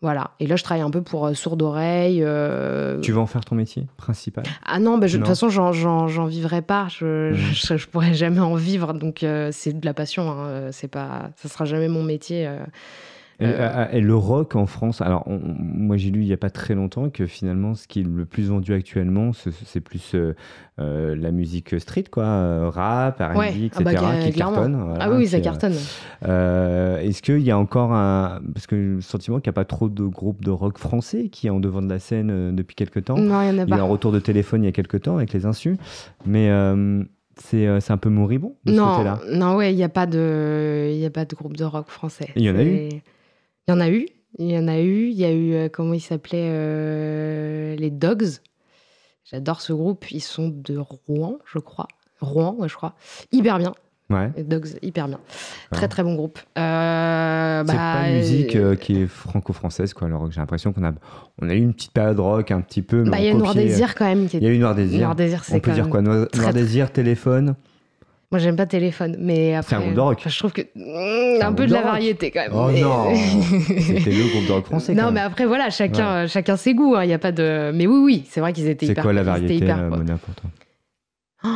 Voilà. 0.00 0.30
Et 0.38 0.46
là, 0.46 0.54
je 0.54 0.62
travaille 0.62 0.82
un 0.82 0.90
peu 0.90 1.02
pour 1.02 1.26
euh, 1.26 1.34
sourd 1.34 1.60
oreille. 1.60 2.22
Euh, 2.22 3.00
tu 3.00 3.10
vas 3.10 3.20
en 3.20 3.26
faire 3.26 3.44
ton 3.44 3.56
métier 3.56 3.86
principal? 3.96 4.44
Ah 4.64 4.78
non, 4.78 4.96
bah, 4.96 5.08
de 5.08 5.12
toute 5.12 5.26
façon, 5.26 5.48
j'en 5.48 6.26
vivrai 6.26 6.62
pas. 6.62 6.86
Je, 6.88 7.32
mmh. 7.32 7.36
je, 7.76 7.86
pourrais 7.86 8.14
jamais 8.14 8.40
en 8.40 8.54
vivre. 8.54 8.92
Donc, 8.94 9.22
euh, 9.22 9.50
c'est 9.52 9.78
de 9.78 9.84
la 9.84 9.94
passion. 9.94 10.30
Hein. 10.30 10.68
C'est 10.70 10.88
pas, 10.88 11.30
ça 11.36 11.48
sera 11.48 11.64
jamais 11.64 11.88
mon 11.88 12.04
métier. 12.04 12.48
Euh, 13.40 13.86
et, 13.92 14.00
le 14.00 14.16
rock 14.16 14.56
en 14.56 14.66
France, 14.66 15.00
alors 15.00 15.24
moi 15.28 15.96
j'ai 15.96 16.10
lu 16.10 16.22
il 16.22 16.26
n'y 16.26 16.32
a 16.32 16.38
pas 16.38 16.50
très 16.50 16.74
longtemps 16.74 17.08
que 17.08 17.26
finalement 17.26 17.74
ce 17.74 17.86
qui 17.86 18.00
est 18.00 18.02
le 18.02 18.24
plus 18.24 18.48
vendu 18.48 18.72
actuellement, 18.72 19.30
c'est 19.32 19.80
plus 19.80 20.16
euh, 20.16 20.34
euh, 20.80 21.14
la 21.14 21.30
musique 21.30 21.78
street, 21.78 22.06
quoi, 22.10 22.68
rap, 22.70 23.20
RB, 23.20 23.42
etc., 23.42 23.70
ah 23.76 23.82
bah, 23.82 24.18
qui 24.24 24.32
cartonne. 24.32 24.96
ah 24.98 25.10
oui, 25.12 25.28
ça 25.28 25.40
cartonne. 25.40 25.74
Est-ce 26.22 27.22
qu'il 27.22 27.42
y 27.42 27.52
a 27.52 27.58
encore 27.58 27.92
un. 27.92 28.40
Parce 28.52 28.66
que 28.66 28.74
le 28.74 29.00
sentiment 29.00 29.38
qu'il 29.38 29.50
n'y 29.50 29.54
a 29.54 29.60
pas 29.60 29.64
trop 29.64 29.88
de 29.88 30.04
groupes 30.04 30.42
de 30.42 30.50
rock 30.50 30.78
français 30.78 31.28
qui 31.28 31.46
est 31.46 31.50
en 31.50 31.60
devant 31.60 31.82
de 31.82 31.88
la 31.88 32.00
scène 32.00 32.54
depuis 32.56 32.74
quelques 32.74 33.04
temps? 33.04 33.18
Non, 33.18 33.42
il 33.42 33.48
y 33.48 33.50
en 33.50 33.58
a 33.58 33.66
pas. 33.66 33.76
Il 33.76 33.78
y 33.78 33.80
a 33.80 33.84
un 33.84 33.88
retour 33.88 34.10
de 34.10 34.18
téléphone 34.18 34.64
il 34.64 34.66
y 34.66 34.70
a 34.70 34.72
quelques 34.72 35.02
temps 35.02 35.16
avec 35.16 35.32
les 35.32 35.46
insus. 35.46 35.76
Mais 36.26 36.50
c'est 37.36 37.90
un 37.90 37.98
peu 37.98 38.08
moribond 38.08 38.56
de 38.64 38.72
non, 38.72 38.84
ce 38.84 38.96
côté-là? 38.96 39.20
Non, 39.32 39.54
ouais, 39.54 39.72
il 39.72 39.76
n'y 39.76 39.84
a, 39.84 39.88
pas 39.88 40.06
de, 40.06 40.90
y 40.92 41.06
a 41.06 41.10
pas 41.10 41.24
de 41.24 41.36
groupe 41.36 41.56
de 41.56 41.62
rock 41.62 41.88
français. 41.88 42.30
Il 42.34 42.42
y 42.42 42.50
en 42.50 42.56
a 42.56 42.64
eu 42.64 42.88
il 43.68 43.72
y 43.72 43.74
en 43.74 43.80
a 43.80 43.90
eu. 43.90 44.08
Il 44.38 44.50
y 44.50 44.58
en 44.58 44.66
a 44.66 44.78
eu. 44.80 45.08
Il 45.08 45.18
y 45.18 45.24
a 45.26 45.30
eu, 45.30 45.52
euh, 45.52 45.68
comment 45.68 45.92
ils 45.92 46.00
s'appelaient 46.00 46.48
euh, 46.50 47.76
Les 47.76 47.90
Dogs. 47.90 48.40
J'adore 49.30 49.60
ce 49.60 49.74
groupe. 49.74 50.10
Ils 50.10 50.22
sont 50.22 50.48
de 50.48 50.78
Rouen, 50.78 51.38
je 51.44 51.58
crois. 51.58 51.86
Rouen, 52.20 52.54
ouais, 52.58 52.68
je 52.68 52.74
crois. 52.74 52.94
Hyper 53.30 53.58
bien. 53.58 53.74
Ouais. 54.08 54.32
Les 54.38 54.42
Dogs, 54.42 54.68
hyper 54.80 55.06
bien. 55.08 55.20
Très, 55.70 55.86
très 55.86 56.02
bon 56.02 56.14
groupe. 56.14 56.38
Euh, 56.56 57.62
c'est 57.66 57.76
bah, 57.76 57.94
pas 57.94 58.08
une 58.08 58.16
musique 58.16 58.78
qui 58.78 59.02
est 59.02 59.06
franco-française, 59.06 59.92
quoi. 59.92 60.06
Alors 60.06 60.30
j'ai 60.32 60.40
l'impression 60.40 60.72
qu'on 60.72 60.84
a, 60.84 60.92
on 61.42 61.50
a 61.50 61.52
eu 61.52 61.60
une 61.60 61.74
petite 61.74 61.92
période 61.92 62.18
rock 62.18 62.50
un 62.50 62.62
petit 62.62 62.80
peu. 62.80 63.02
Bah, 63.02 63.18
il 63.18 63.26
y 63.26 63.28
a 63.28 63.34
Noir 63.34 63.54
Désir 63.54 63.94
quand 63.94 64.06
même. 64.06 64.26
Il 64.32 64.42
y 64.42 64.46
a 64.46 64.50
eu 64.50 64.56
Noir 64.56 64.74
Désir. 64.74 65.00
Noir 65.00 65.14
Désir, 65.14 65.42
On 65.52 65.60
peut 65.60 65.72
dire 65.72 65.90
quoi? 65.90 66.00
Noir, 66.00 66.26
Désir, 66.54 66.90
téléphone? 66.90 67.54
Moi, 68.30 68.40
j'aime 68.40 68.56
pas 68.56 68.66
téléphone, 68.66 69.16
mais 69.18 69.54
après. 69.54 69.70
C'est 69.70 69.76
un 69.76 69.80
groupe 69.80 69.94
de 69.94 70.00
rock. 70.00 70.22
je 70.26 70.38
trouve 70.38 70.52
que. 70.52 70.60
Mmh, 70.74 71.42
un, 71.42 71.52
peu 71.54 71.66
de, 71.66 71.72
la 71.72 71.80
variété 71.80 72.30
quand 72.30 72.40
même. 72.40 72.52
Oh 72.52 72.70
non 72.70 73.14
C'était 73.14 74.10
le 74.10 74.30
groupe 74.30 74.46
de 74.46 74.52
rock 74.52 74.66
français. 74.66 74.94
non, 74.94 75.10
mais 75.12 75.20
après, 75.20 75.46
voilà, 75.46 75.70
chacun, 75.70 76.26
chacun 76.26 76.56
ses 76.56 76.74
goûts. 76.74 76.94
Il 76.96 76.98
hein, 76.98 77.04
y 77.04 77.14
a 77.14 77.18
pas 77.18 77.32
de. 77.32 77.70
Mais 77.74 77.86
oui, 77.86 77.98
oui, 77.98 78.24
c'est 78.28 78.40
vrai 78.40 78.52
qu'ils 78.52 78.68
étaient 78.68 78.84
hyper. 78.84 78.96
C'est 78.96 79.02
quoi 79.02 79.14
la 79.14 79.22
variété, 79.22 79.56
hyper, 79.56 79.78
euh, 79.78 79.88
Mona, 79.88 80.18
pour 80.18 80.34
toi? 80.34 80.50
Oh, 81.44 81.50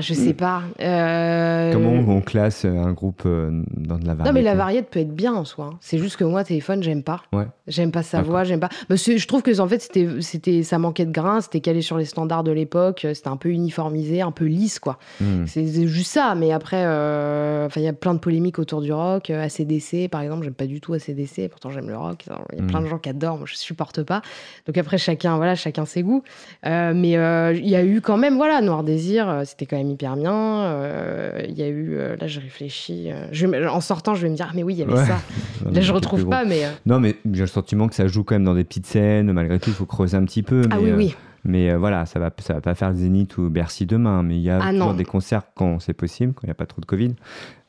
je 0.00 0.12
sais 0.12 0.34
pas. 0.34 0.62
Euh, 0.80 1.72
Comment 1.72 2.14
on 2.14 2.20
classe 2.20 2.66
un 2.66 2.92
groupe 2.92 3.22
euh, 3.24 3.62
dans 3.74 3.98
de 3.98 4.06
la 4.06 4.14
variété 4.14 4.28
Non, 4.28 4.32
mais 4.34 4.42
la 4.42 4.54
variété 4.54 4.86
peut 4.90 5.00
être 5.00 5.14
bien 5.14 5.32
en 5.32 5.44
soi. 5.44 5.70
Hein. 5.72 5.78
C'est 5.80 5.98
juste 5.98 6.16
que 6.16 6.24
moi, 6.24 6.44
téléphone, 6.44 6.82
j'aime 6.82 7.02
pas. 7.02 7.22
Ouais. 7.32 7.46
J'aime 7.66 7.90
pas 7.90 8.02
sa 8.02 8.20
voix, 8.20 8.44
j'aime 8.44 8.60
pas. 8.60 8.68
je 8.90 9.26
trouve 9.26 9.42
que 9.42 9.58
en 9.60 9.68
fait, 9.68 9.80
c'était, 9.80 10.08
c'était, 10.20 10.62
ça 10.62 10.78
manquait 10.78 11.06
de 11.06 11.10
grain, 11.10 11.40
c'était 11.40 11.60
calé 11.60 11.80
sur 11.80 11.96
les 11.96 12.04
standards 12.04 12.44
de 12.44 12.52
l'époque, 12.52 13.06
c'était 13.14 13.28
un 13.28 13.38
peu 13.38 13.48
uniformisé, 13.48 14.20
un 14.20 14.30
peu 14.30 14.44
lisse, 14.44 14.78
quoi. 14.78 14.98
Hmm. 15.20 15.46
C'est 15.46 15.86
juste 15.86 16.12
ça. 16.12 16.34
Mais 16.34 16.52
après, 16.52 16.82
euh, 16.84 17.66
enfin, 17.66 17.80
il 17.80 17.84
y 17.84 17.88
a 17.88 17.94
plein 17.94 18.12
de 18.12 18.18
polémiques 18.18 18.58
autour 18.58 18.82
du 18.82 18.92
rock. 18.92 19.30
ACDC, 19.30 20.08
par 20.10 20.20
exemple, 20.20 20.44
j'aime 20.44 20.54
pas 20.54 20.66
du 20.66 20.82
tout 20.82 20.92
ACDC. 20.92 21.48
Pourtant, 21.48 21.70
j'aime 21.70 21.88
le 21.88 21.96
rock. 21.96 22.26
Il 22.52 22.58
y 22.58 22.62
a 22.62 22.66
plein 22.66 22.80
de 22.80 22.86
hmm. 22.86 22.90
gens 22.90 22.98
qui 22.98 23.08
adorent. 23.08 23.38
Moi, 23.38 23.46
je 23.46 23.56
supporte 23.56 24.02
pas. 24.02 24.20
Donc 24.66 24.76
après, 24.76 24.98
chacun, 24.98 25.36
voilà, 25.36 25.54
chacun 25.54 25.86
ses 25.86 26.02
goûts. 26.02 26.22
mais 26.64 27.12
il 27.12 27.68
y 27.68 27.76
a 27.76 27.84
eu 27.84 28.02
quand 28.02 28.18
même, 28.18 28.36
voilà, 28.36 28.60
Noir 28.60 28.84
des 28.84 28.97
euh, 29.06 29.44
c'était 29.44 29.66
quand 29.66 29.76
même 29.76 29.90
hyper 29.90 30.16
bien. 30.16 30.34
Euh, 30.34 31.42
il 31.48 31.56
y 31.58 31.62
a 31.62 31.68
eu, 31.68 31.96
euh, 31.96 32.16
là, 32.16 32.26
je 32.26 32.40
réfléchis. 32.40 33.10
Je, 33.32 33.46
en 33.46 33.80
sortant, 33.80 34.14
je 34.14 34.22
vais 34.22 34.28
me 34.28 34.36
dire, 34.36 34.48
ah, 34.50 34.52
mais 34.54 34.62
oui, 34.62 34.74
il 34.74 34.78
y 34.78 34.82
avait 34.82 35.06
ça. 35.06 35.18
là, 35.70 35.80
je 35.80 35.92
retrouve 35.92 36.28
pas, 36.28 36.44
mais. 36.44 36.62
Non, 36.86 37.00
mais 37.00 37.16
j'ai 37.32 37.42
le 37.42 37.46
sentiment 37.46 37.88
que 37.88 37.94
ça 37.94 38.06
joue 38.06 38.24
quand 38.24 38.34
même 38.34 38.44
dans 38.44 38.54
des 38.54 38.64
petites 38.64 38.86
scènes. 38.86 39.32
Malgré 39.32 39.58
tout, 39.58 39.70
il 39.70 39.76
faut 39.76 39.86
creuser 39.86 40.16
un 40.16 40.24
petit 40.24 40.42
peu. 40.42 40.62
Ah 40.70 40.76
mais, 40.76 40.92
oui, 40.92 40.92
oui. 40.96 41.16
Mais 41.44 41.74
voilà, 41.74 42.04
ça 42.04 42.18
va, 42.18 42.30
ça 42.38 42.54
va 42.54 42.60
pas 42.60 42.74
faire 42.74 42.90
le 42.90 42.96
Zénith 42.96 43.38
ou 43.38 43.48
Bercy 43.48 43.86
demain. 43.86 44.22
Mais 44.22 44.36
il 44.36 44.42
y 44.42 44.50
a 44.50 44.58
ah, 44.62 44.72
toujours 44.72 44.94
des 44.94 45.04
concerts 45.04 45.42
quand 45.54 45.78
c'est 45.80 45.94
possible, 45.94 46.32
quand 46.34 46.42
il 46.42 46.48
n'y 46.48 46.52
a 46.52 46.54
pas 46.54 46.66
trop 46.66 46.80
de 46.80 46.86
Covid. 46.86 47.14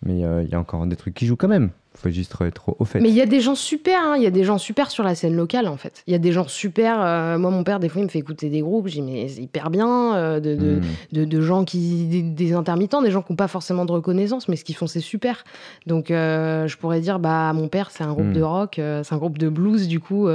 Mais 0.05 0.19
il 0.19 0.49
y 0.49 0.55
a 0.55 0.59
encore 0.59 0.85
des 0.85 0.95
trucs 0.95 1.13
qui 1.13 1.25
jouent 1.25 1.35
quand 1.35 1.47
même 1.47 1.69
faut 1.99 2.09
juste 2.09 2.35
être 2.41 2.75
au 2.79 2.85
fait. 2.85 2.99
Mais 2.99 3.09
il 3.09 3.15
y 3.15 3.21
a 3.21 3.25
des 3.25 3.41
gens 3.41 3.55
super, 3.55 3.99
hein. 4.01 4.15
il 4.17 4.23
y 4.23 4.27
a 4.27 4.31
des 4.31 4.43
gens 4.43 4.57
super 4.57 4.89
sur 4.89 5.03
la 5.03 5.15
scène 5.15 5.35
locale 5.35 5.67
en 5.67 5.77
fait. 5.77 6.03
Il 6.07 6.11
y 6.11 6.15
a 6.15 6.19
des 6.19 6.31
gens 6.31 6.47
super. 6.47 7.01
Euh, 7.01 7.37
moi, 7.37 7.51
mon 7.51 7.63
père, 7.63 7.79
des 7.79 7.89
fois, 7.89 8.01
il 8.01 8.05
me 8.05 8.09
fait 8.09 8.19
écouter 8.19 8.49
des 8.49 8.61
groupes. 8.61 8.87
Dis, 8.87 9.01
mais 9.01 9.27
c'est 9.27 9.41
hyper 9.41 9.69
bien. 9.69 10.15
Euh, 10.15 10.39
de, 10.39 10.55
de, 10.55 10.81
hmm. 11.21 11.25
de, 11.25 11.41
gens 11.41 11.65
qui. 11.65 12.23
Des, 12.23 12.53
intermittents, 12.53 13.01
des 13.01 13.11
gens 13.11 13.21
qui 13.21 13.33
n'ont 13.33 13.37
pas 13.37 13.47
forcément 13.47 13.85
de 13.85 13.91
reconnaissance, 13.91 14.47
mais 14.47 14.55
ce 14.55 14.63
qu'ils 14.63 14.75
font, 14.75 14.87
c'est 14.87 14.99
super. 14.99 15.43
Donc, 15.87 16.11
euh, 16.11 16.67
je 16.67 16.77
pourrais 16.77 17.01
dire, 17.01 17.19
bah, 17.19 17.51
mon 17.53 17.67
père, 17.67 17.91
c'est 17.91 18.03
un 18.03 18.13
groupe 18.13 18.31
de 18.31 18.41
hmm. 18.41 18.45
rock, 18.45 18.73
c'est 18.75 19.13
un 19.13 19.17
groupe 19.17 19.37
de 19.37 19.49
blues, 19.49 19.87
du 19.87 19.99
coup, 19.99 20.27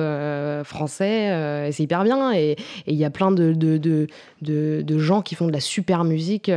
français. 0.65 1.71
c'est 1.73 1.83
hyper 1.83 2.05
bien. 2.05 2.33
Et 2.35 2.57
il 2.87 2.97
y 2.97 3.05
a 3.05 3.11
plein 3.11 3.31
de, 3.33 3.53
de, 3.53 4.99
gens 4.99 5.23
qui 5.23 5.35
font 5.35 5.47
de 5.47 5.53
la 5.53 5.61
super 5.61 6.05
musique 6.05 6.51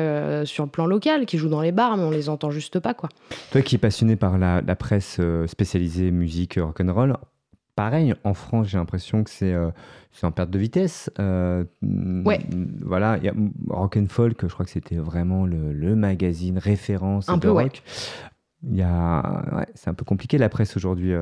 sur 0.44 0.64
le 0.64 0.70
plan 0.70 0.86
local, 0.86 1.26
qui 1.26 1.38
jouent 1.38 1.50
dans 1.50 1.62
les 1.62 1.72
bars, 1.72 1.98
mais 1.98 2.04
on 2.04 2.12
les 2.12 2.30
entend 2.30 2.52
juste 2.52 2.80
pas, 2.80 2.94
quoi. 2.94 3.10
Toi 3.52 3.62
qui 3.62 3.76
es 3.76 3.78
passionné 3.78 4.16
par 4.16 4.38
la, 4.38 4.62
la 4.62 4.76
presse 4.76 4.97
spécialisée 5.00 6.12
musique 6.12 6.60
rock'n'roll, 6.62 7.18
pareil, 7.78 8.16
en 8.24 8.34
France, 8.34 8.68
j'ai 8.68 8.78
l'impression 8.78 9.24
que 9.24 9.30
c'est 9.30 9.54
euh, 9.54 9.70
en 10.24 10.32
perte 10.32 10.50
de 10.50 10.60
vitesse. 10.60 11.10
Euh, 11.20 11.64
ouais. 12.26 12.40
Voilà, 12.82 13.18
y 13.20 13.30
a 13.30 13.34
Rock 13.70 13.98
and 13.98 14.08
Folk, 14.10 14.42
je 14.42 14.54
crois 14.54 14.66
que 14.66 14.72
c'était 14.72 14.98
vraiment 14.98 15.46
le, 15.46 15.72
le, 15.72 15.96
magazine 15.96 16.58
référence 16.58 17.30
un 17.30 17.36
de 17.36 17.42
peu, 17.42 17.52
rock. 17.52 17.84
Il 18.64 18.76
y 18.76 18.82
a, 18.82 19.46
ouais, 19.56 19.68
c'est 19.76 19.90
un 19.90 19.94
peu 19.94 20.04
compliqué 20.04 20.38
la 20.38 20.50
presse 20.50 20.76
aujourd'hui. 20.76 21.14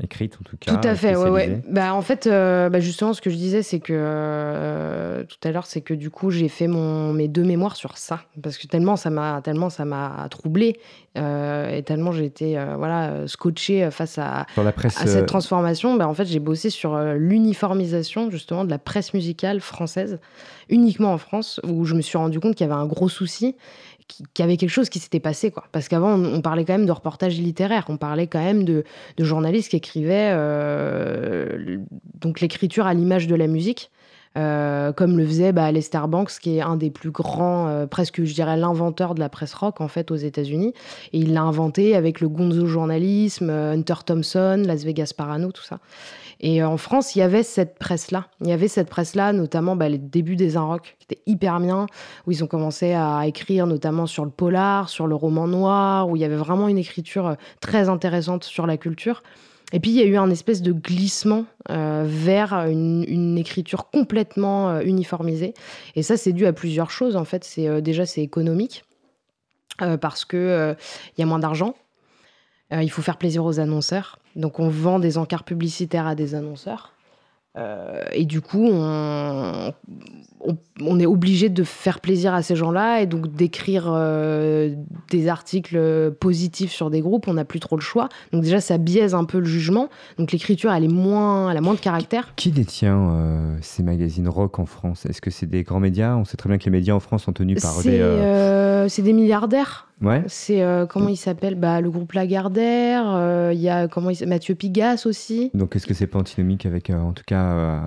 Euh, 0.00 0.04
écrite 0.04 0.36
en 0.40 0.44
tout 0.44 0.56
cas. 0.56 0.74
Tout 0.74 0.88
à 0.88 0.94
fait, 0.94 1.16
ouais, 1.16 1.30
ouais. 1.30 1.62
Bah, 1.68 1.94
en 1.94 2.02
fait, 2.02 2.28
bah, 2.28 2.80
justement, 2.80 3.12
ce 3.12 3.20
que 3.20 3.30
je 3.30 3.36
disais, 3.36 3.62
c'est 3.62 3.80
que 3.80 5.22
tout 5.24 5.48
à 5.48 5.52
l'heure, 5.52 5.66
c'est 5.66 5.80
que 5.80 5.94
du 5.94 6.10
coup, 6.10 6.30
j'ai 6.30 6.48
fait 6.48 6.66
mon, 6.66 7.12
mes 7.12 7.28
deux 7.28 7.44
mémoires 7.44 7.76
sur 7.76 7.98
ça, 7.98 8.20
parce 8.42 8.58
que 8.58 8.66
tellement 8.66 8.96
ça 8.96 9.10
m'a, 9.10 9.40
tellement 9.42 9.70
ça 9.70 9.84
m'a 9.84 10.26
troublé 10.30 10.76
euh, 11.18 11.76
et 11.76 11.82
tellement 11.82 12.12
j'ai 12.12 12.24
été 12.24 12.56
euh, 12.56 12.76
voilà, 12.76 13.26
scotché 13.26 13.90
face 13.90 14.16
à, 14.18 14.46
la 14.56 14.70
presse, 14.70 14.96
à 15.00 15.06
cette 15.06 15.24
euh, 15.24 15.26
transformation, 15.26 15.96
bah, 15.96 16.06
en 16.06 16.14
fait, 16.14 16.26
j'ai 16.26 16.38
bossé 16.38 16.70
sur 16.70 16.96
l'uniformisation 17.14 18.30
justement 18.30 18.64
de 18.64 18.70
la 18.70 18.78
presse 18.78 19.12
musicale 19.12 19.60
française, 19.60 20.20
uniquement 20.68 21.12
en 21.12 21.18
France, 21.18 21.60
où 21.66 21.84
je 21.84 21.94
me 21.94 22.00
suis 22.00 22.16
rendu 22.16 22.38
compte 22.38 22.54
qu'il 22.54 22.66
y 22.66 22.70
avait 22.70 22.80
un 22.80 22.86
gros 22.86 23.08
souci 23.08 23.56
qu'il 24.10 24.26
y 24.38 24.42
avait 24.42 24.56
quelque 24.56 24.70
chose 24.70 24.88
qui 24.88 24.98
s'était 24.98 25.20
passé. 25.20 25.52
Parce 25.72 25.88
qu'avant, 25.88 26.14
on, 26.14 26.40
parlait 26.40 26.64
quand 26.64 26.74
même 26.74 26.86
de 26.86 26.92
reportages 26.92 27.38
littéraires, 27.38 27.86
on 27.88 27.96
parlait 27.96 28.26
quand 28.26 28.42
même 28.42 28.64
de, 28.64 28.84
de 29.16 29.24
journalistes 29.24 29.70
qui 29.70 29.76
écrivaient 29.76 30.34
donc 32.20 32.40
l'écriture 32.40 32.86
à 32.86 32.94
l'image 32.94 33.26
de 33.26 33.34
la 33.34 33.46
musique. 33.46 33.90
Euh, 34.38 34.92
comme 34.92 35.18
le 35.18 35.26
faisait 35.26 35.52
bah, 35.52 35.70
Banks, 36.06 36.38
qui 36.40 36.56
est 36.56 36.60
un 36.60 36.76
des 36.76 36.90
plus 36.90 37.10
grands, 37.10 37.66
euh, 37.66 37.86
presque 37.86 38.22
je 38.22 38.32
dirais 38.32 38.56
l'inventeur 38.56 39.16
de 39.16 39.20
la 39.20 39.28
presse 39.28 39.54
rock 39.54 39.80
en 39.80 39.88
fait 39.88 40.12
aux 40.12 40.16
États-Unis. 40.16 40.72
Et 41.12 41.18
il 41.18 41.32
l'a 41.34 41.42
inventé 41.42 41.96
avec 41.96 42.20
le 42.20 42.28
gonzo 42.28 42.66
journalisme, 42.66 43.50
euh, 43.50 43.72
Hunter 43.72 43.94
Thompson, 44.06 44.62
Las 44.64 44.84
Vegas 44.84 45.12
Parano, 45.16 45.50
tout 45.50 45.64
ça. 45.64 45.80
Et 46.42 46.62
en 46.62 46.76
France, 46.78 47.16
il 47.16 47.18
y 47.18 47.22
avait 47.22 47.42
cette 47.42 47.78
presse-là. 47.78 48.28
Il 48.40 48.48
y 48.48 48.52
avait 48.52 48.68
cette 48.68 48.88
presse-là, 48.88 49.32
notamment 49.32 49.76
bah, 49.76 49.88
les 49.88 49.98
débuts 49.98 50.36
des 50.36 50.56
rock 50.56 50.96
qui 50.98 51.04
étaient 51.04 51.22
hyper 51.26 51.60
bien, 51.60 51.86
où 52.26 52.32
ils 52.32 52.42
ont 52.42 52.46
commencé 52.46 52.94
à 52.94 53.26
écrire 53.26 53.66
notamment 53.66 54.06
sur 54.06 54.24
le 54.24 54.30
polar, 54.30 54.88
sur 54.88 55.06
le 55.06 55.14
roman 55.14 55.46
noir, 55.48 56.08
où 56.08 56.16
il 56.16 56.22
y 56.22 56.24
avait 56.24 56.36
vraiment 56.36 56.68
une 56.68 56.78
écriture 56.78 57.36
très 57.60 57.90
intéressante 57.90 58.44
sur 58.44 58.66
la 58.66 58.78
culture. 58.78 59.22
Et 59.72 59.80
puis 59.80 59.90
il 59.90 59.96
y 59.96 60.02
a 60.02 60.04
eu 60.04 60.16
un 60.16 60.30
espèce 60.30 60.62
de 60.62 60.72
glissement 60.72 61.46
euh, 61.70 62.04
vers 62.06 62.54
une, 62.66 63.38
écriture 63.38 63.90
complètement 63.90 64.70
euh, 64.70 64.80
uniformisée. 64.82 65.54
Et 65.96 66.02
ça, 66.02 66.16
c'est 66.16 66.32
dû 66.32 66.46
à 66.46 66.52
plusieurs 66.52 66.90
choses. 66.90 67.16
En 67.16 67.24
fait, 67.24 67.44
c'est 67.44 67.68
euh, 67.68 67.80
déjà 67.80 68.06
c'est 68.06 68.22
économique 68.22 68.84
parce 70.02 70.26
que 70.26 70.76
il 71.16 71.20
y 71.20 71.22
a 71.22 71.26
moins 71.26 71.38
d'argent. 71.38 71.74
il 72.70 72.90
faut 72.90 73.00
faire 73.00 73.16
plaisir 73.16 73.46
aux 73.46 73.60
annonceurs. 73.60 74.18
Donc 74.36 74.60
on 74.60 74.68
vend 74.68 74.98
des 74.98 75.16
encarts 75.16 75.44
publicitaires 75.44 76.06
à 76.06 76.14
des 76.14 76.34
annonceurs. 76.34 76.92
Euh, 77.58 78.04
et 78.12 78.26
du 78.26 78.40
coup, 78.40 78.64
on, 78.64 79.72
on, 80.80 81.00
est 81.00 81.06
obligé 81.06 81.48
de 81.48 81.64
faire 81.64 81.98
plaisir 82.00 82.32
à 82.32 82.42
ces 82.42 82.54
gens-là 82.54 83.00
et 83.00 83.06
donc 83.06 83.32
d'écrire 83.32 83.90
euh, 83.92 84.74
des 85.10 85.26
articles 85.26 86.12
positifs 86.20 86.70
sur 86.70 86.90
des 86.90 87.00
groupes. 87.00 87.26
On 87.26 87.34
n'a 87.34 87.44
plus 87.44 87.58
trop 87.58 87.76
le 87.76 87.82
choix. 87.82 88.08
Donc 88.32 88.42
déjà, 88.42 88.60
ça 88.60 88.78
biaise 88.78 89.14
un 89.14 89.24
peu 89.24 89.40
le 89.40 89.46
jugement. 89.46 89.88
Donc 90.16 90.30
l'écriture, 90.30 90.72
elle 90.72 90.84
est 90.84 90.88
moins, 90.88 91.50
elle 91.50 91.56
a 91.56 91.60
moins 91.60 91.74
de 91.74 91.80
caractère. 91.80 92.32
Qui 92.36 92.52
détient 92.52 93.10
euh, 93.10 93.56
ces 93.62 93.82
magazines 93.82 94.28
rock 94.28 94.60
en 94.60 94.66
France? 94.66 95.04
Est-ce 95.06 95.20
que 95.20 95.30
c'est 95.30 95.46
des 95.46 95.64
grands 95.64 95.80
médias? 95.80 96.14
On 96.16 96.24
sait 96.24 96.36
très 96.36 96.48
bien 96.48 96.58
que 96.58 96.64
les 96.64 96.70
médias 96.70 96.94
en 96.94 97.00
France 97.00 97.24
sont 97.24 97.32
tenus 97.32 97.60
par 97.60 97.82
des. 97.82 98.86
c'est 98.88 99.02
des 99.02 99.12
milliardaires. 99.12 99.89
Ouais. 100.02 100.22
C'est 100.28 100.62
euh, 100.62 100.86
comment 100.86 101.08
il 101.08 101.16
s'appelle? 101.16 101.56
Bah, 101.56 101.82
Le 101.82 101.90
groupe 101.90 102.12
Lagardère. 102.12 103.04
Euh, 103.06 103.50
il 103.52 103.60
y 103.60 103.68
a 103.68 103.86
comment 103.86 104.08
il 104.10 104.26
Mathieu 104.26 104.54
Pigas 104.54 105.02
aussi. 105.04 105.50
Donc 105.52 105.76
est-ce 105.76 105.86
que 105.86 105.92
c'est 105.92 106.06
pas 106.06 106.18
antinomique 106.18 106.64
avec 106.64 106.88
euh, 106.88 106.98
en 106.98 107.12
tout 107.12 107.24
cas 107.26 107.82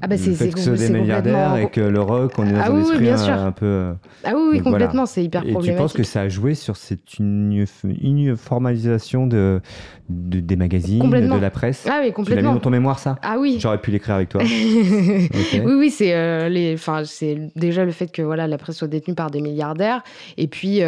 ah 0.00 0.08
bah 0.08 0.16
c'est 0.16 0.50
que 0.50 0.58
ce 0.58 0.70
des 0.70 0.88
milliardaires 0.90 1.56
et 1.56 1.68
que 1.68 1.80
le 1.80 2.00
rock 2.00 2.32
on 2.38 2.46
est 2.46 2.52
dans 2.52 2.60
ah 2.60 2.70
un 2.70 2.80
esprit 2.80 3.10
un, 3.10 3.52
peu. 3.52 3.92
Ah 4.24 4.32
oui, 4.34 4.42
oui 4.52 4.60
complètement 4.60 5.04
c'est 5.06 5.22
hyper 5.22 5.42
problématique. 5.42 5.70
Et 5.70 5.74
tu 5.74 5.78
penses 5.78 5.92
que 5.92 6.04
ça 6.04 6.22
a 6.22 6.28
joué 6.28 6.54
sur 6.54 6.76
cette 6.76 7.18
uniformisation 7.18 9.26
de, 9.26 9.60
des 10.08 10.56
magazines, 10.56 11.08
de 11.08 11.40
la 11.40 11.50
presse? 11.50 11.86
Ah 11.90 12.00
oui 12.02 12.12
complètement. 12.12 12.40
Tu 12.40 12.46
l'as 12.46 12.50
mis 12.50 12.54
dans 12.54 12.62
ton 12.62 12.70
mémoire 12.70 12.98
ça? 12.98 13.16
Ah 13.22 13.36
oui. 13.38 13.58
J'aurais 13.60 13.80
pu 13.80 13.90
l'écrire 13.90 14.14
avec 14.14 14.30
toi. 14.30 14.42
Oui 15.52 15.74
oui 15.78 15.90
c'est 15.90 16.48
les 16.48 16.74
enfin 16.74 17.02
c'est 17.04 17.50
déjà 17.56 17.84
le 17.84 17.90
fait 17.90 18.10
que 18.10 18.22
voilà 18.22 18.46
la 18.46 18.58
presse 18.58 18.76
soit 18.76 18.88
détenue 18.88 19.14
par 19.14 19.30
des 19.30 19.40
milliardaires 19.40 20.02
et 20.36 20.46
puis 20.46 20.82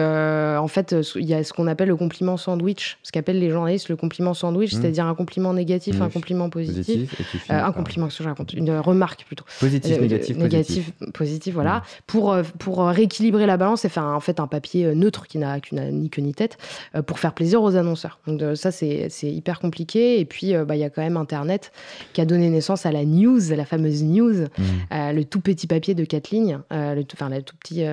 euh, 0.54 0.54
en 0.59 0.69
fait, 0.69 0.95
il 1.17 1.25
y 1.25 1.35
a 1.35 1.45
ce 1.45 1.53
qu'on 1.53 1.67
appelle 1.67 1.89
le 1.89 1.97
compliment 1.97 2.37
sandwich, 2.37 2.99
ce 3.03 3.13
qu'appellent 3.13 3.39
les 3.39 3.51
journalistes 3.51 3.85
le 3.89 3.97
compliment 3.97 4.35
sandwich, 4.35 4.73
mmh. 4.73 4.81
c'est-à-dire 4.81 5.07
un 5.07 5.15
compliment 5.15 5.53
négatif, 5.53 6.01
un 6.01 6.09
compliment 6.09 6.51
positif, 6.51 7.15
euh, 7.51 7.63
un 7.63 7.73
compliment, 7.73 8.09
que 8.09 8.15
je 8.15 8.23
raconte, 8.23 8.53
une 8.53 8.77
remarque 8.79 9.25
plutôt. 9.25 9.45
Positif, 9.61 9.97
euh, 9.97 10.01
négatif, 10.01 10.37
négatif, 10.37 10.91
positif, 11.13 11.55
voilà, 11.55 11.79
mmh. 11.79 11.83
pour 12.07 12.37
pour 12.59 12.87
rééquilibrer 12.87 13.47
la 13.47 13.57
balance 13.57 13.85
et 13.85 13.89
faire 13.89 14.05
en 14.05 14.21
fait 14.21 14.41
un 14.41 14.47
papier 14.47 14.95
neutre 14.95 15.27
qui 15.27 15.39
n'a 15.39 15.59
ni 15.73 16.11
queue 16.11 16.23
ni 16.23 16.35
tête 16.35 16.59
pour 17.07 17.19
faire 17.19 17.33
plaisir 17.33 17.63
aux 17.63 17.77
annonceurs. 17.77 18.19
Donc 18.27 18.43
ça 18.57 18.71
c'est 18.71 19.09
hyper 19.23 19.61
compliqué 19.61 20.21
et 20.21 20.25
puis 20.25 20.55
bah, 20.67 20.77
il 20.77 20.81
y 20.81 20.85
a 20.85 20.91
quand 20.91 21.03
même 21.03 21.17
Internet 21.17 21.73
qui 22.13 22.21
a 22.21 22.25
donné 22.25 22.51
naissance 22.51 22.87
à 22.87 22.93
la 22.93 23.05
news, 23.05 23.41
la 23.51 23.65
fameuse 23.65 24.03
news, 24.03 24.43
mmh. 24.43 24.63
le 24.91 25.23
tout 25.23 25.41
petit 25.41 25.67
papier 25.67 25.95
de 25.95 26.05
quatre 26.05 26.31
lignes, 26.31 26.59
le 26.71 27.03
enfin 27.13 27.29
le 27.29 27.43
tout 27.43 27.57
petit 27.57 27.85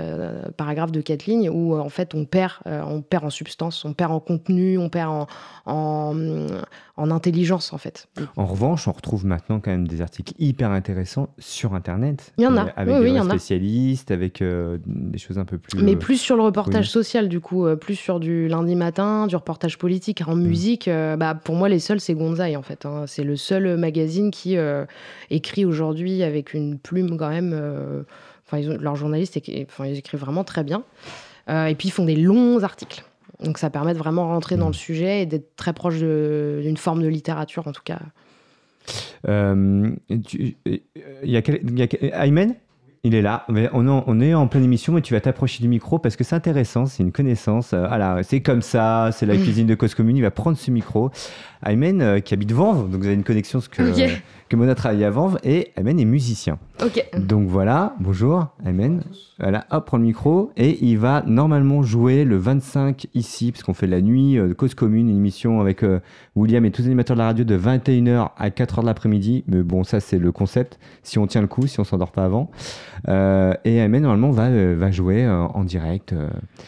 paragraphe 0.57 0.91
de 0.91 1.01
quatre 1.01 1.26
lignes 1.26 1.49
où 1.49 1.78
en 1.78 1.89
fait 1.89 2.14
on 2.16 2.26
perd 2.26 2.51
euh, 2.68 2.82
on 2.84 3.02
perd 3.02 3.26
en 3.26 3.30
substance, 3.30 3.86
on 3.86 3.93
perd 3.93 4.12
en 4.12 4.20
contenu, 4.20 4.78
on 4.78 4.89
perd 4.89 5.28
en, 5.66 6.26
en, 6.97 7.12
intelligence 7.12 7.74
en 7.74 7.78
fait. 7.78 8.08
En 8.38 8.45
revanche, 8.45 8.88
on 8.88 8.91
retrouve 8.91 9.26
maintenant 9.26 9.60
quand 9.60 9.72
même 9.72 9.88
des 9.88 10.02
articles 10.02 10.34
hyper 10.39 10.72
intéressants 10.72 11.30
sur 11.39 11.74
Internet. 11.74 12.34
Il 12.38 12.43
y 12.43 12.47
en 12.47 12.58
a. 12.58 12.66
Euh, 12.66 12.70
avec 12.76 13.14
des 13.14 13.20
spécialistes, 13.22 14.12
avec 14.12 14.41
euh, 14.41 14.78
des 14.86 15.18
choses 15.18 15.39
un 15.39 15.45
peu 15.45 15.58
plus. 15.58 15.82
Mais 15.82 15.95
plus 15.95 16.18
sur 16.18 16.36
le 16.36 16.43
reportage 16.43 16.89
social 16.89 17.28
du 17.28 17.39
coup, 17.39 17.66
plus 17.80 17.95
sur 17.95 18.20
du 18.20 18.47
lundi 18.47 18.76
matin, 18.76 19.28
du 19.28 19.36
reportage 19.36 19.78
politique. 19.78 20.24
En 20.28 20.36
mm. 20.36 20.41
musique, 20.41 20.89
bah, 20.89 21.36
pour 21.36 21.56
moi 21.56 21.70
les 21.70 21.80
seuls 21.80 21.99
c'est 21.99 22.14
Gonzaï 22.14 22.56
en 22.56 22.62
fait. 22.62 22.86
Hein. 22.86 23.06
C'est 23.08 23.24
le 23.24 23.36
seul 23.36 23.78
magazine 23.78 24.32
qui 24.32 24.58
écrit 25.30 25.66
aujourd'hui 25.66 26.24
avec 26.24 26.54
une 26.54 26.78
plume 26.78 27.18
quand 27.18 27.30
même. 27.30 28.06
Enfin, 28.45 28.62
leurs 28.62 28.95
journalistes, 28.95 29.39
enfin, 29.70 29.86
ils 29.86 29.97
écrivent 29.97 30.20
vraiment 30.20 30.43
très 30.43 30.64
bien. 30.64 30.84
Euh, 31.52 31.66
et 31.66 31.76
puis 31.76 31.89
ils 31.89 31.91
font 31.91 32.06
des 32.06 32.16
longs 32.16 32.64
articles. 32.64 33.04
Donc 33.43 33.58
ça 33.58 33.70
permet 33.70 33.93
de 33.93 33.99
vraiment 33.99 34.28
rentrer 34.28 34.56
dans 34.56 34.68
le 34.68 34.74
sujet 34.74 35.24
et 35.24 35.26
d'être 35.26 35.56
très 35.56 35.74
proche 35.74 35.97
d'une 35.97 36.78
forme 36.78 37.02
de 37.02 37.08
littérature 37.08 37.68
en 37.68 37.72
tout 37.72 37.82
cas. 37.84 37.99
Euh, 39.28 39.91
il 40.10 40.56
y 41.24 41.38
a, 41.38 42.24
Aymen 42.24 42.56
il 43.04 43.16
est 43.16 43.22
là. 43.22 43.45
On, 43.74 43.88
on 43.88 44.22
est 44.22 44.34
en 44.36 44.47
pleine 44.47 44.64
émission 44.64 44.97
et 44.97 45.02
tu 45.02 45.14
vas 45.14 45.22
t'approcher 45.22 45.62
du 45.64 45.68
micro 45.68 45.97
parce 45.97 46.16
que 46.16 46.24
c'est 46.24 46.36
intéressant, 46.36 46.86
c'est 46.86 47.02
une 47.02 47.12
connaissance. 47.12 47.72
Euh, 47.74 48.22
c'est 48.24 48.41
comme 48.41 48.62
ça, 48.62 49.10
c'est 49.12 49.26
la 49.26 49.36
cuisine 49.36 49.66
de 49.66 49.74
Cause 49.74 49.95
Commune. 49.95 50.18
Il 50.18 50.22
va 50.22 50.30
prendre 50.30 50.58
ce 50.58 50.70
micro. 50.70 51.10
Aymen, 51.66 52.02
euh, 52.02 52.20
qui 52.20 52.34
habite 52.34 52.52
Vanves, 52.52 52.91
donc 52.91 53.02
vous 53.02 53.08
avez 53.08 53.16
une 53.16 53.24
connexion 53.24 53.60
ce 53.60 53.70
que, 53.70 53.82
que 54.52 54.58
Mona 54.58 54.76
travaille 54.76 55.06
à 55.06 55.10
Vanves, 55.10 55.38
et 55.45 55.72
Aymen 55.78 55.97
est 55.97 56.04
musicien. 56.04 56.60
Ok. 56.84 57.10
Donc 57.18 57.47
voilà, 57.47 57.95
bonjour 58.02 58.47
Aymen. 58.66 59.02
Voilà, 59.39 59.66
hop, 59.72 59.86
prend 59.86 59.95
le 59.97 60.04
micro, 60.04 60.52
et 60.58 60.78
il 60.86 60.97
va 60.97 61.24
normalement 61.26 61.84
jouer 61.84 62.26
le 62.26 62.36
25 62.36 63.08
ici, 63.14 63.54
parce 63.54 63.64
qu'on 63.64 63.74
fait 63.74 63.88
la 63.88 64.02
nuit 64.02 64.36
de 64.36 64.52
Cause 64.52 64.76
Commune, 64.76 65.10
une 65.10 65.16
émission 65.16 65.62
avec 65.62 65.84
euh, 65.84 66.02
William 66.36 66.66
et 66.66 66.72
tous 66.72 66.82
les 66.82 66.88
animateurs 66.89 67.16
de 67.16 67.22
la 67.22 67.28
radio 67.28 67.45
de 67.45 67.58
21h 67.58 68.32
à 68.36 68.49
4h 68.49 68.82
de 68.82 68.88
l'après-midi. 68.88 69.45
Mais 69.47 69.64
bon, 69.64 69.86
ça 69.86 70.02
c'est 70.02 70.18
le 70.20 70.34
concept, 70.34 70.80
si 71.02 71.18
on 71.18 71.28
tient 71.28 71.41
le 71.41 71.47
coup, 71.47 71.66
si 71.66 71.80
on 71.80 71.86
s'endort 71.86 72.12
pas 72.12 72.26
avant. 72.26 72.52
Euh, 73.08 73.54
et 73.64 73.78
Aymen, 73.78 74.04
normalement, 74.04 74.32
va, 74.32 74.49
va 74.76 74.91
jouer 74.91 75.30
en 75.30 75.64
direct 75.64 76.14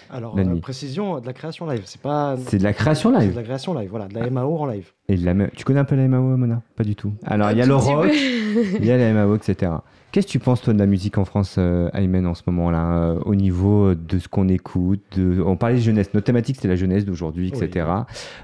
Alors, 0.10 0.38
la 0.38 0.46
nuit. 0.46 0.62
précision 0.62 1.20
de 1.20 1.26
la 1.26 1.34
création 1.34 1.68
live, 1.70 1.82
c'est 1.84 2.02
pas... 2.02 2.38
C'est 2.48 2.60
de 2.60 2.64
la 2.64 2.72
création 2.72 3.12
live 3.12 3.24
C'est 3.24 3.32
de 3.32 3.36
la 3.36 3.44
création 3.44 3.74
live, 3.74 3.90
voilà, 3.90 4.08
de 4.08 4.18
la 4.18 4.30
MAO 4.30 4.58
en 4.58 4.68
live. 4.68 4.90
Et 5.10 5.18
la... 5.18 5.34
Tu 5.50 5.66
connais 5.66 5.80
un 5.80 5.86
peu 5.86 5.96
la 5.96 6.08
MAO, 6.08 6.38
Mona? 6.38 6.62
Pas 6.76 6.84
du 6.84 6.96
tout. 6.96 7.14
Alors, 7.26 7.52
il 7.52 7.58
y 7.58 7.62
a 7.62 7.66
le 7.66 7.76
rock, 7.76 8.10
il 8.80 8.86
y 8.86 8.92
a 8.92 8.98
la 8.98 9.14
MAO, 9.14 9.36
etc. 9.36 9.72
Qu'est-ce 10.14 10.28
que 10.28 10.32
tu 10.32 10.40
penses, 10.40 10.62
toi, 10.62 10.74
de 10.74 10.80
la 10.80 10.86
musique 10.86 11.18
en 11.18 11.26
France, 11.26 11.56
euh, 11.58 11.90
en 11.92 12.34
ce 12.36 12.44
moment-là, 12.46 12.98
euh, 12.98 13.20
au 13.26 13.34
niveau 13.34 13.96
de 13.96 14.20
ce 14.20 14.28
qu'on 14.28 14.48
écoute 14.48 15.02
de... 15.18 15.42
On 15.42 15.58
parlait 15.58 15.78
de 15.78 15.82
jeunesse. 15.82 16.14
Notre 16.14 16.28
thématique, 16.28 16.58
c'est 16.62 16.68
la 16.68 16.76
jeunesse 16.76 17.04
d'aujourd'hui, 17.04 17.48
etc. 17.48 17.88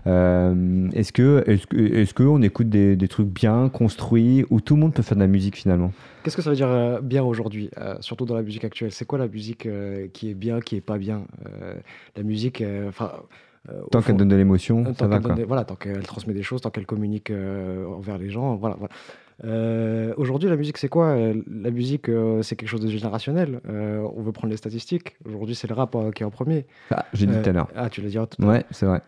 Euh, 0.07 0.89
est-ce 0.93 1.14
que, 1.14 1.43
est-ce 1.45 1.68
que, 1.68 1.78
est-ce 1.78 2.16
qu'on 2.16 2.41
écoute 2.41 2.70
des, 2.70 2.95
des, 2.95 3.07
trucs 3.07 3.28
bien 3.28 3.70
construits 3.70 4.45
où 4.49 4.62
tout 4.62 4.74
le 4.74 4.82
monde 4.82 4.95
peut 4.95 5.03
faire 5.03 5.16
de 5.16 5.22
la 5.22 5.28
musique 5.28 5.57
finalement? 5.57 5.93
Qu'est-ce 6.24 6.36
que 6.36 6.41
ça 6.41 6.49
veut 6.49 6.55
dire 6.55 7.01
bien 7.03 7.24
aujourd'hui, 7.24 7.70
surtout 7.99 8.26
dans 8.26 8.36
la 8.36 8.41
musique 8.41 8.66
actuelle? 8.66 8.91
C'est 8.91 9.05
quoi 9.05 9.20
la 9.20 9.28
musique 9.28 9.68
qui 10.14 10.32
est 10.32 10.34
bien, 10.34 10.62
qui 10.62 10.76
est 10.76 10.82
pas 10.82 10.97
bien? 10.97 11.22
La 12.18 12.24
musique, 12.24 12.64
enfin. 12.88 13.12
Tant 13.91 14.01
qu'elle 14.01 14.18
donne 14.18 14.30
de 14.30 14.36
l'émotion, 14.36 14.93
ça 14.95 15.07
va. 15.07 15.20
voilà, 15.47 15.64
tant 15.64 15.76
qu'elle 15.76 16.03
transmet 16.03 16.34
des 16.34 16.43
choses, 16.43 16.62
tant 16.62 16.70
qu'elle 16.70 16.86
communique 16.86 17.32
envers 17.32 18.18
les 18.18 18.30
gens, 18.30 18.55
voilà. 18.55 18.76
voilà. 18.78 18.93
Euh, 19.45 20.14
aujourd'hui, 20.18 20.49
la 20.49 20.57
musique, 20.57 20.78
c'est 20.78 20.89
quoi? 20.89 21.07
Euh, 21.10 21.34
La 21.49 21.72
musique, 21.72 22.10
euh, 22.10 22.41
c'est 22.41 22.55
quelque 22.55 22.70
chose 22.70 22.82
de 22.82 22.89
générationnel. 22.89 23.62
on 23.68 24.22
veut 24.22 24.32
prendre 24.32 24.51
les 24.51 24.57
statistiques. 24.57 25.18
Aujourd'hui, 25.26 25.55
c'est 25.55 25.68
le 25.68 25.76
rap 25.76 25.95
qui 26.14 26.24
est 26.24 26.26
en 26.26 26.32
premier. 26.32 26.66
Ah, 26.91 27.05
j'ai 27.14 27.26
dit 27.26 27.34
tout 27.41 27.49
à 27.49 27.53
l'heure. 27.53 27.68
Ah, 27.76 27.89
tu 27.89 28.01
l'as 28.01 28.10
dit 28.10 28.16
tout 28.16 28.22
à 28.22 28.28
l'heure. 28.39 28.51
Ouais, 28.51 28.66
c'est 28.72 28.86
vrai. 28.86 29.01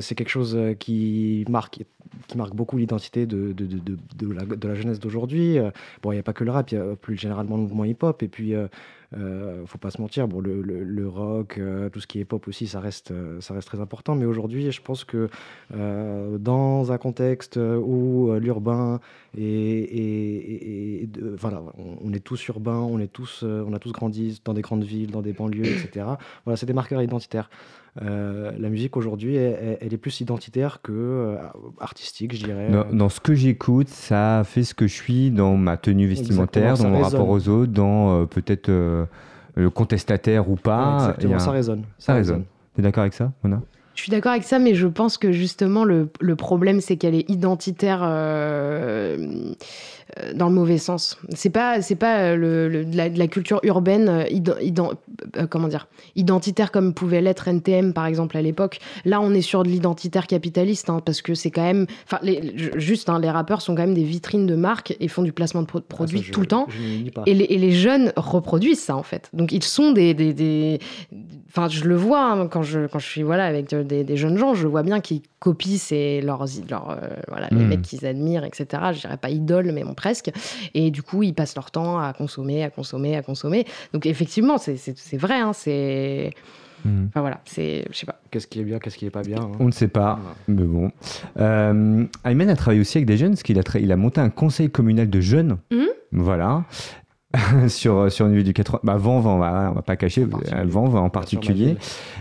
c'est 0.00 0.14
quelque 0.14 0.28
chose 0.28 0.56
qui 0.78 1.44
marque, 1.48 1.80
qui 2.26 2.38
marque 2.38 2.54
beaucoup 2.54 2.76
l'identité 2.78 3.26
de, 3.26 3.52
de, 3.52 3.66
de, 3.66 3.96
de, 4.16 4.32
la, 4.32 4.44
de 4.44 4.68
la 4.68 4.74
jeunesse 4.74 5.00
d'aujourd'hui. 5.00 5.58
bon, 6.02 6.12
il 6.12 6.16
n'y 6.16 6.20
a 6.20 6.24
pas 6.24 6.32
que 6.32 6.44
le 6.44 6.50
rap, 6.50 6.70
il 6.70 6.74
y 6.76 6.78
a 6.78 6.96
plus 6.96 7.16
généralement 7.16 7.56
le 7.56 7.62
mouvement 7.62 7.84
hip-hop. 7.84 8.22
Et 8.22 8.28
puis, 8.28 8.54
euh, 9.16 9.64
faut 9.66 9.78
pas 9.78 9.90
se 9.90 10.00
mentir, 10.00 10.28
bon, 10.28 10.40
le, 10.40 10.60
le, 10.62 11.08
rock, 11.08 11.56
euh, 11.56 11.88
tout 11.88 12.00
ce 12.00 12.06
qui 12.06 12.20
est 12.20 12.26
pop 12.26 12.46
aussi, 12.46 12.66
ça 12.66 12.78
reste, 12.78 13.10
euh, 13.10 13.40
ça 13.40 13.54
reste 13.54 13.66
très 13.68 13.80
important. 13.80 14.14
Mais 14.14 14.26
aujourd'hui, 14.26 14.70
je 14.70 14.82
pense 14.82 15.04
que 15.04 15.28
dans 15.70 16.92
un 16.92 16.98
contexte 16.98 17.56
où 17.56 18.32
l'urbain 18.38 19.00
et, 19.36 21.02
et, 21.02 21.08
voilà, 21.38 21.62
on, 21.76 22.12
est 22.12 22.20
tous 22.20 22.48
urbains, 22.48 22.78
on 22.78 22.98
est 22.98 23.12
tous, 23.12 23.42
on 23.44 23.72
a 23.72 23.78
tous 23.78 23.92
grandi 23.92 24.40
dans 24.44 24.54
des 24.54 24.62
grandes 24.62 24.84
villes, 24.84 25.10
dans 25.10 25.22
des 25.22 25.32
banlieues, 25.32 25.66
etc. 25.66 26.06
Voilà, 26.44 26.56
c'est 26.56 26.66
des 26.66 26.72
marqueurs 26.72 27.02
identitaires. 27.02 27.50
La 27.96 28.68
musique 28.68 28.96
aujourd'hui, 28.96 29.36
elle, 29.36 29.92
est 29.92 29.98
plus 29.98 30.20
identitaire 30.20 30.80
que 30.82 31.36
artistique, 31.80 32.34
je 32.34 32.44
dirais. 32.44 32.70
Dans, 32.92 33.08
ce 33.08 33.20
que 33.20 33.34
j'écoute, 33.34 33.88
ça 33.88 34.42
fait 34.44 34.62
ce 34.62 34.74
que 34.74 34.86
je 34.86 34.94
suis 34.94 35.30
dans 35.30 35.56
ma 35.56 35.76
tenue 35.76 36.06
vestimentaire, 36.06 36.76
dans 36.76 36.90
mon 36.90 37.02
rapport 37.02 37.28
aux 37.28 37.48
autres, 37.48 37.72
dans 37.72 38.26
peut-être 38.26 38.68
le 38.68 39.70
contestataire 39.70 40.48
ou 40.48 40.56
pas. 40.56 40.98
exactement, 40.98 41.38
ça 41.38 41.50
résonne. 41.50 41.84
Ça, 41.98 42.14
résonne. 42.14 42.44
Tu 42.74 42.80
es 42.80 42.84
d'accord 42.84 43.02
avec 43.02 43.14
ça, 43.14 43.32
Mona? 43.42 43.60
Je 43.98 44.04
suis 44.04 44.10
d'accord 44.12 44.30
avec 44.30 44.44
ça, 44.44 44.60
mais 44.60 44.76
je 44.76 44.86
pense 44.86 45.18
que 45.18 45.32
justement, 45.32 45.82
le, 45.82 46.08
le 46.20 46.36
problème, 46.36 46.80
c'est 46.80 46.96
qu'elle 46.96 47.16
est 47.16 47.28
identitaire. 47.28 47.98
Euh, 48.04 49.54
euh, 50.16 50.32
dans 50.32 50.48
le 50.48 50.54
mauvais 50.54 50.78
sens. 50.78 51.18
C'est 51.34 51.50
pas 51.50 51.82
c'est 51.82 51.94
pas 51.94 52.20
euh, 52.20 52.36
le, 52.36 52.84
de, 52.84 53.18
la, 53.18 53.26
culture 53.26 53.60
urbaine 53.62 54.08
euh, 54.08 55.46
comment 55.50 55.68
dire 55.68 55.86
identitaire 56.16 56.72
comme 56.72 56.94
pouvait 56.94 57.20
l'être 57.20 57.46
NTM 57.46 57.92
par 57.92 58.06
exemple 58.06 58.38
à 58.38 58.42
l'époque. 58.42 58.78
Là, 59.04 59.20
on 59.20 59.34
est 59.34 59.42
sur 59.42 59.64
de 59.64 59.68
l'identitaire 59.68 60.26
capitaliste 60.26 60.88
hein, 60.88 61.02
parce 61.04 61.20
que 61.20 61.34
c'est 61.34 61.50
quand 61.50 61.62
même 61.62 61.86
enfin 62.06 62.20
juste 62.76 63.10
hein, 63.10 63.18
les 63.18 63.30
rappeurs 63.30 63.60
sont 63.60 63.74
quand 63.74 63.82
même 63.82 63.94
des 63.94 64.04
vitrines 64.04 64.46
de 64.46 64.54
marques 64.54 64.96
et 64.98 65.08
font 65.08 65.22
du 65.22 65.32
placement 65.32 65.62
de 65.62 65.68
ah, 65.74 65.80
produits 65.86 66.22
tout 66.22 66.40
le 66.40 66.46
temps. 66.46 66.68
et, 67.26 67.34
les, 67.34 67.44
et, 67.44 67.58
les, 67.58 67.72
jeunes 67.72 68.12
reproduisent 68.16 68.80
ça 68.80 68.96
en 68.96 69.02
fait. 69.02 69.28
Donc 69.34 69.52
ils 69.52 69.62
sont 69.62 69.92
des, 69.92 70.14
des, 70.14 70.78
enfin 71.50 71.68
je 71.68 71.84
le 71.84 71.96
vois 71.96 72.24
hein, 72.24 72.46
quand 72.46 72.62
je 72.62 72.86
quand 72.86 72.98
je 72.98 73.06
suis 73.06 73.22
voilà 73.22 73.44
avec 73.44 73.68
des, 73.88 74.16
jeunes 74.16 74.38
gens, 74.38 74.54
je 74.54 74.66
vois 74.66 74.82
bien 74.82 75.00
qu'ils 75.00 75.22
copient 75.40 75.78
c'est 75.78 76.20
leurs, 76.20 76.44
leurs 76.68 76.98
voilà 77.28 77.48
les 77.50 77.64
hmm. 77.64 77.68
mecs 77.68 77.82
qu'ils 77.82 78.06
admirent 78.06 78.44
etc. 78.44 78.66
Je 78.92 79.00
dirais 79.00 79.16
pas 79.16 79.30
idole 79.30 79.72
mais 79.72 79.84
bon 79.84 79.94
presque. 79.94 80.30
Et 80.74 80.90
du 80.90 81.02
coup, 81.02 81.22
ils 81.22 81.34
passent 81.34 81.56
leur 81.56 81.70
temps 81.70 81.98
à 81.98 82.12
consommer, 82.12 82.64
à 82.64 82.70
consommer, 82.70 83.16
à 83.16 83.22
consommer. 83.22 83.66
Donc 83.92 84.06
effectivement, 84.06 84.58
c'est 84.58 85.16
vrai. 85.16 85.34
Hein, 85.34 85.52
c'est... 85.52 86.32
Hmm. 86.84 87.06
Enfin 87.08 87.22
voilà, 87.22 87.40
c'est, 87.44 87.84
je 87.90 87.96
sais 87.98 88.06
pas. 88.06 88.20
Qu'est-ce 88.30 88.46
qui 88.46 88.60
est 88.60 88.64
bien, 88.64 88.78
qu'est-ce 88.78 88.96
qui 88.96 89.06
est 89.06 89.10
pas 89.10 89.22
bien 89.22 89.38
hein. 89.40 89.52
On 89.58 89.64
ne 89.64 89.72
sait 89.72 89.88
pas, 89.88 90.20
mais 90.46 90.62
bon. 90.62 90.92
Euh, 91.38 92.04
Ayman 92.24 92.48
a 92.48 92.54
travaillé 92.54 92.80
aussi 92.80 92.98
avec 92.98 93.06
des 93.06 93.16
jeunes, 93.16 93.32
parce 93.32 93.42
qu'il 93.42 93.58
a, 93.58 93.62
il 93.80 93.90
a 93.90 93.96
monté 93.96 94.20
un 94.20 94.30
conseil 94.30 94.70
communal 94.70 95.10
de 95.10 95.20
jeunes. 95.20 95.58
Mmh. 95.72 95.86
Voilà. 96.12 96.64
sur, 97.68 98.10
sur 98.10 98.24
le 98.24 98.30
niveau 98.30 98.42
du 98.42 98.54
80. 98.54 98.80
Bah, 98.84 98.96
Vent, 98.96 99.20
Vent, 99.20 99.36
on 99.36 99.38
va, 99.38 99.82
pas 99.82 99.96
cacher, 99.96 100.24
Vent, 100.24 100.88
Vent 100.88 101.04
en 101.04 101.10
particulier. 101.10 101.76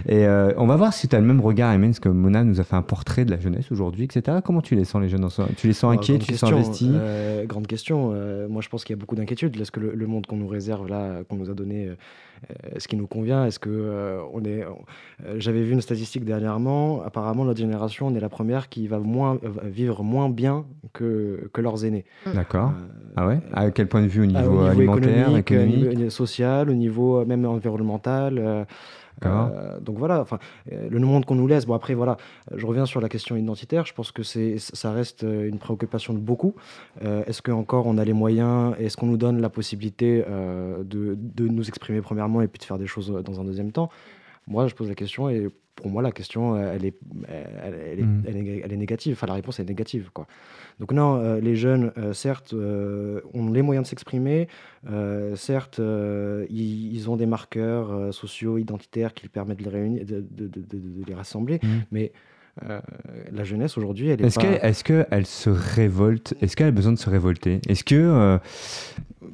Et 0.05 0.25
euh, 0.25 0.51
on 0.57 0.67
va 0.67 0.75
voir 0.75 0.93
si 0.93 1.07
tu 1.07 1.15
as 1.15 1.19
le 1.19 1.25
même 1.25 1.39
regard, 1.39 1.71
Amen, 1.71 1.91
parce 1.91 2.01
que 2.01 2.09
Mona 2.09 2.43
nous 2.43 2.59
a 2.59 2.65
fait 2.65 2.75
un 2.75 2.81
portrait 2.81 3.23
de 3.23 3.31
la 3.31 3.39
jeunesse 3.39 3.71
aujourd'hui, 3.71 4.03
etc. 4.03 4.39
Comment 4.43 4.61
tu 4.61 4.75
les 4.75 4.83
sens, 4.83 5.01
les 5.01 5.07
jeunes 5.07 5.27
Tu 5.55 5.67
les 5.67 5.73
sens 5.73 5.95
bah, 5.95 6.01
inquiets, 6.01 6.19
tu 6.19 6.31
les 6.31 6.37
sens 6.37 6.51
investis? 6.51 6.89
euh, 6.91 7.45
Grande 7.45 7.67
question. 7.67 8.11
Euh, 8.13 8.49
moi, 8.49 8.61
je 8.61 8.67
pense 8.67 8.83
qu'il 8.83 8.95
y 8.95 8.99
a 8.99 8.99
beaucoup 8.99 9.15
d'inquiétudes. 9.15 9.59
Est-ce 9.59 9.71
que 9.71 9.79
le, 9.79 10.07
monde 10.07 10.25
qu'on 10.25 10.37
nous 10.37 10.47
réserve 10.47 10.89
là, 10.89 11.23
qu'on 11.29 11.37
nous 11.37 11.49
a 11.49 11.53
donné, 11.53 11.89
est-ce 12.75 12.87
qu'il 12.87 12.99
nous 12.99 13.07
convient 13.07 13.45
Est-ce 13.45 13.59
que 13.59 14.19
on 14.33 14.43
est 14.43 14.63
J'avais 15.37 15.61
vu 15.61 15.73
une 15.73 15.81
statistique 15.81 16.25
dernièrement. 16.25 17.01
Apparemment, 17.03 17.45
notre 17.45 17.59
génération, 17.59 18.07
on 18.07 18.15
est 18.15 18.19
la 18.19 18.29
première 18.29 18.69
qui 18.69 18.87
va 18.87 18.99
moins 18.99 19.39
vivre 19.63 20.03
moins 20.03 20.29
bien 20.29 20.65
que, 20.93 21.49
que 21.53 21.61
leurs 21.61 21.85
aînés. 21.85 22.05
D'accord. 22.33 22.73
ah 23.15 23.27
ouais? 23.27 23.39
À 23.53 23.71
quel 23.71 23.87
point 23.87 24.01
de 24.01 24.07
vue? 24.07 24.23
Au 24.23 24.25
niveau, 24.25 24.65
au 24.65 24.73
niveau 24.73 24.97
économique, 24.97 25.51
économique? 25.51 26.11
social, 26.11 26.69
au 26.69 26.73
niveau 26.73 27.25
même 27.25 27.45
environnemental. 27.45 28.65
Euh, 29.25 29.79
donc 29.79 29.97
voilà, 29.97 30.21
enfin, 30.21 30.39
euh, 30.71 30.89
le 30.89 30.99
monde 30.99 31.25
qu'on 31.25 31.35
nous 31.35 31.47
laisse. 31.47 31.65
Bon 31.65 31.73
après 31.73 31.93
voilà, 31.93 32.17
je 32.55 32.65
reviens 32.65 32.85
sur 32.85 33.01
la 33.01 33.09
question 33.09 33.35
identitaire. 33.35 33.85
Je 33.85 33.93
pense 33.93 34.11
que 34.11 34.23
c'est, 34.23 34.57
ça 34.57 34.91
reste 34.91 35.23
euh, 35.23 35.47
une 35.47 35.59
préoccupation 35.59 36.13
de 36.13 36.19
beaucoup. 36.19 36.55
est-ce 37.01 37.41
que 37.41 37.51
encore 37.51 37.87
on 37.87 37.97
a 37.97 38.05
les 38.05 38.13
moyens 38.13 38.75
Est-ce 38.79 38.97
qu'on 38.97 39.07
nous 39.07 39.17
donne 39.17 39.41
la 39.41 39.49
possibilité 39.49 40.23
de, 40.27 41.17
de, 41.17 41.47
nous 41.47 41.67
exprimer 41.67 42.01
premièrement 42.01 42.41
et 42.41 42.47
puis 42.47 42.59
de 42.59 42.63
faire 42.63 42.77
des 42.77 42.87
choses 42.87 43.11
dans 43.11 43.39
un 43.41 43.43
deuxième 43.43 43.71
temps? 43.71 43.89
Moi, 44.47 44.67
je 44.67 44.75
pose 44.75 44.87
la 44.87 44.95
question 44.95 45.29
et 45.29 45.47
pour 45.75 45.89
moi, 45.89 46.01
la 46.01 46.11
question, 46.11 46.57
elle 46.57 46.85
est, 46.85 46.95
elle, 47.27 47.99
est, 47.99 48.03
mmh. 48.03 48.23
elle 48.63 48.71
est, 48.73 48.77
négative. 48.77 49.13
Enfin, 49.13 49.27
la 49.27 49.33
réponse 49.33 49.59
est 49.59 49.65
négative, 49.65 50.09
quoi. 50.13 50.25
Donc 50.79 50.91
non, 50.91 51.15
euh, 51.15 51.39
les 51.39 51.55
jeunes, 51.55 51.91
euh, 51.97 52.13
certes, 52.13 52.53
euh, 52.53 53.21
ont 53.33 53.51
les 53.51 53.61
moyens 53.63 53.85
de 53.85 53.89
s'exprimer, 53.89 54.47
certes, 55.35 55.81
ils, 56.49 57.09
ont 57.09 57.17
des 57.17 57.25
marqueurs 57.25 58.13
sociaux, 58.13 58.57
identitaires 58.57 59.13
qui 59.13 59.27
permettent 59.27 59.59
de 59.59 59.63
les 59.63 59.69
réunir, 59.69 60.05
de, 60.05 60.23
les 61.05 61.13
rassembler, 61.13 61.59
mmh. 61.61 61.67
mais 61.91 62.11
la 63.31 63.43
jeunesse 63.43 63.77
aujourd'hui, 63.77 64.09
elle 64.09 64.21
est, 64.21 64.25
est-ce 64.25 64.39
pas... 64.39 64.47
est-ce 64.47 64.83
qu'elle 64.83 65.25
se 65.25 65.49
révolte? 65.49 66.35
Est-ce 66.41 66.55
qu'elle 66.55 66.67
a 66.67 66.71
besoin 66.71 66.93
de 66.93 66.97
se 66.97 67.09
révolter? 67.09 67.59
Est-ce 67.67 67.83
que 67.83 68.39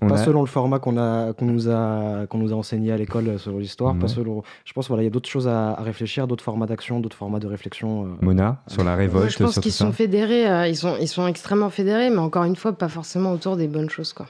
pas 0.08 0.18
selon 0.18 0.42
le 0.42 0.48
format 0.48 0.80
qu'on 0.80 0.98
a 0.98 1.34
qu'on 1.34 1.46
nous 1.46 1.70
a 1.70 2.26
qu'on 2.28 2.38
nous 2.38 2.54
a 2.54 2.56
enseigné 2.56 2.92
à 2.92 2.98
l'école 2.98 3.28
euh, 3.28 3.38
sur 3.38 3.58
l'histoire. 3.58 3.96
Pas 3.96 4.08
selon. 4.08 4.44
Je 4.66 4.74
pense 4.74 4.88
voilà, 4.88 5.04
il 5.04 5.06
y 5.06 5.08
a 5.08 5.12
d'autres 5.12 5.30
choses 5.30 5.48
à, 5.48 5.76
réfléchir, 5.76 6.28
d'autres 6.28 6.44
formats 6.44 6.66
d'action, 6.66 7.00
d'autres 7.00 7.18
formats 7.18 7.40
de 7.40 7.48
réflexion. 7.48 8.06
Euh. 8.06 8.08
Mona 8.22 8.62
sur 8.68 8.84
la 8.84 8.96
révolte. 8.96 9.32
je 9.32 9.44
pense 9.44 9.60
qu'ils 9.60 9.72
sont 9.72 9.92
fédérés. 9.92 10.50
Euh, 10.50 10.68
ils 10.68 10.76
sont 10.76 10.96
ils 11.00 11.08
sont 11.08 11.28
extrêmement 11.28 11.70
fédérés, 11.70 12.10
mais 12.10 12.18
encore 12.18 12.44
une 12.44 12.56
fois, 12.56 12.74
pas 12.74 12.90
forcément 12.90 13.32
autour 13.32 13.58
des 13.58 13.68
bonnes 13.68 13.90
choses, 13.90 14.14
quoi. 14.14 14.28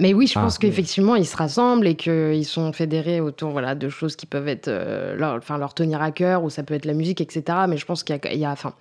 Mais 0.00 0.14
oui, 0.14 0.26
je 0.26 0.38
ah. 0.38 0.42
pense 0.42 0.56
qu'effectivement, 0.56 1.16
ils 1.16 1.26
se 1.26 1.36
rassemblent 1.36 1.86
et 1.86 1.96
qu'ils 1.96 2.46
sont 2.46 2.72
fédérés 2.72 3.20
autour 3.20 3.50
voilà, 3.50 3.74
de 3.74 3.90
choses 3.90 4.16
qui 4.16 4.24
peuvent 4.24 4.48
être 4.48 4.70
leur, 4.70 5.34
enfin, 5.34 5.58
leur 5.58 5.74
tenir 5.74 6.00
à 6.00 6.12
cœur, 6.12 6.44
ou 6.44 6.48
ça 6.50 6.62
peut 6.62 6.72
être 6.72 6.86
la 6.86 6.94
musique, 6.94 7.20
etc. 7.20 7.58
Mais 7.68 7.76
je 7.76 7.84
pense 7.84 8.02
qu'il 8.02 8.16
y 8.16 8.26
a, 8.26 8.34
y 8.34 8.44
a 8.46 8.50
enfin, 8.50 8.72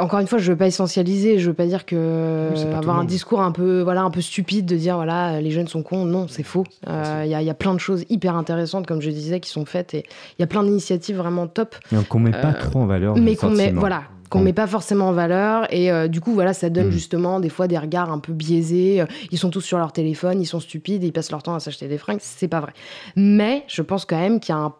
encore 0.00 0.18
une 0.18 0.26
fois, 0.26 0.38
je 0.38 0.50
veux 0.50 0.58
pas 0.58 0.66
essentialiser, 0.66 1.38
je 1.38 1.48
veux 1.48 1.54
pas 1.54 1.66
dire 1.66 1.86
que 1.86 2.50
avoir 2.74 2.98
un 2.98 3.04
discours 3.04 3.40
un 3.40 3.52
peu, 3.52 3.82
voilà, 3.82 4.02
un 4.02 4.10
peu 4.10 4.20
stupide 4.20 4.66
de 4.66 4.76
dire 4.76 4.96
voilà, 4.96 5.40
les 5.40 5.50
jeunes 5.50 5.68
sont 5.68 5.82
cons. 5.82 6.04
Non, 6.04 6.26
c'est 6.28 6.42
faux. 6.42 6.64
Euh, 6.88 7.22
il 7.24 7.28
y, 7.28 7.44
y, 7.44 7.50
a 7.50 7.54
plein 7.54 7.74
de 7.74 7.78
choses 7.78 8.04
hyper 8.08 8.34
intéressantes, 8.34 8.86
comme 8.86 9.00
je 9.00 9.10
disais, 9.10 9.40
qui 9.40 9.50
sont 9.50 9.64
faites 9.64 9.94
et 9.94 10.04
il 10.38 10.40
y 10.40 10.42
a 10.42 10.46
plein 10.46 10.64
d'initiatives 10.64 11.16
vraiment 11.16 11.46
top. 11.46 11.76
Qu'on 12.08 12.18
met 12.18 12.32
pas 12.32 12.48
euh, 12.48 12.60
trop 12.60 12.80
en 12.80 12.86
valeur. 12.86 13.16
Mais 13.16 13.36
qu'on 13.36 13.50
met, 13.50 13.70
voilà, 13.70 14.02
qu'on 14.30 14.40
met 14.40 14.52
pas 14.52 14.66
forcément 14.66 15.08
en 15.08 15.12
valeur 15.12 15.72
et 15.72 15.90
euh, 15.90 16.08
du 16.08 16.20
coup 16.20 16.32
voilà 16.34 16.52
ça 16.52 16.68
donne 16.70 16.88
mm. 16.88 16.92
justement 16.92 17.40
des 17.40 17.48
fois 17.48 17.66
des 17.66 17.78
regards 17.78 18.10
un 18.10 18.18
peu 18.18 18.32
biaisés 18.32 19.02
ils 19.30 19.38
sont 19.38 19.48
tous 19.48 19.62
sur 19.62 19.78
leur 19.78 19.92
téléphone 19.92 20.42
ils 20.42 20.46
sont 20.46 20.60
stupides 20.60 21.02
ils 21.02 21.12
passent 21.12 21.30
leur 21.30 21.42
temps 21.42 21.54
à 21.54 21.60
s'acheter 21.60 21.88
des 21.88 21.96
fringues 21.96 22.18
c'est 22.20 22.48
pas 22.48 22.60
vrai 22.60 22.72
mais 23.16 23.64
je 23.68 23.80
pense 23.80 24.04
quand 24.04 24.18
même 24.18 24.38
qu'il 24.38 24.54
y 24.54 24.58
a 24.58 24.60
un 24.60 24.74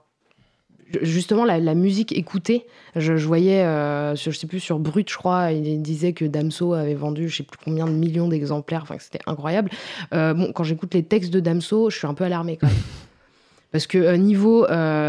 justement 1.02 1.44
la, 1.44 1.74
musique 1.74 2.12
écoutée. 2.12 2.66
Je, 2.96 3.12
voyais, 3.12 3.62
euh, 3.64 4.16
sur, 4.16 4.32
je 4.32 4.38
sais 4.38 4.46
plus, 4.46 4.60
sur 4.60 4.78
Brut, 4.78 5.10
je 5.10 5.16
crois, 5.16 5.52
il 5.52 5.82
disait 5.82 6.12
que 6.12 6.24
Damso 6.24 6.74
avait 6.74 6.94
vendu 6.94 7.28
je 7.28 7.38
sais 7.38 7.42
plus 7.42 7.58
combien 7.62 7.86
de 7.86 7.92
millions 7.92 8.28
d'exemplaires. 8.28 8.82
Enfin, 8.82 8.96
c'était 8.98 9.20
incroyable. 9.26 9.70
Euh, 10.14 10.34
bon, 10.34 10.52
quand 10.52 10.64
j'écoute 10.64 10.94
les 10.94 11.02
textes 11.02 11.32
de 11.32 11.40
Damso, 11.40 11.90
je 11.90 11.98
suis 11.98 12.06
un 12.06 12.14
peu 12.14 12.24
alarmée 12.24 12.56
quand 12.56 12.68
même. 12.68 12.76
Parce 13.72 13.86
que 13.86 13.98
euh, 13.98 14.16
niveau, 14.16 14.66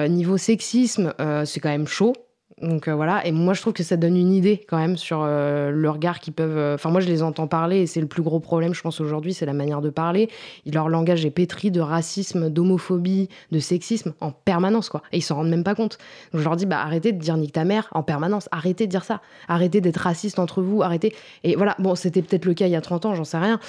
niveau 0.10 0.38
sexisme, 0.38 1.14
c'est 1.46 1.60
quand 1.60 1.70
même 1.70 1.88
chaud. 1.88 2.14
Donc 2.62 2.88
euh, 2.88 2.94
voilà, 2.94 3.26
et 3.26 3.32
moi 3.32 3.54
je 3.54 3.62
trouve 3.62 3.74
que 3.74 3.84
ça 3.84 3.96
donne 3.96 4.18
une 4.18 4.34
idée 4.34 4.66
quand 4.68 4.78
même 4.78 4.98
sur 4.98 5.22
euh, 5.24 5.72
le 5.72 5.90
regard 5.90 6.20
qu'ils 6.20 6.34
peuvent. 6.34 6.58
Euh, 6.58 6.76
enfin, 6.76 6.90
moi 6.90 7.00
je 7.00 7.08
les 7.08 7.24
entends 7.24 7.48
parler 7.48 7.82
et 7.82 7.88
c'est 7.88 8.02
le 8.02 8.08
plus 8.08 8.22
gros 8.22 8.40
problème, 8.40 8.74
je 8.74 8.82
pense, 8.82 9.00
aujourd'hui, 9.00 9.34
c'est 9.34 9.46
la 9.46 9.54
manière 9.54 9.82
de 9.82 9.90
parler. 9.90 10.30
Leur 10.66 10.90
langage 10.90 11.26
est 11.26 11.32
pétri 11.32 11.72
de 11.72 11.80
racisme, 11.80 12.50
d'homophobie, 12.50 13.30
de 13.52 13.60
sexisme 13.60 14.14
en 14.20 14.32
permanence, 14.32 14.90
quoi. 14.90 15.04
Et 15.14 15.18
ils 15.18 15.22
s'en 15.22 15.36
rendent 15.36 15.50
même 15.50 15.64
pas 15.64 15.76
compte. 15.76 15.98
Donc 16.34 16.42
je 16.42 16.46
leur 16.46 16.58
dis, 16.58 16.66
bah 16.66 16.82
arrêtez 16.82 17.14
de 17.14 17.18
dire 17.18 17.38
nique 17.38 17.54
ta 17.54 17.64
mère 17.64 17.88
en 17.92 18.04
permanence, 18.04 18.50
arrêtez 18.52 18.88
de 18.88 18.92
dire 18.92 19.06
ça, 19.06 19.22
arrêtez 19.48 19.80
d'être 19.80 19.98
raciste 19.98 20.38
entre 20.38 20.62
vous, 20.62 20.84
arrêtez. 20.84 21.16
Et 21.44 21.56
voilà, 21.56 21.76
bon, 21.80 21.96
c'était 21.96 22.22
peut-être 22.22 22.46
le 22.46 22.54
cas 22.54 22.68
il 22.68 22.72
y 22.72 22.76
a 22.76 22.82
30 22.82 23.06
ans, 23.06 23.16
j'en 23.16 23.24
sais 23.24 23.38
rien. 23.38 23.60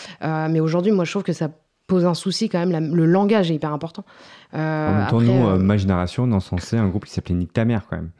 mais 0.49 0.59
aujourd'hui, 0.59 0.91
moi 0.91 1.05
je 1.05 1.13
trouve 1.13 1.23
que 1.23 1.33
ça 1.33 1.49
pose 1.87 2.07
un 2.07 2.15
souci 2.15 2.49
quand 2.49 2.65
même. 2.65 2.95
le 2.95 3.07
langage 3.07 3.51
est 3.51 3.55
hyper 3.55 3.73
important. 3.73 4.05
en 4.53 4.59
même 4.59 5.07
temps, 5.09 5.21
nous, 5.21 5.59
ma 5.59 5.77
génération, 5.77 6.25
on 6.25 6.33
encensait 6.33 6.77
un 6.77 6.89
groupe 6.89 7.05
qui 7.05 7.13
s'appelait 7.13 7.37
Nique 7.37 7.53
ta 7.53 7.65
mère 7.65 7.87
quand 7.89 7.97
même. 7.97 8.11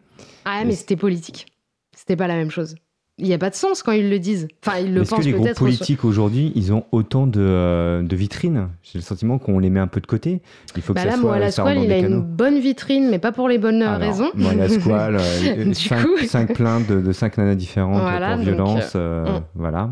Ah, 0.45 0.65
mais 0.65 0.75
c'était 0.75 0.97
politique. 0.97 1.47
C'était 1.95 2.17
pas 2.17 2.27
la 2.27 2.37
même 2.37 2.51
chose. 2.51 2.77
Il 3.21 3.27
n'y 3.27 3.35
a 3.35 3.39
pas 3.39 3.51
de 3.51 3.55
sens 3.55 3.83
quand 3.83 3.93
ils 3.93 4.09
le 4.09 4.19
disent. 4.19 4.49
Enfin, 4.65 4.79
ils 4.79 4.95
le 4.95 5.03
Est-ce 5.03 5.15
que 5.15 5.21
les 5.21 5.33
groupes 5.33 5.55
politiques 5.55 6.05
aujourd'hui, 6.05 6.53
ils 6.55 6.73
ont 6.73 6.85
autant 6.91 7.27
de, 7.27 7.41
euh, 7.41 8.03
de 8.03 8.17
vitrines? 8.17 8.69
J'ai 8.83 8.99
le 8.99 9.05
sentiment 9.05 9.39
qu'on 9.39 9.59
les 9.59 9.69
met 9.69 9.81
un 9.81 9.87
peu 9.87 10.01
de 10.01 10.07
côté. 10.07 10.41
Il 10.75 10.83
faut 10.83 10.95
que 10.95 10.99
bah 10.99 11.03
ça 11.03 11.17
là, 11.17 11.21
soit, 11.21 11.39
la 11.39 11.51
Squale, 11.51 11.83
il 11.85 11.93
a 11.93 11.99
une 11.99 12.23
bonne 12.23 12.59
vitrine, 12.59 13.11
mais 13.11 13.19
pas 13.19 13.33
pour 13.33 13.49
les 13.49 13.59
bonnes 13.59 13.83
raisons. 13.83 14.31
Moi, 14.35 14.55
la 14.55 14.69
Squale, 14.71 15.17
euh, 15.21 15.75
cinq, 15.75 16.53
plaintes 16.55 16.89
de, 16.89 17.13
cinq 17.13 17.37
nanas 17.37 17.57
différentes 17.57 18.01
pour 18.01 18.39
violence. 18.43 18.93
Euh, 18.97 19.39
mm. 19.39 19.43
Voilà. 19.55 19.91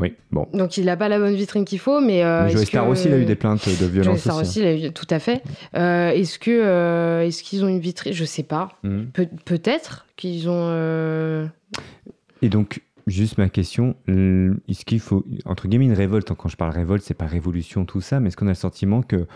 Oui, 0.00 0.14
bon. 0.30 0.46
Donc 0.54 0.76
il 0.76 0.84
n'a 0.84 0.96
pas 0.96 1.08
la 1.08 1.18
bonne 1.18 1.34
vitrine 1.34 1.64
qu'il 1.64 1.78
faut, 1.78 2.00
mais. 2.00 2.22
Euh, 2.22 2.48
Joe 2.48 2.64
Star 2.64 2.88
aussi, 2.88 3.08
il 3.08 3.14
a 3.14 3.18
eu 3.18 3.24
des 3.24 3.34
plaintes 3.34 3.68
de 3.68 3.86
violence. 3.86 4.24
Joe 4.24 4.40
aussi, 4.40 4.60
il 4.60 4.66
a 4.66 4.74
eu, 4.74 4.92
tout 4.92 5.06
à 5.10 5.18
fait. 5.18 5.42
Euh, 5.74 6.10
est-ce 6.10 6.38
que 6.38 6.50
euh, 6.50 7.26
est-ce 7.26 7.42
qu'ils 7.42 7.64
ont 7.64 7.68
une 7.68 7.80
vitrine? 7.80 8.12
Je 8.12 8.24
sais 8.24 8.42
pas. 8.44 8.70
Hmm. 8.82 9.04
peut-être 9.44 10.06
qu'ils 10.16 10.48
ont. 10.48 10.68
Euh, 10.70 11.46
Et 12.42 12.48
donc. 12.48 12.82
Juste 13.06 13.38
ma 13.38 13.48
question, 13.48 13.96
est-ce 14.06 14.84
qu'il 14.84 15.00
faut, 15.00 15.24
entre 15.46 15.66
guillemets, 15.66 15.86
une 15.86 15.94
révolte? 15.94 16.30
Quand 16.34 16.50
je 16.50 16.58
parle 16.58 16.72
révolte, 16.72 17.02
c'est 17.02 17.14
pas 17.14 17.24
révolution, 17.24 17.86
tout 17.86 18.02
ça, 18.02 18.20
mais 18.20 18.28
est-ce 18.28 18.36
qu'on 18.36 18.48
a 18.48 18.50
le 18.50 18.54
sentiment 18.54 19.00
que 19.00 19.26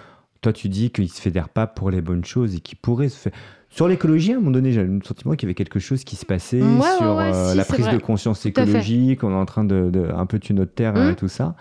toi, 0.43 0.53
tu 0.53 0.69
dis 0.69 0.91
qu'il 0.91 1.09
se 1.09 1.23
fédère 1.23 1.49
pas 1.49 1.67
pour 1.67 1.91
les 1.91 2.01
bonnes 2.01 2.25
choses 2.25 2.57
et 2.57 2.61
qu'il 2.61 2.77
pourrait 2.77 3.09
se 3.09 3.17
faire. 3.17 3.33
Sur 3.73 3.89
l'écologie, 3.89 4.33
à 4.33 4.37
un 4.37 4.39
moment 4.39 4.51
donné, 4.51 4.71
j'ai 4.71 4.85
le 4.85 5.01
sentiment 5.03 5.33
qu'il 5.33 5.45
y 5.45 5.49
avait 5.49 5.55
quelque 5.55 5.79
chose 5.79 6.05
qui 6.05 6.15
se 6.17 6.27
passait 6.27 6.61
sur 6.61 7.19
euh, 7.19 7.55
la 7.55 7.65
prise 7.65 7.89
de 7.89 7.97
conscience 7.97 8.45
écologique. 8.45 9.25
On 9.25 9.31
est 9.31 9.35
en 9.35 9.47
train 9.47 9.65
de, 9.65 10.11
un 10.15 10.27
peu 10.27 10.39
tuer 10.39 10.53
notre 10.53 10.75
terre 10.75 10.95
et 10.95 11.13
mmh. 11.13 11.17
tout 11.17 11.29
ça. 11.29 11.57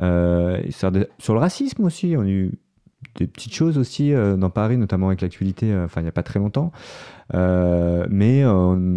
Euh, 0.00 0.62
sur, 0.70 0.92
le 1.34 1.40
racisme 1.40 1.82
aussi, 1.82 2.14
on 2.16 2.22
a 2.22 2.28
eu 2.28 2.52
des 3.16 3.26
petites 3.26 3.52
choses 3.52 3.78
aussi 3.78 4.12
euh, 4.12 4.36
dans 4.36 4.48
Paris, 4.48 4.76
notamment 4.76 5.08
avec 5.08 5.22
l'actualité, 5.22 5.76
enfin 5.76 6.02
il 6.02 6.04
n'y 6.04 6.08
a 6.08 6.12
pas 6.12 6.22
très 6.22 6.38
longtemps. 6.38 6.70
mais 7.34 8.44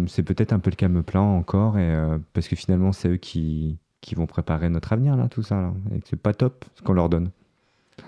c'est 0.06 0.22
peut-être 0.22 0.52
un 0.52 0.60
peu 0.60 0.70
le 0.70 0.76
calme 0.76 1.02
plein 1.02 1.22
encore, 1.22 1.76
et, 1.76 1.92
parce 2.34 2.46
que 2.46 2.54
finalement 2.54 2.92
c'est 2.92 3.08
eux 3.08 3.16
qui, 3.16 3.78
qui 4.00 4.14
vont 4.14 4.26
préparer 4.26 4.68
notre 4.68 4.92
avenir, 4.92 5.16
là, 5.16 5.26
tout 5.28 5.42
ça. 5.42 5.60
Là, 5.60 5.72
et 5.92 6.00
c'est 6.04 6.20
pas 6.20 6.34
top 6.34 6.64
ce 6.76 6.82
qu'on 6.82 6.92
leur 6.92 7.08
donne. 7.08 7.30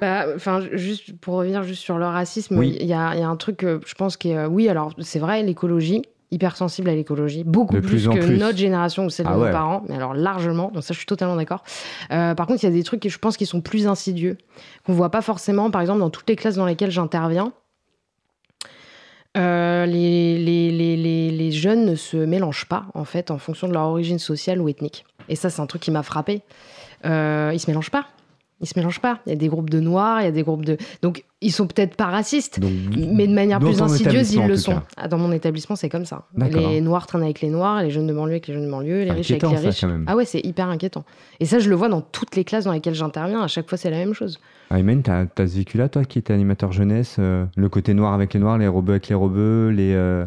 Bah, 0.01 0.27
enfin, 0.35 0.61
juste 0.73 1.17
pour 1.19 1.35
revenir 1.35 1.63
juste 1.63 1.83
sur 1.83 1.99
le 1.99 2.07
racisme, 2.07 2.63
il 2.63 2.87
y, 2.87 2.93
a, 2.93 3.11
un 3.11 3.37
truc 3.37 3.59
que 3.59 3.81
je 3.87 3.95
pense 3.95 4.17
que 4.17 4.29
euh, 4.29 4.49
oui, 4.49 4.69
alors 4.69 4.93
c'est 5.01 5.19
vrai, 5.19 5.43
l'écologie, 5.43 6.03
hypersensible 6.31 6.89
à 6.89 6.95
l'écologie, 6.95 7.45
beaucoup 7.45 7.81
plus, 7.81 8.09
que 8.09 8.37
notre 8.37 8.59
génération 8.59 9.05
ou 9.05 9.11
celle 9.11 9.27
de 9.27 9.33
ah 9.33 9.37
nos 9.37 9.51
parents, 9.51 9.85
mais 9.89 9.97
alors 9.97 10.15
largement, 10.15 10.71
donc 10.73 10.83
ça 10.83 10.95
je 10.95 10.99
suis 10.99 11.07
totalement 11.07 11.37
d'accord. 11.37 11.63
Euh, 12.11 12.35
par 12.35 12.47
contre, 12.47 12.65
il 12.65 12.67
y 12.67 12.71
a 12.71 12.73
des 12.73 12.83
trucs 12.83 13.01
que 13.01 13.09
je 13.09 13.19
pense 13.19 13.37
qui 13.37 13.47
sont 13.47 13.61
plus 13.61 13.87
insidieux, 13.87 14.39
qu'on 14.85 14.95
voit 14.95 15.11
pas 15.11 15.23
forcément, 15.23 15.71
par 15.71 15.83
exemple 15.83 16.01
dans 16.01 16.11
toutes 16.11 16.29
les 16.29 16.37
classes 16.37 16.57
dans 16.57 16.67
lesquelles 16.67 16.91
j'interviens. 16.91 17.53
Euh, 19.37 19.87
les, 19.87 20.37
les, 20.39 20.71
les, 20.71 21.31
les, 21.31 21.53
jeunes 21.53 21.87
ne 21.87 21.95
se 21.95 22.19
mélangent 22.19 22.69
pas 22.69 22.85
en 22.93 23.07
fait 23.07 23.31
en 23.31 23.39
fonction 23.39 23.67
de 23.67 23.73
leur 23.73 23.85
origine 23.85 24.19
sociale 24.19 24.61
ou 24.61 24.69
ethnique. 24.69 25.07
Et 25.31 25.37
ça, 25.37 25.49
c'est 25.49 25.63
un 25.63 25.67
truc 25.67 25.81
qui 25.81 25.91
m'a 25.91 26.03
frappé. 26.03 26.43
Euh, 27.07 27.51
ils 27.55 27.59
se 27.59 27.71
mélangent 27.71 27.91
pas. 27.91 28.09
Ils 28.63 28.69
se 28.69 28.79
mélangent 28.79 29.01
pas. 29.01 29.19
Il 29.27 29.31
y 29.31 29.33
a 29.33 29.37
des 29.37 29.49
groupes 29.49 29.71
de 29.71 29.81
noirs, 29.81 30.21
il 30.21 30.25
y 30.25 30.29
a 30.29 30.33
des 30.33 30.45
groupes 30.45 30.65
de. 30.65 30.77
Donc, 31.03 31.25
ils 31.41 31.51
sont 31.51 31.67
peut-être 31.67 31.97
pas 31.97 32.07
racistes, 32.07 32.61
mais 32.97 33.27
de 33.27 33.35
manière 33.35 33.59
plus 33.59 33.83
insidieuse, 33.83 34.33
ils 34.33 34.47
le 34.47 34.57
sont. 34.57 34.81
Ah, 34.97 35.09
dans 35.09 35.19
mon 35.19 35.33
établissement, 35.33 35.77
c'est 35.77 35.89
comme 35.89 36.05
ça. 36.05 36.27
Les 36.37 36.81
noirs 36.81 37.07
traînent 37.07 37.25
avec 37.25 37.41
les 37.41 37.51
noirs, 37.51 37.83
les 37.83 37.91
jeunes 37.91 38.07
de 38.07 38.15
banlieue 38.15 38.33
avec 38.33 38.47
les 38.47 38.55
jeunes 38.55 38.67
de 38.67 38.71
banlieue, 38.71 39.03
les 39.03 39.11
riches 39.11 39.31
avec 39.33 39.43
les 39.43 39.57
riches. 39.57 39.85
ah 40.07 40.17
ouais, 40.17 40.25
c'est 40.25 40.41
hyper 40.41 40.69
inquiétant. 40.69 41.05
Et 41.41 41.45
ça, 41.45 41.59
je 41.59 41.69
le 41.69 41.75
vois 41.75 41.89
dans 41.89 42.01
toutes 42.01 42.37
les 42.37 42.45
classes 42.45 42.65
dans 42.65 42.73
lesquelles 42.73 42.95
j'interviens. 42.95 43.43
À 43.43 43.49
chaque 43.49 43.69
fois, 43.69 43.77
c'est 43.77 43.91
la 43.91 43.99
même 43.99 44.15
chose. 44.15 44.41
Aymen, 44.71 45.03
tu 45.03 45.11
as, 45.11 45.27
ce 45.37 45.57
vécu-là, 45.59 45.89
toi, 45.89 46.05
qui 46.05 46.19
étais 46.19 46.33
animateur 46.33 46.73
jeunesse, 46.73 47.17
euh, 47.19 47.45
le 47.57 47.69
côté 47.69 47.93
noir 47.95 48.15
avec 48.15 48.33
les 48.33 48.41
noirs, 48.41 48.57
les 48.59 48.69
robeux 48.69 48.93
avec 48.93 49.09
les 49.09 49.15
robeux, 49.15 49.69
les. 49.69 49.93
Euh, 49.95 50.25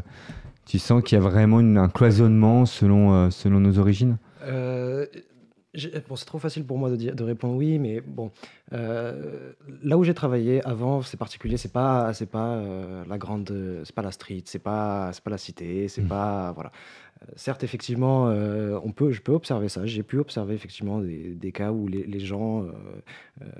tu 0.65 0.79
sens 0.79 1.01
qu'il 1.03 1.17
y 1.17 1.21
a 1.21 1.23
vraiment 1.23 1.59
un 1.59 1.89
cloisonnement 1.89 2.65
selon, 2.65 3.13
euh, 3.13 3.29
selon 3.29 3.59
nos 3.59 3.79
origines? 3.79 4.17
Bon, 6.07 6.15
c'est 6.15 6.25
trop 6.25 6.39
facile 6.39 6.65
pour 6.65 6.77
moi 6.77 6.89
de, 6.89 6.95
dire, 6.95 7.15
de 7.15 7.23
répondre 7.23 7.55
oui, 7.55 7.79
mais 7.79 8.01
bon, 8.01 8.31
euh, 8.73 9.51
là 9.83 9.97
où 9.97 10.03
j'ai 10.03 10.13
travaillé 10.13 10.65
avant, 10.65 11.01
c'est 11.01 11.17
particulier, 11.17 11.57
c'est 11.57 11.71
pas, 11.71 12.13
c'est 12.13 12.29
pas 12.29 12.55
euh, 12.55 13.03
la 13.07 13.17
grande, 13.17 13.81
c'est 13.83 13.95
pas 13.95 14.01
la 14.01 14.11
street, 14.11 14.43
c'est 14.45 14.59
pas, 14.59 15.11
c'est 15.13 15.23
pas 15.23 15.31
la 15.31 15.37
cité, 15.37 15.87
c'est 15.87 16.03
mmh. 16.03 16.07
pas, 16.07 16.51
voilà. 16.53 16.71
Euh, 17.27 17.31
certes, 17.35 17.63
effectivement, 17.63 18.25
on 18.83 18.91
peut, 18.91 19.11
je 19.11 19.21
peux 19.21 19.33
observer 19.33 19.69
ça. 19.69 19.85
J'ai 19.85 20.03
pu 20.03 20.19
observer 20.19 20.53
effectivement 20.53 20.99
des, 20.99 21.51
cas 21.51 21.71
où 21.71 21.87
les, 21.87 22.03
les 22.03 22.19
gens 22.19 22.65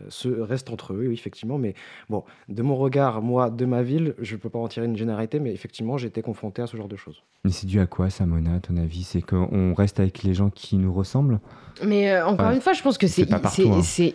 se 0.10 0.30
restent 0.30 0.70
entre 0.70 0.94
eux, 0.94 1.12
effectivement. 1.12 1.58
Mais 1.58 1.74
bon, 2.10 2.24
de 2.50 2.62
mon 2.62 2.76
regard, 2.76 3.22
moi, 3.22 3.50
de 3.50 3.66
ma 3.66 3.84
ville, 3.84 4.16
je 4.20 4.36
peux 4.36 4.50
pas 4.50 4.60
en 4.60 4.68
tirer 4.68 4.86
une 4.86 4.98
généralité, 4.98 5.40
mais 5.40 5.52
effectivement, 5.52 5.98
j'ai 5.98 6.08
été 6.08 6.22
confronté 6.22 6.62
à 6.62 6.68
ce 6.68 6.78
genre 6.78 6.88
de 6.88 6.96
choses. 6.96 7.24
Mais 7.44 7.52
c'est 7.52 7.68
dû 7.68 7.80
à 7.80 7.86
quoi, 7.86 8.10
ça, 8.10 8.26
Mona, 8.26 8.56
à 8.56 8.60
ton 8.60 8.78
avis? 8.78 9.04
C'est 9.04 9.22
qu'on 9.22 9.74
reste 9.74 10.00
avec 10.00 10.24
les 10.24 10.34
gens 10.34 10.50
qui 10.50 10.78
nous 10.78 10.94
ressemblent? 10.94 11.40
Mais 11.84 12.12
euh, 12.12 12.26
encore 12.26 12.52
une 12.52 12.62
fois, 12.62 12.74
je 12.74 12.82
pense 12.82 12.98
que 12.98 13.08
c'est 13.08 13.32
hein. 13.34 13.42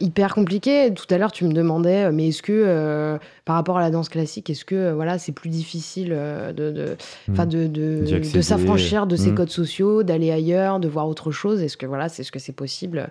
hyper 0.00 0.34
compliqué. 0.34 0.92
Tout 0.94 1.06
à 1.10 1.18
l'heure, 1.18 1.32
tu 1.32 1.44
me 1.44 1.52
demandais, 1.52 2.06
euh, 2.06 2.12
mais 2.12 2.28
est-ce 2.28 2.42
que 2.42 2.52
euh, 2.52 3.18
par 3.44 3.56
rapport 3.56 3.78
à 3.78 3.80
la 3.80 3.90
danse 3.90 4.08
classique, 4.08 4.48
est-ce 4.48 4.64
que 4.64 4.92
voilà, 4.92 5.18
c'est 5.18 5.32
plus 5.32 5.50
difficile 5.50 6.10
de, 6.10 6.52
de, 6.52 6.96
de, 7.28 7.66
de, 7.66 8.40
s'affranchir 8.40 9.06
de 9.06 9.16
ces 9.16 9.32
mmh. 9.32 9.34
Codes 9.40 9.50
sociaux, 9.50 10.02
d'aller 10.02 10.30
ailleurs, 10.30 10.80
de 10.80 10.88
voir 10.88 11.08
autre 11.08 11.30
chose 11.30 11.62
Est-ce 11.62 11.76
que 11.76 11.86
voilà, 11.86 12.08
c'est 12.08 12.22
ce 12.22 12.32
que 12.32 12.38
c'est 12.38 12.52
possible 12.52 13.08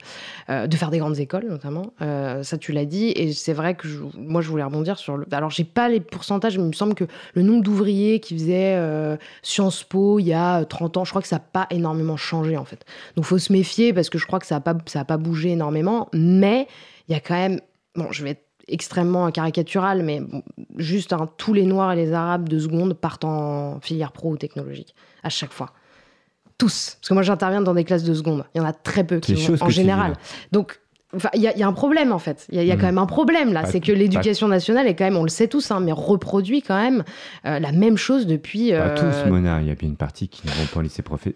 de 0.47 0.75
faire 0.75 0.91
des 0.91 0.99
grandes 0.99 1.19
écoles, 1.19 1.47
notamment? 1.47 1.93
Ça, 1.99 2.57
tu 2.57 2.71
l'as 2.71 2.85
dit, 2.85 3.09
et 3.15 3.33
c'est 3.33 3.53
vrai 3.53 3.75
que 3.75 3.87
moi, 4.17 4.41
je 4.41 4.49
voulais 4.49 4.63
rebondir 4.63 4.97
sur. 4.97 5.17
Le, 5.17 5.25
alors, 5.31 5.49
j'ai 5.49 5.63
pas 5.63 5.89
les 5.89 5.99
pourcentages, 5.99 6.57
mais 6.57 6.63
il 6.63 6.67
me 6.67 6.73
semble 6.73 6.95
que 6.95 7.05
le 7.33 7.41
nombre 7.41 7.63
d'ouvriers 7.63 8.19
qui 8.19 8.37
faisaient 8.37 8.79
Sciences 9.41 9.83
Po 9.83 10.19
il 10.19 10.25
y 10.25 10.33
a 10.33 10.65
30 10.65 10.97
ans, 10.97 11.05
je 11.05 11.09
crois 11.11 11.21
que 11.21 11.27
ça 11.27 11.37
n'a 11.37 11.43
pas 11.51 11.67
énormément 11.71 12.17
changé 12.17 12.57
en 12.57 12.65
fait. 12.65 12.85
Donc, 13.15 13.25
faut 13.25 13.37
se 13.37 13.51
méfier 13.51 13.93
parce 13.93 14.09
que 14.09 14.17
je 14.17 14.25
crois 14.25 14.39
que 14.39 14.45
ça 14.45 14.55
n'a 14.55 14.61
pas, 14.61 14.77
ça 14.85 15.05
pas 15.05 15.17
bougé 15.17 15.51
énormément, 15.51 16.09
mais 16.13 16.67
il 17.07 17.13
y 17.13 17.15
a 17.15 17.19
quand 17.19 17.35
même, 17.35 17.59
bon, 17.95 18.11
je 18.11 18.23
vais 18.23 18.31
être 18.31 18.45
extrêmement 18.67 19.31
caricatural, 19.31 20.03
mais 20.03 20.21
juste 20.77 21.15
tous 21.37 21.53
les 21.53 21.65
Noirs 21.65 21.93
et 21.93 21.95
les 21.95 22.13
Arabes 22.13 22.47
de 22.47 22.59
seconde 22.59 22.93
partent 22.93 23.25
en 23.25 23.79
filière 23.81 24.11
pro 24.11 24.29
ou 24.29 24.37
technologique, 24.37 24.93
à 25.23 25.29
chaque 25.29 25.51
fois. 25.51 25.71
Tous. 26.59 26.97
Parce 26.99 27.09
que 27.09 27.13
moi, 27.15 27.23
j'interviens 27.23 27.61
dans 27.61 27.73
des 27.73 27.83
classes 27.83 28.03
de 28.03 28.13
seconde. 28.13 28.45
Il 28.53 28.59
y 28.59 28.61
en 28.61 28.65
a 28.65 28.73
très 28.73 29.03
peu 29.03 29.19
qui 29.19 29.33
vont, 29.33 29.55
en 29.59 29.69
général. 29.69 30.13
Donc, 30.51 30.79
il 31.33 31.41
y, 31.41 31.45
y, 31.45 31.63
a 31.63 31.67
un 31.67 31.73
problème 31.73 32.11
en 32.11 32.19
fait. 32.19 32.45
Il 32.51 32.61
y, 32.61 32.71
a 32.71 32.75
quand 32.75 32.83
mmh. 32.83 32.85
même 32.85 32.97
un 32.99 33.07
problème 33.07 33.51
là. 33.51 33.65
C'est 33.65 33.79
que 33.79 33.91
l'éducation 33.91 34.47
nationale 34.47 34.85
est 34.85 34.93
quand 34.93 35.05
même, 35.05 35.17
on 35.17 35.23
le 35.23 35.29
sait 35.29 35.47
tous, 35.47 35.71
hein, 35.71 35.79
mais 35.79 35.91
reproduit 35.91 36.61
quand 36.61 36.79
même 36.79 37.03
euh, 37.47 37.57
la 37.57 37.71
même 37.71 37.97
chose 37.97 38.27
depuis. 38.27 38.71
Pas 38.71 38.91
tous, 38.91 39.05
euh, 39.05 39.27
Mona. 39.27 39.59
Il 39.61 39.67
y 39.69 39.71
a 39.71 39.75
bien 39.75 39.89
une 39.89 39.95
partie 39.95 40.27
qui 40.27 40.45
ne 40.45 40.51
vont 40.51 40.67
pas 40.71 40.81
au 40.81 40.83
lycée 40.83 41.01
professionnel 41.01 41.35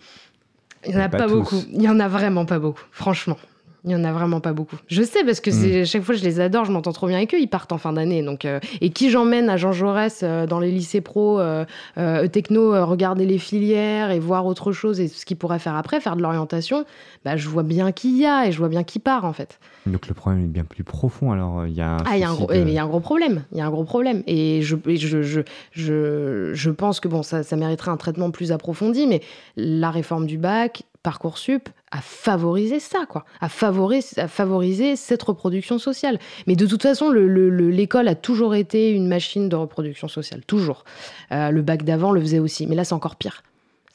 il 0.86 0.96
n'y 0.96 1.02
en 1.02 1.06
a 1.06 1.10
pas, 1.10 1.28
beaucoup. 1.28 1.62
Il 1.72 1.80
n'y 1.80 1.90
en 1.90 2.00
a 2.00 2.08
vraiment 2.08 2.46
pas 2.46 2.60
beaucoup, 2.60 2.84
franchement. 2.92 3.38
Il 3.86 3.90
n'y 3.90 3.96
en 3.96 4.04
a 4.06 4.14
vraiment 4.14 4.40
pas 4.40 4.54
beaucoup. 4.54 4.78
Je 4.88 5.04
sais 5.04 5.26
parce 5.26 5.42
que 5.42 5.52
c'est 5.52 5.82
hmm. 5.82 5.86
chaque 5.86 6.04
fois 6.04 6.16
je 6.16 6.24
les 6.24 6.40
adore, 6.40 6.64
je 6.64 6.72
m'entends 6.72 6.94
trop 6.94 7.08
bien 7.08 7.18
avec 7.18 7.34
eux. 7.34 7.40
Ils 7.40 7.48
partent 7.48 7.74
en 7.74 7.78
fin 7.78 7.92
d'année. 7.92 8.24
Donc, 8.24 8.46
euh, 8.46 8.62
et 8.80 8.92
qui 8.92 9.10
j'emmène 9.10 9.50
à 9.50 9.58
Jean 9.58 9.74
Jaurès 9.74 10.22
euh, 10.24 10.48
dans 10.48 10.60
les 10.60 10.72
lycées 10.72 11.02
pro, 11.02 11.40
euh, 11.40 11.66
euh 11.98 12.28
techno, 12.28 12.86
regarder 12.86 13.26
les 13.26 13.38
filières 13.38 14.12
et 14.12 14.20
voir 14.20 14.46
autre 14.46 14.72
chose 14.72 15.02
et 15.02 15.10
ce 15.10 15.26
qu'ils 15.26 15.36
pourraient 15.36 15.60
faire 15.60 15.76
après, 15.76 16.00
faire 16.00 16.16
de 16.16 16.22
l'orientation. 16.22 16.86
Bah, 17.26 17.36
je 17.36 17.50
vois 17.50 17.64
bien 17.64 17.92
qui 17.92 18.18
y 18.18 18.26
a 18.26 18.48
et 18.48 18.54
je 18.54 18.58
vois 18.58 18.70
bien 18.70 18.84
qui 18.84 19.00
part 19.00 19.26
en 19.26 19.34
fait. 19.34 19.60
Donc 19.86 20.08
le 20.08 20.14
problème 20.14 20.46
est 20.46 20.48
bien 20.48 20.64
plus 20.64 20.86
profond. 20.86 21.34
Alors 21.34 21.68
il 21.68 21.74
y 21.74 21.82
a 21.82 21.96
un 21.96 22.04
ah, 22.06 22.16
il 22.16 22.22
y 22.22 22.26
gros, 22.26 22.48
il 22.54 22.70
y 22.70 22.78
a 22.78 22.84
un 22.84 22.88
gros 22.88 23.02
problème. 23.02 23.44
Il 23.52 23.58
y 23.58 23.62
a 23.62 23.66
un 23.66 23.72
gros 23.72 23.84
problème. 23.84 24.24
Et 24.28 24.62
je, 24.62 24.78
je, 24.86 25.22
je, 25.24 25.42
je, 25.72 26.52
je 26.54 26.72
pense 26.72 27.02
que 27.02 27.10
bon, 27.10 27.22
ça, 27.22 27.44
ça 27.44 27.58
mériterait 27.58 27.92
un 27.92 27.98
traitement 27.98 28.32
plus 28.32 28.54
approfondi. 28.54 29.08
Mais 29.08 29.22
la 29.58 29.92
réforme 29.92 30.26
du 30.26 30.38
bac, 30.38 30.84
Parcoursup 31.04 31.70
a 31.92 32.02
favorisé 32.02 32.80
ça, 32.80 33.06
quoi, 33.08 33.26
a 33.42 33.50
favorisé 33.50 34.96
cette 34.96 35.24
reproduction 35.24 35.78
sociale. 35.78 36.18
Mais 36.48 36.56
de 36.56 36.66
toute 36.66 36.82
façon, 36.82 37.12
l'école 37.12 38.08
a 38.08 38.16
toujours 38.16 38.56
été 38.56 38.92
une 38.92 39.08
machine 39.08 39.50
de 39.50 39.56
reproduction 39.56 40.08
sociale, 40.08 40.44
toujours. 40.46 40.86
Euh, 41.32 41.50
le 41.52 41.62
bac 41.62 41.84
d'avant 41.84 42.12
le 42.12 42.22
faisait 42.22 42.40
aussi, 42.40 42.68
mais 42.68 42.76
là 42.76 42.86
c'est 42.86 42.94
encore 42.94 43.18
pire. 43.18 43.44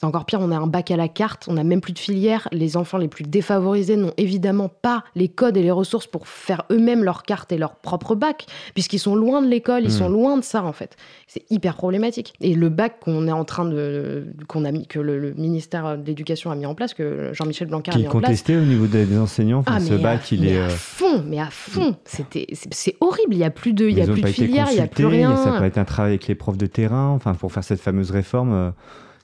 C'est 0.00 0.06
encore 0.06 0.26
pire, 0.26 0.38
on 0.40 0.52
a 0.52 0.56
un 0.56 0.68
bac 0.68 0.92
à 0.92 0.96
la 0.96 1.08
carte, 1.08 1.46
on 1.48 1.54
n'a 1.54 1.64
même 1.64 1.80
plus 1.80 1.92
de 1.92 1.98
filière. 1.98 2.46
Les 2.52 2.76
enfants 2.76 2.98
les 2.98 3.08
plus 3.08 3.24
défavorisés 3.24 3.96
n'ont 3.96 4.12
évidemment 4.16 4.68
pas 4.68 5.02
les 5.16 5.26
codes 5.26 5.56
et 5.56 5.62
les 5.62 5.72
ressources 5.72 6.06
pour 6.06 6.28
faire 6.28 6.62
eux-mêmes 6.70 7.02
leur 7.02 7.24
carte 7.24 7.50
et 7.50 7.58
leur 7.58 7.74
propre 7.74 8.14
bac, 8.14 8.46
puisqu'ils 8.74 9.00
sont 9.00 9.16
loin 9.16 9.42
de 9.42 9.48
l'école, 9.48 9.82
ils 9.82 9.90
sont 9.90 10.08
hmm. 10.08 10.12
loin 10.12 10.36
de 10.36 10.44
ça 10.44 10.62
en 10.62 10.72
fait. 10.72 10.96
C'est 11.26 11.42
hyper 11.50 11.74
problématique. 11.74 12.34
Et 12.40 12.54
le 12.54 12.68
bac 12.68 13.00
qu'on 13.00 13.26
est 13.26 13.32
en 13.32 13.44
train 13.44 13.64
de, 13.64 14.28
qu'on 14.46 14.64
a 14.64 14.70
mis, 14.70 14.86
que 14.86 15.00
le, 15.00 15.34
ministère 15.34 15.98
de 15.98 16.06
l'Éducation 16.06 16.52
a 16.52 16.54
mis 16.54 16.66
en 16.66 16.76
place, 16.76 16.94
que 16.94 17.30
Jean-Michel 17.32 17.66
Blanquer 17.66 17.90
a 17.90 17.98
mis 17.98 18.06
en 18.06 18.10
place. 18.10 18.12
Qui 18.12 18.18
est 18.18 18.28
contesté 18.28 18.56
au 18.56 18.64
niveau 18.64 18.86
des 18.86 19.18
enseignants. 19.18 19.64
Ah, 19.66 19.80
ce 19.80 19.94
bac, 19.94 20.30
il 20.30 20.46
est 20.46 20.58
à 20.58 20.66
euh, 20.66 20.68
fond, 20.68 21.24
mais 21.26 21.40
à 21.40 21.50
fond. 21.50 21.96
C'était, 22.04 22.46
c'est 22.52 22.94
horrible. 23.00 23.34
Il 23.34 23.38
y 23.38 23.44
a 23.44 23.50
plus 23.50 23.72
de, 23.72 23.88
il 23.88 23.98
y 23.98 24.00
a 24.00 24.06
plus 24.06 24.22
de 24.22 24.26
filière, 24.28 24.68
il 24.70 24.76
y 24.76 24.80
a 24.80 24.86
plus 24.86 25.06
rien. 25.06 25.34
Ça 25.36 25.58
peut 25.58 25.64
être 25.64 25.78
un 25.78 25.84
travail 25.84 26.12
avec 26.12 26.28
les 26.28 26.36
profs 26.36 26.56
de 26.56 26.66
terrain, 26.66 27.08
enfin 27.08 27.34
pour 27.34 27.50
faire 27.50 27.64
cette 27.64 27.80
fameuse 27.80 28.12
réforme. 28.12 28.52
Euh, 28.52 28.70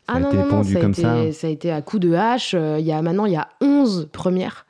ah 0.06 0.20
non, 0.20 0.32
non, 0.32 0.48
pondu 0.48 0.72
ça 0.72 0.80
comme 0.80 0.94
ça. 0.94 1.32
Ça 1.32 1.46
a 1.46 1.50
été 1.50 1.70
à 1.70 1.82
coup 1.82 1.98
de 1.98 2.12
hache. 2.12 2.54
Euh, 2.54 2.78
il 2.78 2.86
y 2.86 2.92
a 2.92 3.00
maintenant, 3.00 3.26
il 3.26 3.32
y 3.32 3.36
a 3.36 3.48
11 3.60 4.08
premières, 4.12 4.66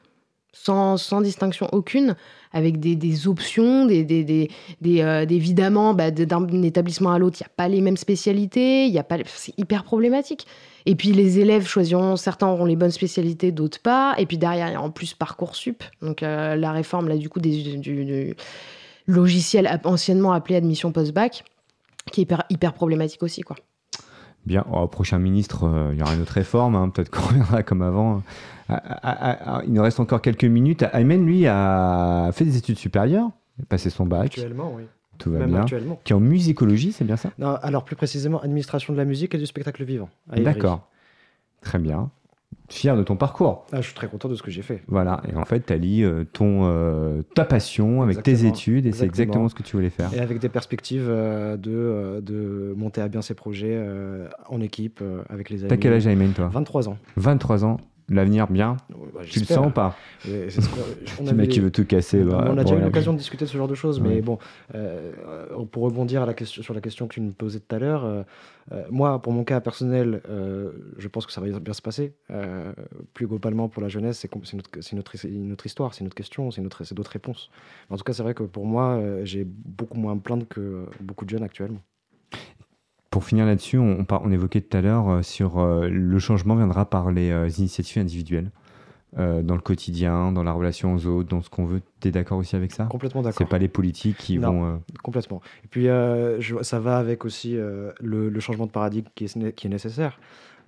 sans, 0.52 0.96
sans 0.96 1.20
distinction 1.20 1.68
aucune, 1.72 2.14
avec 2.52 2.78
des, 2.78 2.94
des 2.94 3.26
options, 3.26 3.86
des, 3.86 4.04
des, 4.04 4.22
des, 4.22 4.50
des 4.80 5.00
euh, 5.02 5.26
évidemment, 5.28 5.92
bah, 5.92 6.10
d'un 6.12 6.62
établissement 6.62 7.12
à 7.12 7.18
l'autre, 7.18 7.38
il 7.40 7.42
n'y 7.42 7.46
a 7.46 7.52
pas 7.56 7.68
les 7.68 7.80
mêmes 7.80 7.96
spécialités, 7.96 8.86
il 8.86 8.92
y 8.92 8.98
a 8.98 9.04
pas, 9.04 9.16
c'est 9.26 9.58
hyper 9.58 9.82
problématique. 9.82 10.46
Et 10.86 10.94
puis 10.94 11.12
les 11.12 11.40
élèves 11.40 11.66
choisiront, 11.66 12.16
certains 12.16 12.46
auront 12.46 12.66
les 12.66 12.76
bonnes 12.76 12.90
spécialités, 12.90 13.50
d'autres 13.50 13.80
pas. 13.80 14.14
Et 14.18 14.26
puis 14.26 14.38
derrière, 14.38 14.68
il 14.68 14.72
y 14.72 14.76
a 14.76 14.80
en 14.82 14.90
plus 14.90 15.14
Parcoursup, 15.14 15.82
donc 16.00 16.22
euh, 16.22 16.54
la 16.54 16.70
réforme 16.72 17.08
là 17.08 17.16
du 17.16 17.28
coup 17.28 17.40
des, 17.40 17.76
du, 17.76 18.04
du 18.04 18.36
logiciel 19.06 19.80
anciennement 19.84 20.32
appelé 20.32 20.56
admission 20.56 20.92
post-bac, 20.92 21.44
qui 22.12 22.20
est 22.20 22.22
hyper, 22.22 22.44
hyper 22.50 22.72
problématique 22.72 23.22
aussi, 23.22 23.40
quoi. 23.40 23.56
Bien, 24.46 24.64
au 24.70 24.86
prochain 24.86 25.18
ministre, 25.18 25.64
euh, 25.64 25.90
il 25.92 25.98
y 25.98 26.02
aura 26.02 26.14
une 26.14 26.22
autre 26.22 26.32
réforme, 26.32 26.76
hein, 26.76 26.88
peut-être 26.90 27.10
qu'on 27.10 27.22
reviendra 27.28 27.62
comme 27.62 27.82
avant. 27.82 28.22
Ah, 28.68 28.82
ah, 29.02 29.38
ah, 29.46 29.62
il 29.66 29.72
nous 29.72 29.82
reste 29.82 30.00
encore 30.00 30.20
quelques 30.20 30.44
minutes. 30.44 30.84
Aymen, 30.92 31.24
lui, 31.24 31.46
a 31.46 32.30
fait 32.32 32.44
des 32.44 32.56
études 32.56 32.78
supérieures, 32.78 33.30
a 33.62 33.66
passé 33.66 33.90
son 33.90 34.06
bac. 34.06 34.26
Actuellement, 34.26 34.72
oui. 34.74 34.84
Tout 35.18 35.30
va 35.30 35.46
bien. 35.46 35.64
Qui 35.64 36.12
est 36.12 36.16
en 36.16 36.20
musicologie, 36.20 36.92
c'est 36.92 37.04
bien 37.04 37.16
ça? 37.16 37.30
Non, 37.38 37.54
Alors, 37.62 37.84
plus 37.84 37.94
précisément, 37.94 38.40
administration 38.40 38.92
de 38.92 38.98
la 38.98 39.04
musique 39.04 39.34
et 39.34 39.38
du 39.38 39.46
spectacle 39.46 39.84
vivant. 39.84 40.08
D'accord. 40.36 40.88
Très 41.60 41.78
bien 41.78 42.10
fier 42.68 42.96
de 42.96 43.02
ton 43.02 43.16
parcours. 43.16 43.66
Ah, 43.72 43.80
je 43.80 43.86
suis 43.86 43.94
très 43.94 44.08
content 44.08 44.28
de 44.28 44.34
ce 44.34 44.42
que 44.42 44.50
j'ai 44.50 44.62
fait. 44.62 44.82
Voilà, 44.88 45.22
et 45.30 45.36
en 45.36 45.44
fait, 45.44 45.66
tu 45.66 45.72
allies 45.72 46.02
euh, 46.02 46.24
ton, 46.24 46.62
euh, 46.64 47.22
ta 47.34 47.44
passion 47.44 48.02
avec 48.02 48.22
tes 48.22 48.46
études, 48.46 48.86
et 48.86 48.92
c'est 48.92 49.04
exactement 49.04 49.48
ce 49.48 49.54
que 49.54 49.62
tu 49.62 49.76
voulais 49.76 49.90
faire. 49.90 50.12
Et 50.14 50.20
avec 50.20 50.38
des 50.38 50.48
perspectives 50.48 51.06
euh, 51.08 51.56
de, 51.56 52.20
de 52.20 52.74
monter 52.76 53.00
à 53.00 53.08
bien 53.08 53.22
ces 53.22 53.34
projets 53.34 53.80
en 54.48 54.60
équipe, 54.60 55.02
avec 55.28 55.50
les 55.50 55.60
amis. 55.60 55.68
T'as 55.68 55.76
quel 55.76 55.92
âge, 55.92 56.06
Aymen, 56.06 56.32
toi? 56.32 56.48
23 56.48 56.88
ans. 56.88 56.98
23 57.16 57.64
ans 57.64 57.76
L'avenir 58.08 58.48
bien 58.48 58.76
bah, 58.90 59.22
Tu 59.24 59.40
le 59.40 59.46
sens 59.46 59.66
ou 59.66 59.70
pas 59.70 59.96
Le 60.26 61.32
mec 61.32 61.48
qui 61.50 61.60
veut 61.60 61.70
tout 61.70 61.86
casser. 61.86 62.22
Bah, 62.22 62.48
on 62.50 62.58
a 62.58 62.64
déjà 62.64 62.76
eu 62.76 62.80
l'occasion 62.80 63.12
de 63.12 63.18
discuter 63.18 63.46
de 63.46 63.50
ce 63.50 63.56
genre 63.56 63.68
de 63.68 63.74
choses, 63.74 64.00
mais 64.00 64.20
bon, 64.20 64.38
euh, 64.74 65.12
pour 65.70 65.84
rebondir 65.84 66.22
à 66.22 66.26
la 66.26 66.34
question, 66.34 66.62
sur 66.62 66.74
la 66.74 66.80
question 66.80 67.06
que 67.06 67.14
tu 67.14 67.20
me 67.20 67.32
posais 67.32 67.60
tout 67.60 67.74
à 67.74 67.78
l'heure, 67.78 68.04
euh, 68.04 68.22
euh, 68.72 68.84
moi, 68.90 69.20
pour 69.22 69.32
mon 69.32 69.44
cas 69.44 69.60
personnel, 69.60 70.20
je 70.98 71.08
pense 71.08 71.26
que 71.26 71.32
ça 71.32 71.40
va 71.40 71.58
bien 71.60 71.72
se 71.72 71.82
passer. 71.82 72.14
plus 73.14 73.26
globalement, 73.26 73.68
pour 73.68 73.82
la 73.82 73.88
jeunesse, 73.88 74.18
c'est 74.18 74.28
autre 75.52 75.66
histoire, 75.66 75.94
c'est 75.94 76.00
une 76.00 76.06
autre 76.06 76.16
question, 76.16 76.50
c'est 76.50 76.62
d'autres 76.62 77.10
réponses. 77.10 77.50
En 77.90 77.96
tout 77.96 78.04
cas, 78.04 78.12
c'est 78.12 78.22
vrai 78.22 78.34
que 78.34 78.42
pour 78.42 78.66
moi, 78.66 79.00
j'ai 79.22 79.44
beaucoup 79.44 79.98
moins 79.98 80.12
à 80.12 80.14
me 80.14 80.20
plaindre 80.20 80.46
que 80.46 80.86
beaucoup 81.00 81.24
de 81.24 81.30
jeunes 81.30 81.42
actuellement. 81.42 81.80
Pour 83.14 83.22
finir 83.22 83.46
là-dessus, 83.46 83.78
on, 83.78 84.04
on, 84.10 84.32
évoquait 84.32 84.60
tout 84.60 84.76
à 84.76 84.80
l'heure 84.80 85.08
euh, 85.08 85.22
sur 85.22 85.60
euh, 85.60 85.88
le 85.88 86.18
changement 86.18 86.56
viendra 86.56 86.84
par 86.84 87.12
les 87.12 87.30
euh, 87.30 87.48
initiatives 87.58 88.02
individuelles. 88.02 88.50
dans 89.16 89.54
le 89.54 89.60
quotidien, 89.60 90.32
dans 90.32 90.42
la 90.42 90.50
relation 90.50 90.92
aux 90.94 91.06
autres, 91.06 91.28
dans 91.28 91.40
ce 91.40 91.48
qu'on 91.48 91.64
veut. 91.64 91.80
Tu 92.00 92.08
es 92.08 92.10
d'accord 92.10 92.38
aussi 92.38 92.56
avec 92.56 92.72
ça? 92.72 92.86
Complètement 92.86 93.22
d'accord. 93.22 93.38
C'est 93.38 93.48
pas 93.48 93.58
les 93.58 93.68
politiques 93.68 94.16
qui 94.16 94.38
vont. 94.38 94.82
Complètement. 95.04 95.40
Et 95.62 95.68
puis, 95.68 95.86
ça 96.62 96.80
va 96.80 96.98
avec 96.98 97.24
aussi 97.24 97.56
le, 98.00 98.40
changement 98.40 98.66
de 98.66 98.72
paradigme 98.72 99.06
qui 99.14 99.26
est, 99.26 99.52
qui 99.52 99.68
est 99.68 99.70
nécessaire. 99.70 100.18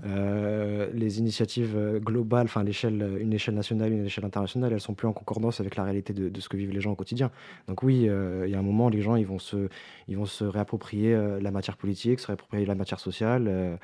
Euh, 0.04 0.90
les 0.92 1.18
initiatives 1.18 1.74
euh, 1.76 1.98
globales, 1.98 2.44
enfin 2.44 2.62
l'échelle, 2.62 3.16
une 3.18 3.32
échelle 3.32 3.54
nationale, 3.54 3.92
une 3.92 4.04
échelle 4.04 4.24
internationale, 4.24 4.72
elles 4.72 4.80
sont 4.80 4.94
plus 4.94 5.08
en 5.08 5.12
concordance 5.12 5.60
avec 5.60 5.76
la 5.76 5.84
réalité 5.84 6.12
de, 6.12 6.40
ce 6.40 6.48
que 6.48 6.56
vivent 6.56 6.72
les 6.72 6.80
gens 6.80 6.92
au 6.92 6.96
quotidien. 6.96 7.30
Donc 7.66 7.82
oui, 7.82 8.08
euh, 8.08 8.44
il 8.46 8.52
y 8.52 8.54
a 8.54 8.58
un 8.58 8.62
moment, 8.62 8.88
les 8.88 9.00
gens, 9.00 9.16
ils 9.16 9.26
vont 9.26 9.38
se, 9.38 9.68
ils 10.08 10.16
vont 10.16 10.26
se 10.26 10.44
réapproprier 10.44 11.16
la 11.40 11.50
matière 11.50 11.76
politique, 11.76 12.20
se 12.20 12.26
réapproprier 12.26 12.66
la 12.66 12.74
matière 12.74 13.00
sociale. 13.00 13.78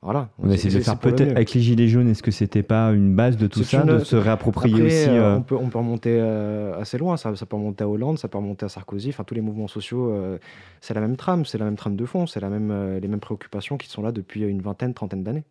Voilà. 0.00 0.28
On 0.38 0.48
essaie 0.48 0.68
de 0.68 0.78
faire 0.78 0.98
peut-être 0.98 1.32
avec 1.32 1.52
les 1.54 1.60
gilets 1.60 1.88
jaunes. 1.88 2.08
Est-ce 2.08 2.22
que 2.22 2.30
c'était 2.30 2.62
pas 2.62 2.92
une 2.92 3.16
base 3.16 3.36
de 3.36 3.48
tout 3.48 3.64
ça, 3.64 3.82
de 3.82 3.98
se 3.98 4.14
réapproprier 4.14 4.82
aussi 4.82 5.08
euh, 5.08 5.36
on, 5.36 5.42
peut, 5.42 5.56
on 5.56 5.68
peut 5.68 5.78
remonter 5.78 6.16
euh, 6.20 6.78
assez 6.80 6.98
loin. 6.98 7.16
Ça, 7.16 7.34
ça, 7.34 7.46
peut 7.46 7.56
remonter 7.56 7.82
à 7.82 7.88
Hollande, 7.88 8.16
ça 8.16 8.28
peut 8.28 8.38
remonter 8.38 8.64
à 8.64 8.68
Sarkozy. 8.68 9.08
Enfin, 9.08 9.24
tous 9.24 9.34
les 9.34 9.40
mouvements 9.40 9.66
sociaux, 9.66 10.12
euh, 10.12 10.38
c'est 10.80 10.94
la 10.94 11.00
même 11.00 11.16
trame, 11.16 11.44
c'est 11.44 11.58
la 11.58 11.64
même 11.64 11.76
trame 11.76 11.96
de 11.96 12.04
fond, 12.04 12.26
c'est 12.28 12.40
la 12.40 12.48
même, 12.48 12.98
les 13.00 13.08
mêmes 13.08 13.20
préoccupations 13.20 13.76
qui 13.76 13.88
sont 13.88 14.02
là 14.02 14.12
depuis 14.12 14.42
une 14.42 14.62
vingtaine, 14.62 14.94
trentaine 14.94 15.24
d'années. 15.24 15.44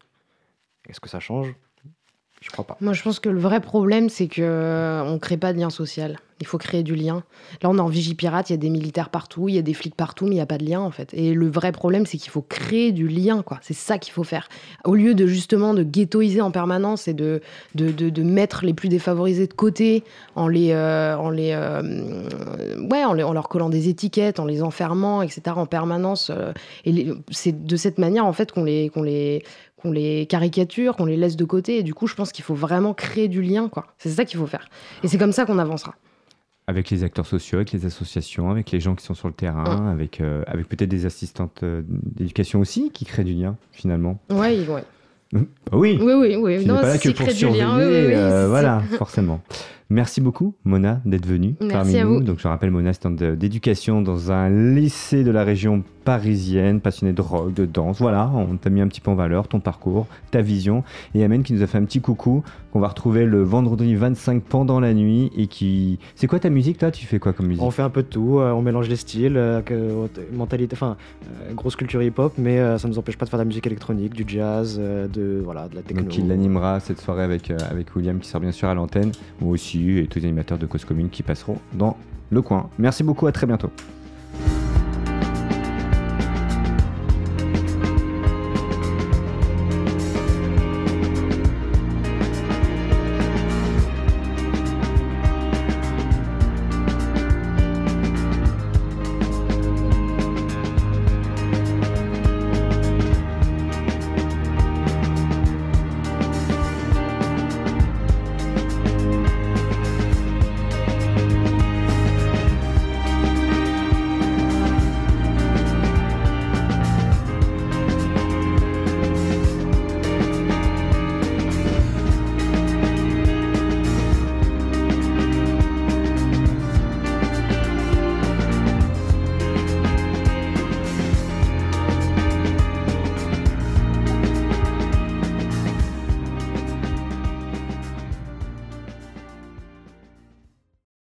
Est-ce 0.88 1.02
que 1.02 1.10
ça 1.10 1.20
change? 1.20 1.54
Je 2.42 2.50
crois 2.50 2.66
pas. 2.66 2.78
Moi, 2.82 2.94
je 2.94 3.02
pense 3.02 3.20
que 3.20 3.30
le 3.30 3.40
vrai 3.40 3.60
problème, 3.60 4.10
c'est 4.10 4.28
que 4.28 5.02
on 5.06 5.18
crée 5.20 5.38
pas 5.38 5.54
de 5.54 5.60
lien 5.60 5.70
social. 5.70 6.18
Il 6.40 6.46
faut 6.46 6.60
créer 6.60 6.84
du 6.84 6.96
lien. 6.96 7.24
Là, 7.64 7.70
on 7.70 7.78
est 7.78 7.82
en 7.82 7.88
Vigipirate, 7.88 8.52
il 8.52 8.54
y 8.54 8.56
a 8.56 8.58
des 8.58 8.70
militaires 8.70 9.10
partout, 9.10 9.50
il 9.50 9.56
y 9.56 9.58
a 9.58 9.64
des 9.64 9.74
flics 9.74 9.96
partout, 9.96 10.26
mais 10.26 10.32
il 10.32 10.36
n'y 10.36 10.42
a 10.42 10.46
pas 10.46 10.60
de 10.60 10.66
lien 10.66 10.80
en 10.80 10.92
fait. 10.92 11.12
Et 11.16 11.34
le 11.34 11.50
vrai 11.50 11.72
problème, 11.72 12.06
c'est 12.06 12.18
qu'il 12.20 12.30
faut 12.30 12.44
créer 12.44 12.92
du 12.92 13.08
lien, 13.08 13.42
quoi. 13.42 13.58
C'est 13.64 13.74
ça 13.74 13.98
qu'il 13.98 14.14
faut 14.14 14.24
faire. 14.24 14.48
Au 14.86 14.94
lieu 14.94 15.16
de 15.16 15.26
justement 15.26 15.74
de 15.74 15.82
ghettoiser 15.82 16.42
en 16.42 16.52
permanence 16.52 17.08
et 17.08 17.16
de, 17.16 17.42
de, 17.74 17.90
de, 17.92 18.24
mettre 18.24 18.66
les 18.66 18.76
plus 18.76 18.90
défavorisés 18.90 19.48
de 19.48 19.54
côté 19.54 20.04
en 20.36 20.48
les, 20.48 20.74
euh, 20.74 21.18
en 21.18 21.32
les, 21.32 21.54
euh, 21.54 21.82
ouais, 22.92 23.04
en, 23.04 23.14
leur 23.14 23.50
collant 23.50 23.70
des 23.70 23.90
étiquettes, 23.90 24.40
en 24.40 24.46
les 24.46 24.62
enfermant, 24.62 25.24
etc. 25.24 25.42
en 25.56 25.66
permanence. 25.66 26.30
Euh, 26.30 26.54
et 26.86 27.10
c'est 27.32 27.66
de 27.66 27.76
cette 27.76 27.98
manière 27.98 28.26
en 28.26 28.34
fait 28.34 28.52
qu'on 28.52 28.64
les, 28.64 28.90
qu'on 28.90 29.02
les, 29.02 29.44
qu'on 29.82 29.92
les 29.92 30.26
caricature, 30.26 30.96
qu'on 30.96 31.06
les 31.06 31.18
laisse 31.18 31.36
de 31.36 31.46
côté. 31.46 31.78
Et 31.78 31.84
du 31.84 31.94
coup, 31.94 32.08
je 32.08 32.16
pense 32.16 32.32
qu'il 32.32 32.44
faut 32.44 32.56
vraiment 32.56 32.94
créer 32.94 33.28
du 33.28 33.42
lien, 33.42 33.70
quoi. 33.70 33.88
C'est 33.98 34.10
ça 34.10 34.26
qu'il 34.26 34.40
faut 34.40 34.48
faire. 34.48 34.68
Et 35.04 35.08
c'est 35.08 35.18
comme 35.18 35.32
ça 35.32 35.46
qu'on 35.46 35.60
avancera 35.60 35.96
avec 36.68 36.90
les 36.90 37.06
acteurs 37.06 37.26
sociaux, 37.26 37.60
avec 37.60 37.72
les 37.72 37.86
associations, 37.86 38.52
avec 38.52 38.72
les 38.72 38.82
gens 38.82 38.94
qui 38.94 39.06
sont 39.06 39.14
sur 39.14 39.30
le 39.30 39.34
terrain, 39.34 39.90
avec, 39.90 40.20
euh, 40.20 40.44
avec 40.48 40.68
peut-être 40.68 40.90
des 40.90 41.06
assistantes 41.06 41.64
euh, 41.64 41.82
d'éducation 41.88 42.60
aussi 42.60 42.92
qui 42.92 43.06
créent 43.06 43.24
du 43.24 43.34
lien 43.34 43.56
finalement. 43.72 44.20
Ouais, 44.30 44.60
ouais. 44.68 44.84
Bah 45.32 45.40
oui. 45.72 45.98
Oui, 46.02 46.14
oui, 46.14 46.36
oui. 46.36 46.66
non, 46.66 46.76
pas 46.76 46.90
là 46.90 46.98
que 46.98 47.10
pour 47.10 47.30
surveiller, 47.32 47.64
lien, 47.64 47.80
euh, 47.80 48.48
voilà, 48.50 48.82
forcément. 48.98 49.42
Merci 49.90 50.20
beaucoup, 50.20 50.54
Mona, 50.66 51.02
d'être 51.06 51.26
venue 51.26 51.56
parmi 51.70 51.96
nous. 52.00 52.22
Donc, 52.22 52.40
je 52.40 52.48
rappelle, 52.48 52.72
Mona, 52.72 52.92
c'est 52.94 53.08
d'éducation 53.38 54.02
dans 54.02 54.32
un 54.32 54.50
lycée 54.50 55.24
de 55.24 55.32
la 55.32 55.44
région 55.44 55.84
parisienne, 56.08 56.80
passionnée 56.80 57.12
de 57.12 57.22
rock, 57.22 57.54
de 57.54 57.66
danse. 57.66 58.00
Voilà, 58.00 58.32
on 58.34 58.56
t'a 58.56 58.70
mis 58.70 58.80
un 58.80 58.88
petit 58.88 59.02
peu 59.02 59.12
en 59.12 59.16
valeur 59.16 59.50
ton 59.50 59.60
parcours, 59.60 60.08
ta 60.32 60.42
vision. 60.42 60.86
Et 61.14 61.22
Amen 61.22 61.44
qui 61.44 61.52
nous 61.52 61.64
a 61.64 61.68
fait 61.68 61.78
un 61.78 61.84
petit 61.84 62.00
coucou 62.00 62.44
qu'on 62.72 62.80
va 62.80 62.88
retrouver 62.88 63.26
le 63.26 63.44
vendredi 63.44 63.94
25 63.94 64.42
pendant 64.42 64.80
la 64.80 64.94
nuit 64.94 65.32
et 65.36 65.48
qui. 65.48 66.00
C'est 66.16 66.28
quoi 66.28 66.40
ta 66.40 66.50
musique, 66.50 66.78
toi? 66.78 66.92
Tu 66.92 67.06
fais 67.06 67.20
quoi 67.20 67.34
comme 67.34 67.48
musique? 67.48 67.62
On 67.62 67.72
fait 67.72 67.82
un 67.82 67.90
peu 67.90 68.04
de 68.04 68.08
tout. 68.08 68.40
Euh, 68.40 68.52
on 68.52 68.62
mélange 68.62 68.88
les 68.88 68.96
styles, 68.96 69.36
euh, 69.36 70.08
mentalité, 70.32 70.76
enfin, 70.76 70.96
euh, 71.26 71.54
grosse 71.54 71.76
culture 71.76 72.02
hip-hop, 72.02 72.36
mais 72.38 72.58
ça 72.78 72.88
ne 72.88 72.94
nous 72.94 73.00
empêche 73.00 73.18
pas 73.18 73.26
de 73.26 73.30
faire 73.30 73.40
de 73.40 73.44
la 73.44 73.48
musique 73.48 73.68
électronique, 73.68 74.14
du 74.14 74.24
jazz, 74.26 74.80
de 74.80 75.42
voilà, 75.44 75.68
de 75.68 75.76
la 75.76 75.82
techno. 75.82 76.04
Donc, 76.04 76.18
il 76.18 76.32
animera 76.32 76.80
cette 76.80 77.02
soirée 77.02 77.24
avec 77.24 77.52
avec 77.52 77.94
William 77.98 78.20
qui 78.20 78.30
sort 78.30 78.40
bien 78.40 78.54
sûr 78.54 78.70
à 78.70 78.74
l'antenne, 78.74 79.12
ou 79.42 79.50
aussi 79.52 79.77
et 79.78 80.08
tous 80.08 80.20
les 80.20 80.26
animateurs 80.26 80.58
de 80.58 80.66
Cause 80.66 80.86
Commune 80.86 81.10
qui 81.10 81.24
passeront 81.24 81.58
dans 81.74 81.98
le 82.30 82.42
coin. 82.42 82.70
Merci 82.78 83.04
beaucoup, 83.04 83.28
à 83.28 83.32
très 83.32 83.48
bientôt. 83.48 83.72